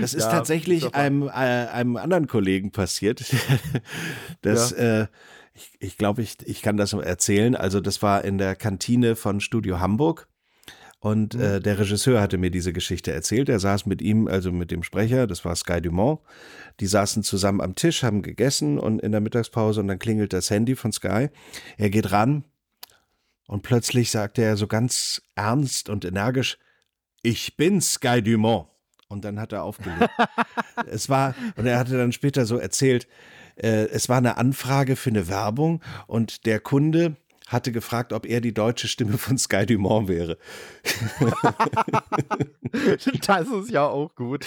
[0.00, 3.24] Das ist tatsächlich einem, äh, einem anderen Kollegen passiert.
[4.42, 5.08] das, äh,
[5.52, 7.56] ich, ich glaube, ich, ich kann das erzählen.
[7.56, 10.28] Also, das war in der Kantine von Studio Hamburg.
[11.04, 11.40] Und mhm.
[11.42, 13.50] äh, der Regisseur hatte mir diese Geschichte erzählt.
[13.50, 16.20] Er saß mit ihm, also mit dem Sprecher, das war Sky Dumont.
[16.80, 20.48] Die saßen zusammen am Tisch, haben gegessen und in der Mittagspause und dann klingelt das
[20.48, 21.28] Handy von Sky.
[21.76, 22.44] Er geht ran
[23.46, 26.56] und plötzlich sagte er so ganz ernst und energisch,
[27.22, 28.68] ich bin Sky Dumont.
[29.08, 30.08] Und dann hat er aufgelegt.
[30.90, 33.08] es war, und er hatte dann später so erzählt,
[33.56, 37.16] äh, es war eine Anfrage für eine Werbung und der Kunde
[37.54, 40.36] hatte gefragt, ob er die deutsche Stimme von Sky Dumont wäre.
[43.26, 44.44] das ist ja auch gut.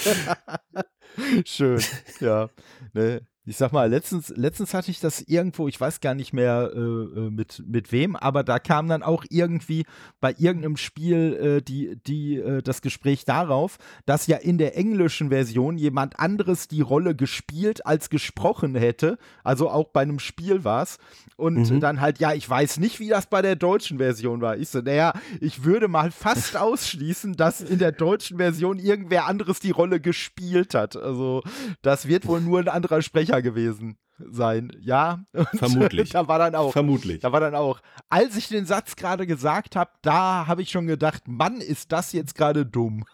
[1.46, 1.82] Schön,
[2.20, 2.50] ja.
[2.94, 3.22] Ne?
[3.48, 6.80] Ich sag mal, letztens, letztens hatte ich das irgendwo, ich weiß gar nicht mehr äh,
[6.80, 9.86] äh, mit, mit wem, aber da kam dann auch irgendwie
[10.20, 15.30] bei irgendeinem Spiel äh, die, die, äh, das Gespräch darauf, dass ja in der englischen
[15.30, 19.18] Version jemand anderes die Rolle gespielt als gesprochen hätte.
[19.46, 20.98] Also auch bei einem Spiel war es.
[21.38, 21.80] Und mhm.
[21.80, 24.58] dann halt, ja, ich weiß nicht, wie das bei der deutschen Version war.
[24.58, 29.62] Ich so, naja, ich würde mal fast ausschließen, dass in der deutschen Version irgendwer anderes
[29.62, 30.98] die Rolle gespielt hat.
[30.98, 31.44] Also
[31.82, 34.72] das wird wohl nur ein anderer Sprecher Sprecher gewesen sein.
[34.80, 36.10] Ja, und vermutlich.
[36.10, 36.74] da war dann auch.
[36.74, 37.20] Vermutlich.
[37.20, 37.82] Da war dann auch.
[38.10, 42.14] Als ich den Satz gerade gesagt habe, da habe ich schon gedacht, Mann, ist das
[42.14, 43.04] jetzt gerade dumm.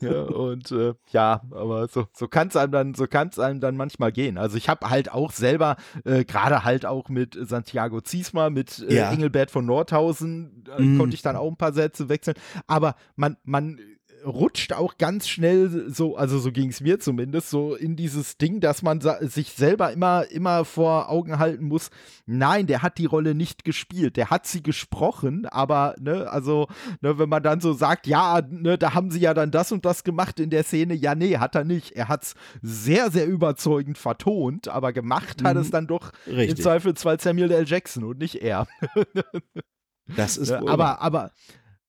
[0.00, 3.60] ja, und äh, ja, aber so, so kann es einem dann, so kann es einem
[3.60, 4.38] dann manchmal gehen.
[4.38, 8.96] Also ich habe halt auch selber, äh, gerade halt auch mit Santiago Ziesma, mit äh,
[8.96, 9.10] ja.
[9.10, 10.96] Engelbert von Nordhausen, mm.
[10.96, 12.36] konnte ich dann auch ein paar Sätze wechseln.
[12.66, 13.78] Aber man, man
[14.26, 18.60] rutscht auch ganz schnell so, also so ging es mir zumindest, so in dieses Ding,
[18.60, 21.90] dass man sich selber immer, immer vor Augen halten muss,
[22.26, 26.66] nein, der hat die Rolle nicht gespielt, der hat sie gesprochen, aber, ne, also,
[27.00, 29.84] ne, wenn man dann so sagt, ja, ne, da haben sie ja dann das und
[29.84, 31.92] das gemacht in der Szene, ja, nee, hat er nicht.
[31.92, 35.62] Er hat es sehr, sehr überzeugend vertont, aber gemacht hat mhm.
[35.62, 36.50] es dann doch Richtig.
[36.50, 37.66] im Zweifelsfall Samuel L.
[37.66, 38.66] Jackson und nicht er.
[40.16, 41.30] das ist ne, wohl aber, aber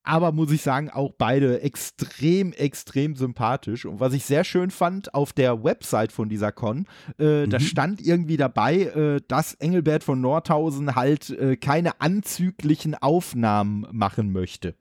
[0.02, 3.84] aber muss ich sagen, auch beide extrem, extrem sympathisch.
[3.84, 6.86] Und was ich sehr schön fand, auf der Website von dieser Con,
[7.18, 7.50] äh, mhm.
[7.50, 14.32] da stand irgendwie dabei, äh, dass Engelbert von Nordhausen halt äh, keine anzüglichen Aufnahmen machen
[14.32, 14.74] möchte.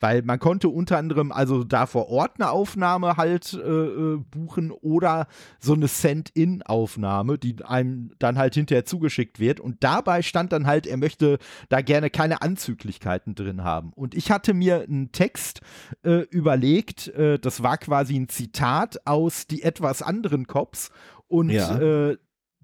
[0.00, 4.70] Weil man konnte unter anderem also da vor Ort eine Aufnahme halt äh, äh, buchen
[4.70, 5.28] oder
[5.60, 9.60] so eine Send-In-Aufnahme, die einem dann halt hinterher zugeschickt wird.
[9.60, 11.38] Und dabei stand dann halt, er möchte
[11.70, 13.92] da gerne keine Anzüglichkeiten drin haben.
[13.94, 15.60] Und ich hatte mir einen Text
[16.02, 20.90] äh, überlegt, äh, das war quasi ein Zitat aus die etwas anderen Cops.
[21.28, 21.78] Und ja.
[21.78, 22.16] äh,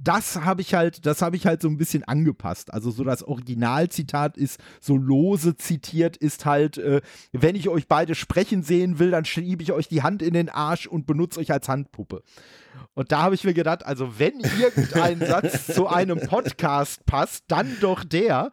[0.02, 2.72] das habe ich halt, das habe ich halt so ein bisschen angepasst.
[2.72, 8.14] Also so das Originalzitat ist so lose zitiert, ist halt, äh, wenn ich euch beide
[8.14, 11.52] sprechen sehen will, dann schiebe ich euch die Hand in den Arsch und benutze euch
[11.52, 12.22] als Handpuppe.
[12.94, 17.76] Und da habe ich mir gedacht, also wenn irgendein Satz zu einem Podcast passt, dann
[17.80, 18.52] doch der.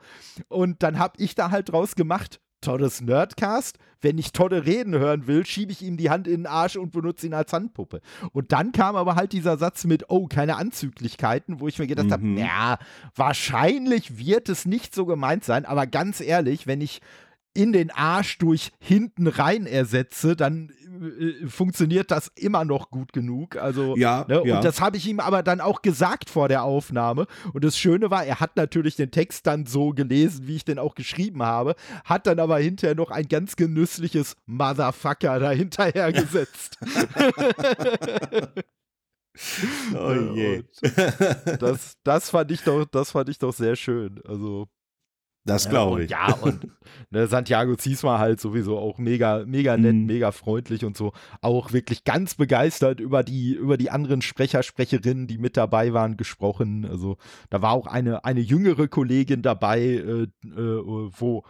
[0.50, 3.78] Und dann habe ich da halt draus gemacht, Toddes Nerdcast.
[4.02, 6.92] Wenn ich Todde reden hören will, schiebe ich ihm die Hand in den Arsch und
[6.92, 8.02] benutze ihn als Handpuppe.
[8.32, 12.08] Und dann kam aber halt dieser Satz mit, oh, keine Anzüglichkeiten, wo ich mir gedacht
[12.08, 12.12] mhm.
[12.12, 12.78] habe, ja,
[13.16, 17.02] wahrscheinlich wird es nicht so gemeint sein, aber ganz ehrlich, wenn ich
[17.58, 20.72] in den Arsch durch hinten rein ersetze, dann
[21.20, 23.58] äh, funktioniert das immer noch gut genug.
[23.58, 24.44] Also, ja, ne?
[24.46, 24.58] ja.
[24.58, 27.26] und das habe ich ihm aber dann auch gesagt vor der Aufnahme.
[27.54, 30.78] Und das Schöne war, er hat natürlich den Text dann so gelesen, wie ich den
[30.78, 31.76] auch geschrieben habe,
[32.06, 36.78] hat dann aber hinterher noch ein ganz genüssliches Motherfucker dahinterher gesetzt.
[39.96, 40.64] oh je.
[41.60, 44.22] das, das fand ich doch, das fand ich doch sehr schön.
[44.28, 44.68] Also
[45.48, 46.12] das glaube ich.
[46.12, 46.68] Ja, und
[47.10, 50.06] ne, Santiago Ziesma halt sowieso auch mega, mega nett, mhm.
[50.06, 51.14] mega freundlich und so.
[51.42, 56.18] Auch wirklich ganz begeistert über die, über die anderen Sprecher, Sprecherinnen, die mit dabei waren,
[56.18, 56.86] gesprochen.
[56.86, 57.18] Also
[57.50, 61.44] da war auch eine, eine jüngere Kollegin dabei, äh, äh, wo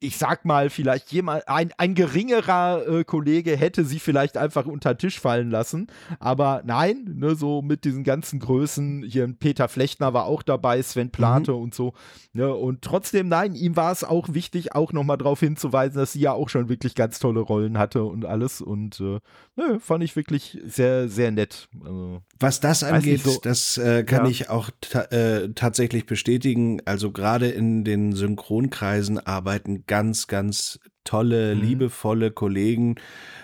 [0.00, 4.94] ich sag mal, vielleicht jemand, ein, ein geringerer äh, Kollege hätte sie vielleicht einfach unter
[4.94, 5.88] den Tisch fallen lassen.
[6.20, 11.10] Aber nein, ne, so mit diesen ganzen Größen, hier Peter Flechtner war auch dabei, Sven
[11.10, 11.58] Plate mhm.
[11.58, 11.94] und so.
[12.32, 16.20] Ne, und trotzdem, nein, ihm war es auch wichtig, auch nochmal darauf hinzuweisen, dass sie
[16.20, 18.60] ja auch schon wirklich ganz tolle Rollen hatte und alles.
[18.60, 19.18] Und äh,
[19.56, 21.68] ne, fand ich wirklich sehr, sehr nett.
[21.84, 24.30] Also, Was das angeht, so, das äh, kann ja.
[24.30, 26.80] ich auch ta äh, tatsächlich bestätigen.
[26.84, 30.78] Also gerade in den Synchronkreisen arbeiten ganz, ganz
[31.08, 31.62] tolle, mhm.
[31.62, 32.96] liebevolle Kollegen.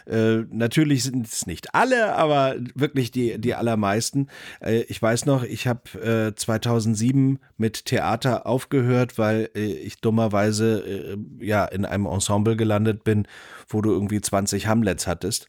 [0.07, 4.29] Äh, natürlich sind es nicht alle, aber wirklich die, die allermeisten.
[4.61, 10.81] Äh, ich weiß noch, ich habe äh, 2007 mit Theater aufgehört, weil äh, ich dummerweise
[10.81, 13.27] äh, ja in einem Ensemble gelandet bin,
[13.69, 15.49] wo du irgendwie 20 Hamlets hattest.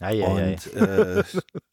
[0.00, 1.24] Ei, und äh,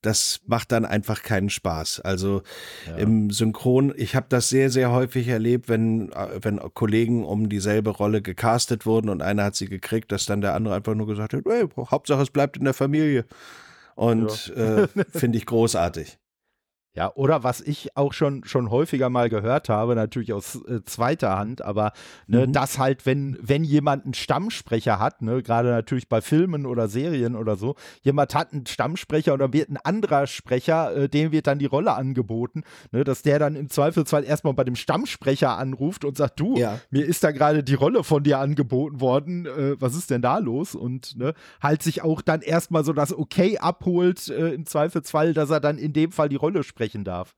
[0.02, 2.00] das macht dann einfach keinen Spaß.
[2.00, 2.42] Also
[2.88, 2.96] ja.
[2.96, 7.90] im Synchron, ich habe das sehr, sehr häufig erlebt, wenn, äh, wenn Kollegen um dieselbe
[7.90, 11.34] Rolle gecastet wurden und einer hat sie gekriegt, dass dann der andere einfach nur gesagt
[11.34, 13.26] hat, hey, Hauptsache es bleibt in der Familie.
[13.96, 14.84] Und ja.
[14.84, 16.18] äh, finde ich großartig.
[16.96, 21.40] Ja, oder was ich auch schon, schon häufiger mal gehört habe, natürlich aus äh, zweiter
[21.40, 21.92] Hand, aber
[22.28, 22.54] ne, mhm.
[22.54, 27.36] dass halt, wenn, wenn jemand einen Stammsprecher hat, ne, gerade natürlich bei Filmen oder Serien
[27.36, 31.58] oder so, jemand hat einen Stammsprecher oder wird ein anderer Sprecher, äh, dem wird dann
[31.58, 32.62] die Rolle angeboten,
[32.92, 36.80] ne, dass der dann im Zweifelsfall erstmal bei dem Stammsprecher anruft und sagt, du, ja.
[36.92, 40.38] mir ist da gerade die Rolle von dir angeboten worden, äh, was ist denn da
[40.38, 40.76] los?
[40.76, 45.50] Und ne, halt sich auch dann erstmal so das Okay abholt, äh, im Zweifelsfall, dass
[45.50, 47.36] er dann in dem Fall die Rolle spricht sprechen darf.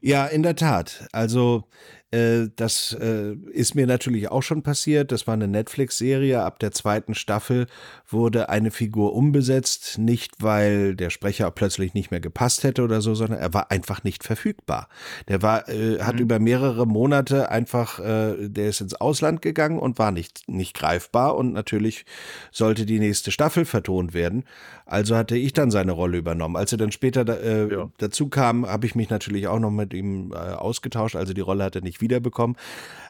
[0.00, 1.06] Ja, in der Tat.
[1.12, 1.68] Also
[2.12, 5.10] äh, das äh, ist mir natürlich auch schon passiert.
[5.10, 6.42] Das war eine Netflix-Serie.
[6.42, 7.66] Ab der zweiten Staffel
[8.08, 13.14] wurde eine Figur umbesetzt, nicht weil der Sprecher plötzlich nicht mehr gepasst hätte oder so,
[13.14, 14.88] sondern er war einfach nicht verfügbar.
[15.28, 16.20] Der war, äh, hat mhm.
[16.20, 21.34] über mehrere Monate einfach, äh, der ist ins Ausland gegangen und war nicht, nicht greifbar
[21.34, 22.04] und natürlich
[22.52, 24.44] sollte die nächste Staffel vertont werden.
[24.84, 26.54] Also hatte ich dann seine Rolle übernommen.
[26.54, 27.90] Als er dann später da, äh, ja.
[27.98, 31.16] dazu kam, habe ich mich natürlich auch noch mit ihm ausgetauscht.
[31.16, 32.56] Also die Rolle hat er nicht wiederbekommen.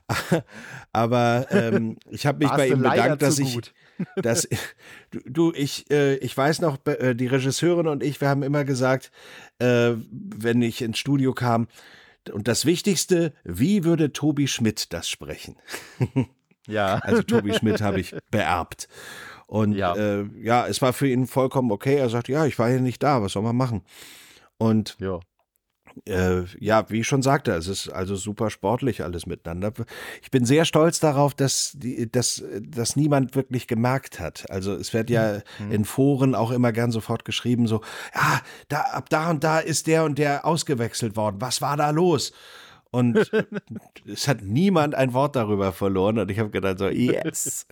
[0.93, 3.59] Aber ähm, ich habe mich bei ihm bedankt, dass ich,
[4.17, 4.49] dass
[5.25, 9.11] du, ich, äh, ich weiß noch, äh, die Regisseurin und ich, wir haben immer gesagt,
[9.59, 11.69] äh, wenn ich ins Studio kam,
[12.33, 15.57] und das Wichtigste, wie würde Tobi Schmidt das sprechen?
[16.69, 16.97] Ja.
[17.03, 18.89] Also Tobi Schmidt habe ich beerbt.
[19.47, 19.95] Und ja.
[19.95, 21.95] Äh, ja, es war für ihn vollkommen okay.
[21.95, 23.83] Er sagt, ja, ich war hier nicht da, was soll man machen?
[24.59, 25.21] Und ja
[26.05, 29.73] äh, ja, wie ich schon sagte, es ist also super sportlich alles miteinander.
[30.23, 34.51] Ich bin sehr stolz darauf, dass, die, dass, dass niemand wirklich gemerkt hat.
[34.51, 35.73] Also es wird ja mhm.
[35.73, 37.83] in Foren auch immer gern sofort geschrieben, so,
[38.15, 41.37] ja, da, ab da und da ist der und der ausgewechselt worden.
[41.41, 42.33] Was war da los?
[42.97, 43.31] Und
[44.07, 46.19] es hat niemand ein Wort darüber verloren.
[46.19, 47.67] Und ich habe gedacht, so, yes.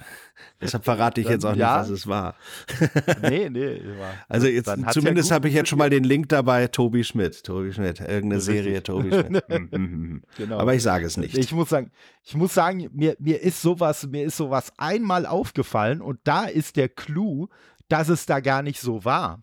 [0.61, 1.79] Deshalb verrate ich dann, jetzt auch ja.
[1.79, 2.35] nicht, was es war.
[3.23, 3.81] nee, nee.
[3.99, 7.43] War, also jetzt, zumindest ja habe ich jetzt schon mal den Link dabei, Tobi Schmidt.
[7.43, 9.45] Tobi Schmidt, irgendeine Serie, Tobi Schmidt.
[9.55, 10.23] Mhm, mhm, mhm.
[10.37, 10.59] genau.
[10.59, 11.37] Aber ich sage es nicht.
[11.37, 11.91] Ich muss sagen,
[12.23, 16.77] ich muss sagen, mir, mir ist sowas, mir ist sowas einmal aufgefallen und da ist
[16.77, 17.49] der Clou,
[17.89, 19.41] dass es da gar nicht so war.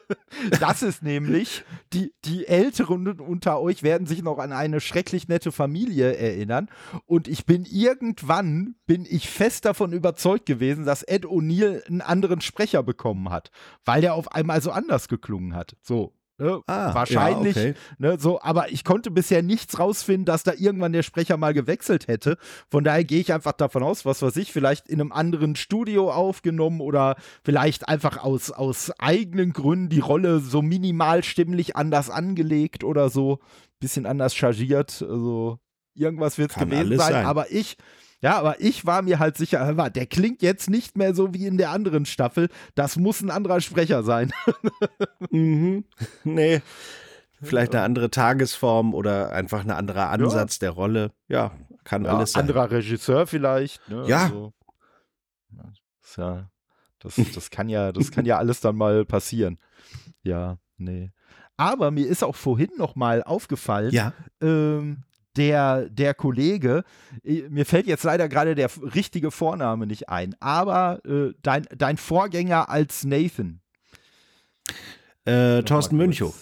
[0.60, 5.52] das ist nämlich, die, die Älteren unter euch werden sich noch an eine schrecklich nette
[5.52, 6.68] Familie erinnern.
[7.06, 12.40] Und ich bin irgendwann, bin ich fest davon überzeugt gewesen, dass Ed O'Neill einen anderen
[12.40, 13.50] Sprecher bekommen hat,
[13.84, 15.76] weil der auf einmal so anders geklungen hat.
[15.82, 16.60] So, Ne?
[16.66, 17.74] Ah, Wahrscheinlich, ja, okay.
[17.98, 22.08] ne, so, aber ich konnte bisher nichts rausfinden, dass da irgendwann der Sprecher mal gewechselt
[22.08, 22.38] hätte.
[22.68, 26.10] Von daher gehe ich einfach davon aus, was weiß ich, vielleicht in einem anderen Studio
[26.10, 32.82] aufgenommen oder vielleicht einfach aus, aus eigenen Gründen die Rolle so minimal stimmlich anders angelegt
[32.82, 33.38] oder so,
[33.78, 35.02] bisschen anders chargiert.
[35.08, 35.60] Also
[35.94, 37.76] irgendwas wird es gewesen sein, sein, aber ich
[38.24, 41.58] ja, aber ich war mir halt sicher, der klingt jetzt nicht mehr so wie in
[41.58, 42.48] der anderen Staffel.
[42.74, 44.32] Das muss ein anderer Sprecher sein.
[45.30, 45.84] mhm.
[46.24, 46.62] Nee.
[47.42, 50.60] Vielleicht eine andere Tagesform oder einfach ein anderer Ansatz ja.
[50.60, 51.12] der Rolle.
[51.28, 51.50] Ja,
[51.84, 52.40] kann ja, alles sein.
[52.40, 53.86] Anderer Regisseur vielleicht.
[53.90, 54.06] Ne?
[54.08, 54.22] Ja.
[54.22, 54.54] Also,
[56.16, 56.48] ja.
[57.00, 59.58] Das, das, kann ja, das kann ja alles dann mal passieren.
[60.22, 61.12] Ja, nee.
[61.58, 64.14] Aber mir ist auch vorhin noch mal aufgefallen, ja.
[64.40, 65.04] ähm,
[65.36, 66.84] der, der Kollege,
[67.24, 71.96] äh, mir fällt jetzt leider gerade der richtige Vorname nicht ein, aber äh, dein, dein
[71.96, 73.60] Vorgänger als Nathan.
[75.24, 76.34] Äh, Thorsten Münchow.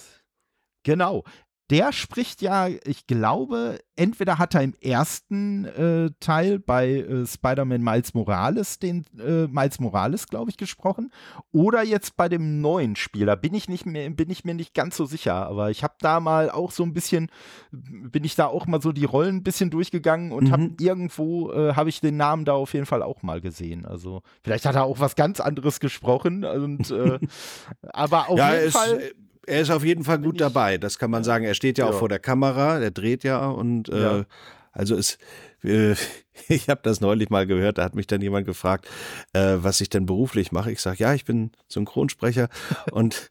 [0.85, 1.24] Genau
[1.73, 7.82] der spricht ja, ich glaube, entweder hat er im ersten äh, Teil bei äh, Spider-Man
[7.82, 11.11] Miles Morales den äh, Miles Morales, glaube ich, gesprochen,
[11.51, 13.24] oder jetzt bei dem neuen Spiel.
[13.24, 15.47] Da bin ich nicht mehr, bin ich mir nicht ganz so sicher.
[15.47, 17.31] Aber ich habe da mal auch so ein bisschen,
[17.70, 20.53] bin ich da auch mal so die Rollen ein bisschen durchgegangen und mhm.
[20.53, 23.86] habe irgendwo äh, habe ich den Namen da auf jeden Fall auch mal gesehen.
[23.86, 27.19] Also vielleicht hat er auch was ganz anderes gesprochen und äh,
[27.94, 29.12] aber auf ja, jeden Fall
[29.47, 31.44] er ist auf jeden Fall gut dabei, das kann man sagen.
[31.44, 31.90] Er steht ja, ja.
[31.90, 34.24] auch vor der Kamera, er dreht ja und äh, ja.
[34.73, 35.19] also ist
[35.64, 35.94] äh,
[36.48, 38.89] ich habe das neulich mal gehört, da hat mich dann jemand gefragt,
[39.32, 40.73] äh, was ich denn beruflich mache.
[40.73, 42.48] Ich sage, ja, ich bin Synchronsprecher
[42.93, 43.31] und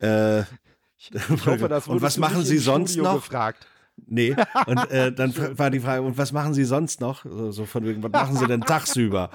[0.00, 0.40] äh,
[0.96, 1.10] ich
[1.46, 3.22] hoffe, das und was machen Sie sonst Studio noch?
[3.22, 3.66] Gefragt.
[4.06, 4.34] Nee,
[4.66, 7.24] und äh, dann war die Frage, und was machen Sie sonst noch?
[7.24, 9.30] So, so von wegen, was machen Sie denn tagsüber?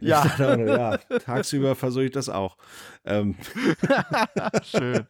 [0.00, 0.22] Ja.
[0.22, 2.56] Dachte, ja, tagsüber versuche ich das auch.
[3.04, 3.36] Ähm.
[4.62, 5.06] Schön.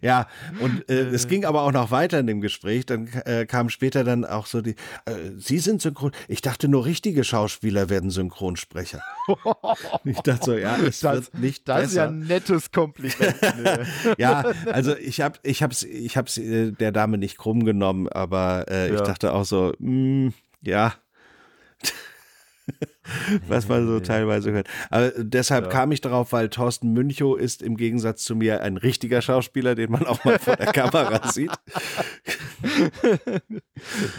[0.00, 0.26] Ja,
[0.60, 2.86] und äh, es ging aber auch noch weiter in dem Gespräch.
[2.86, 4.74] Dann äh, kam später dann auch so die,
[5.04, 6.12] äh, Sie sind synchron.
[6.28, 9.02] Ich dachte nur richtige Schauspieler werden Synchronsprecher.
[10.04, 11.88] ich dachte so, ja, es das, wird nicht Das besser.
[11.88, 13.36] ist ja ein nettes Kompliment.
[14.18, 18.66] ja, also ich habe ich hab's, ich hab's äh, der Dame nicht krumm genommen, aber
[18.68, 18.94] äh, ja.
[18.94, 20.94] ich dachte auch so, mh, mm, ja,
[23.48, 24.68] was man so teilweise hört.
[24.90, 25.70] Aber deshalb ja.
[25.70, 29.90] kam ich darauf, weil Thorsten Münchow ist im Gegensatz zu mir ein richtiger Schauspieler, den
[29.90, 31.52] man auch mal vor der Kamera sieht.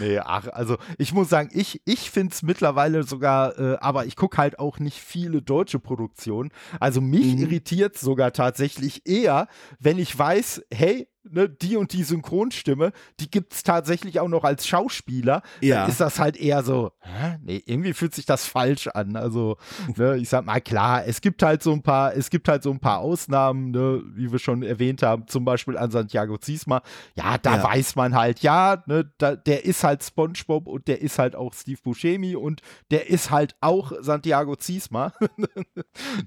[0.00, 4.16] nee, ach, also ich muss sagen, ich, ich finde es mittlerweile sogar, äh, aber ich
[4.16, 6.50] gucke halt auch nicht viele deutsche Produktionen.
[6.80, 7.42] Also mich mhm.
[7.42, 9.48] irritiert sogar tatsächlich eher,
[9.78, 14.44] wenn ich weiß, hey, ne, die und die Synchronstimme, die gibt es tatsächlich auch noch
[14.44, 15.80] als Schauspieler, ja.
[15.80, 17.38] dann ist das halt eher so, hä?
[17.42, 19.16] nee, irgendwie fühlt sich das falsch an.
[19.16, 19.56] Also,
[19.96, 22.70] ne, ich sag mal, klar, es gibt halt so ein paar, es gibt halt so
[22.70, 26.82] ein paar Ausnahmen, ne, wie wir schon erwähnt haben, zum Beispiel an Santiago Ziesma.
[27.14, 27.64] Ja, da ja.
[27.64, 31.54] weiß man halt, ja, ne, da, der ist halt SpongeBob und der ist halt auch
[31.54, 32.60] Steve Buscemi und
[32.90, 35.12] der ist halt auch Santiago Ziesma.
[35.36, 35.48] ne,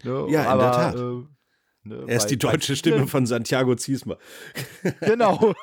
[0.04, 0.96] ja, in aber, der Tat.
[0.96, 1.37] Äh,
[1.88, 4.18] Ne, er ist die deutsche Stimme von Santiago Ziesma.
[5.02, 5.54] Genau.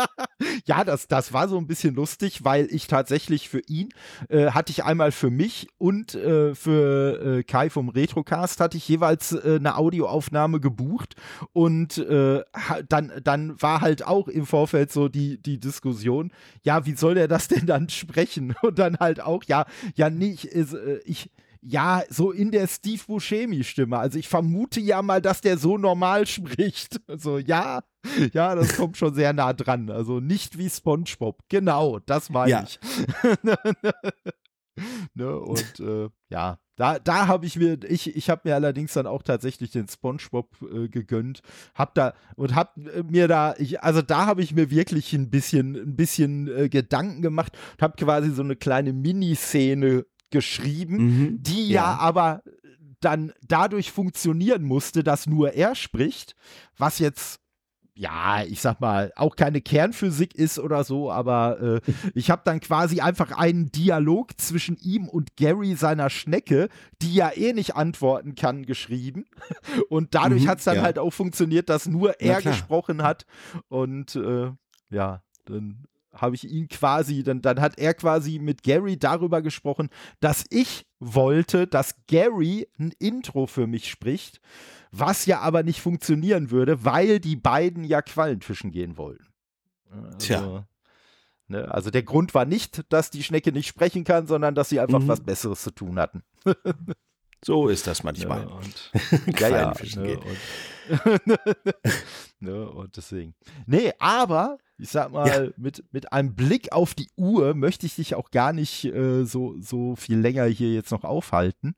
[0.66, 3.90] ja, das, das war so ein bisschen lustig, weil ich tatsächlich für ihn
[4.28, 8.88] äh, hatte ich einmal für mich und äh, für äh, Kai vom Retrocast hatte ich
[8.88, 11.14] jeweils äh, eine Audioaufnahme gebucht
[11.52, 12.42] und äh,
[12.88, 16.32] dann, dann war halt auch im Vorfeld so die, die Diskussion,
[16.62, 18.54] ja, wie soll der das denn dann sprechen?
[18.62, 21.30] Und dann halt auch, ja, ja, nicht, äh, ich
[21.62, 23.98] ja, so in der Steve Buscemi-Stimme.
[23.98, 27.00] Also ich vermute ja mal, dass der so normal spricht.
[27.06, 27.82] Also ja,
[28.32, 29.90] ja, das kommt schon sehr nah dran.
[29.90, 31.38] Also nicht wie SpongeBob.
[31.48, 32.62] Genau, das meine ja.
[32.64, 32.80] ich.
[35.14, 39.06] ne, und äh, ja, da, da habe ich mir, ich, ich habe mir allerdings dann
[39.06, 41.42] auch tatsächlich den SpongeBob äh, gegönnt,
[41.74, 45.28] hab da und hab äh, mir da, ich, also da habe ich mir wirklich ein
[45.28, 51.42] bisschen, ein bisschen äh, Gedanken gemacht und habe quasi so eine kleine Miniszene geschrieben, mhm,
[51.42, 51.82] die ja.
[51.82, 52.42] ja aber
[53.00, 56.34] dann dadurch funktionieren musste, dass nur er spricht,
[56.76, 57.40] was jetzt
[58.00, 62.60] ja, ich sag mal, auch keine Kernphysik ist oder so, aber äh, ich habe dann
[62.60, 66.70] quasi einfach einen Dialog zwischen ihm und Gary seiner Schnecke,
[67.02, 69.26] die ja eh nicht antworten kann, geschrieben.
[69.90, 70.82] Und dadurch mhm, hat es dann ja.
[70.82, 73.26] halt auch funktioniert, dass nur er gesprochen hat.
[73.68, 74.50] Und äh,
[74.88, 75.84] ja, dann
[76.20, 79.88] habe ich ihn quasi, dann, dann hat er quasi mit Gary darüber gesprochen,
[80.20, 84.40] dass ich wollte, dass Gary ein Intro für mich spricht,
[84.92, 89.26] was ja aber nicht funktionieren würde, weil die beiden ja Quallenfischen gehen wollen.
[89.90, 90.66] Also, Tja.
[91.48, 94.78] Ne, also der Grund war nicht, dass die Schnecke nicht sprechen kann, sondern dass sie
[94.78, 95.08] einfach mhm.
[95.08, 96.22] was Besseres zu tun hatten.
[97.44, 98.42] So ist das manchmal.
[98.42, 98.46] Ja,
[99.26, 100.26] und, ja, ja, ne, und,
[102.40, 103.34] ne, und deswegen.
[103.66, 105.52] Nee, aber ich sag mal, ja.
[105.56, 109.56] mit, mit einem Blick auf die Uhr möchte ich dich auch gar nicht äh, so,
[109.60, 111.74] so viel länger hier jetzt noch aufhalten.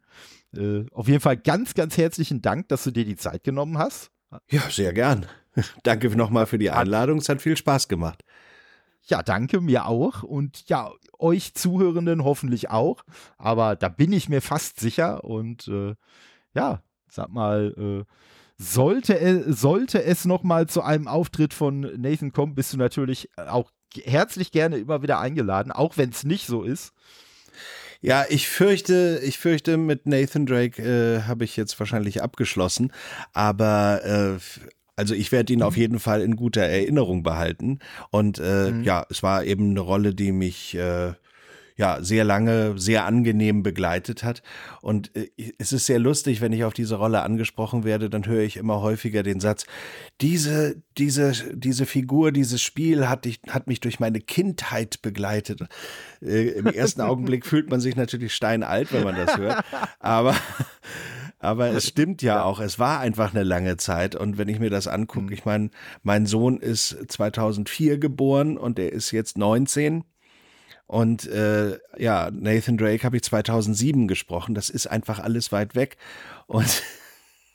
[0.56, 4.10] Äh, auf jeden Fall ganz, ganz herzlichen Dank, dass du dir die Zeit genommen hast.
[4.50, 5.26] Ja, sehr gern.
[5.82, 7.18] Danke nochmal für die Einladung.
[7.18, 8.22] Es hat viel Spaß gemacht.
[9.04, 10.22] Ja, danke, mir auch.
[10.22, 13.02] Und ja, euch Zuhörenden hoffentlich auch.
[13.36, 15.24] Aber da bin ich mir fast sicher.
[15.24, 15.96] Und äh,
[16.54, 18.12] ja, sag mal, äh,
[18.62, 23.70] sollte, es, sollte es nochmal zu einem Auftritt von Nathan kommen, bist du natürlich auch
[24.04, 26.92] herzlich gerne immer wieder eingeladen, auch wenn es nicht so ist.
[28.00, 32.92] Ja, ich fürchte, ich fürchte, mit Nathan Drake äh, habe ich jetzt wahrscheinlich abgeschlossen.
[33.32, 34.62] Aber äh,
[34.96, 37.78] also ich werde ihn auf jeden Fall in guter Erinnerung behalten.
[38.10, 38.82] Und äh, mhm.
[38.82, 41.12] ja, es war eben eine Rolle, die mich äh,
[41.76, 44.42] ja sehr lange sehr angenehm begleitet hat.
[44.80, 48.42] Und äh, es ist sehr lustig, wenn ich auf diese Rolle angesprochen werde, dann höre
[48.42, 49.66] ich immer häufiger den Satz:
[50.20, 55.62] Diese diese diese Figur, dieses Spiel hat dich hat mich durch meine Kindheit begleitet.
[56.20, 59.64] Äh, Im ersten Augenblick fühlt man sich natürlich steinalt, wenn man das hört,
[59.98, 60.34] aber
[61.42, 64.14] aber es stimmt ja, auch, es war einfach eine lange Zeit.
[64.14, 65.32] Und wenn ich mir das angucke, mhm.
[65.32, 65.70] ich meine,
[66.04, 70.04] mein Sohn ist 2004 geboren und er ist jetzt 19.
[70.92, 74.54] Und äh, ja, Nathan Drake habe ich 2007 gesprochen.
[74.54, 75.96] Das ist einfach alles weit weg.
[76.46, 76.82] Und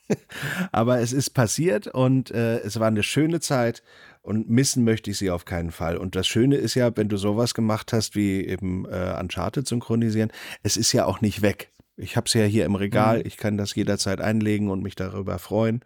[0.72, 3.84] aber es ist passiert und äh, es war eine schöne Zeit
[4.24, 5.98] und missen möchte ich sie auf keinen Fall.
[5.98, 10.32] Und das Schöne ist ja, wenn du sowas gemacht hast wie eben äh, Uncharted synchronisieren,
[10.64, 11.70] es ist ja auch nicht weg.
[11.96, 13.28] Ich habe es ja hier im Regal, mhm.
[13.28, 15.82] ich kann das jederzeit einlegen und mich darüber freuen.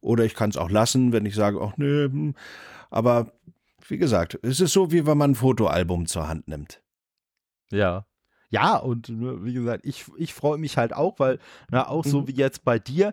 [0.00, 2.34] Oder ich kann es auch lassen, wenn ich sage, ach nö, hm.
[2.90, 3.30] aber
[3.86, 6.80] wie gesagt, es ist so, wie wenn man ein Fotoalbum zur Hand nimmt.
[7.70, 8.06] Ja.
[8.48, 11.40] Ja, und ne, wie gesagt, ich, ich freue mich halt auch, weil,
[11.70, 12.28] na, auch so mhm.
[12.28, 13.12] wie jetzt bei dir,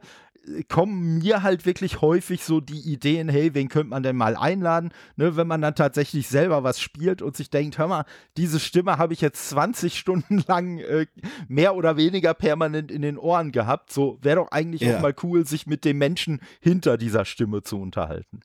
[0.68, 4.94] kommen mir halt wirklich häufig so die Ideen, hey, wen könnte man denn mal einladen,
[5.16, 8.06] ne, wenn man dann tatsächlich selber was spielt und sich denkt, hör mal,
[8.36, 11.08] diese Stimme habe ich jetzt 20 Stunden lang äh,
[11.48, 13.92] mehr oder weniger permanent in den Ohren gehabt.
[13.92, 14.98] So wäre doch eigentlich ja.
[14.98, 18.42] auch mal cool, sich mit dem Menschen hinter dieser Stimme zu unterhalten.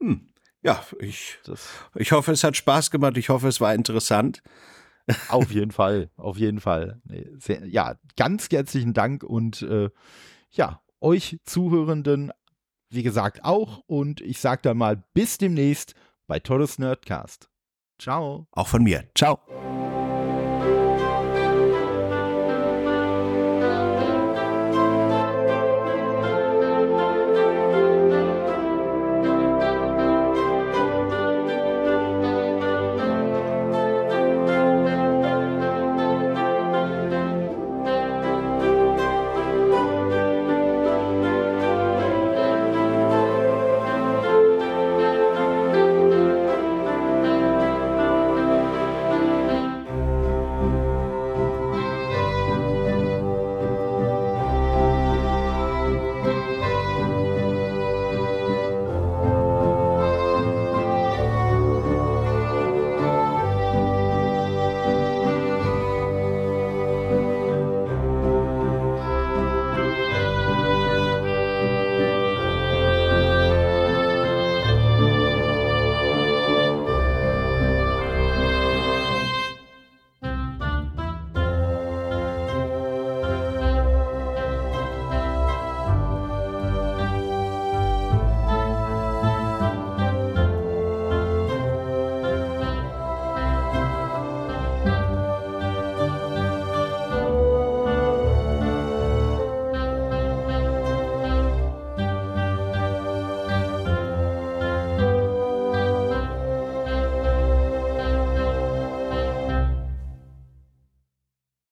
[0.00, 0.28] Hm.
[0.64, 1.38] Ja, ich,
[1.96, 3.16] ich hoffe, es hat Spaß gemacht.
[3.16, 4.42] Ich hoffe, es war interessant.
[5.28, 7.00] Auf jeden Fall, auf jeden Fall.
[7.38, 9.90] Sehr, ja, ganz herzlichen Dank und äh,
[10.50, 12.32] ja, euch Zuhörenden,
[12.90, 13.82] wie gesagt, auch.
[13.86, 15.94] Und ich sage dann mal bis demnächst
[16.26, 17.50] bei Tolles Nerdcast.
[17.98, 18.46] Ciao.
[18.52, 19.08] Auch von mir.
[19.14, 19.38] Ciao.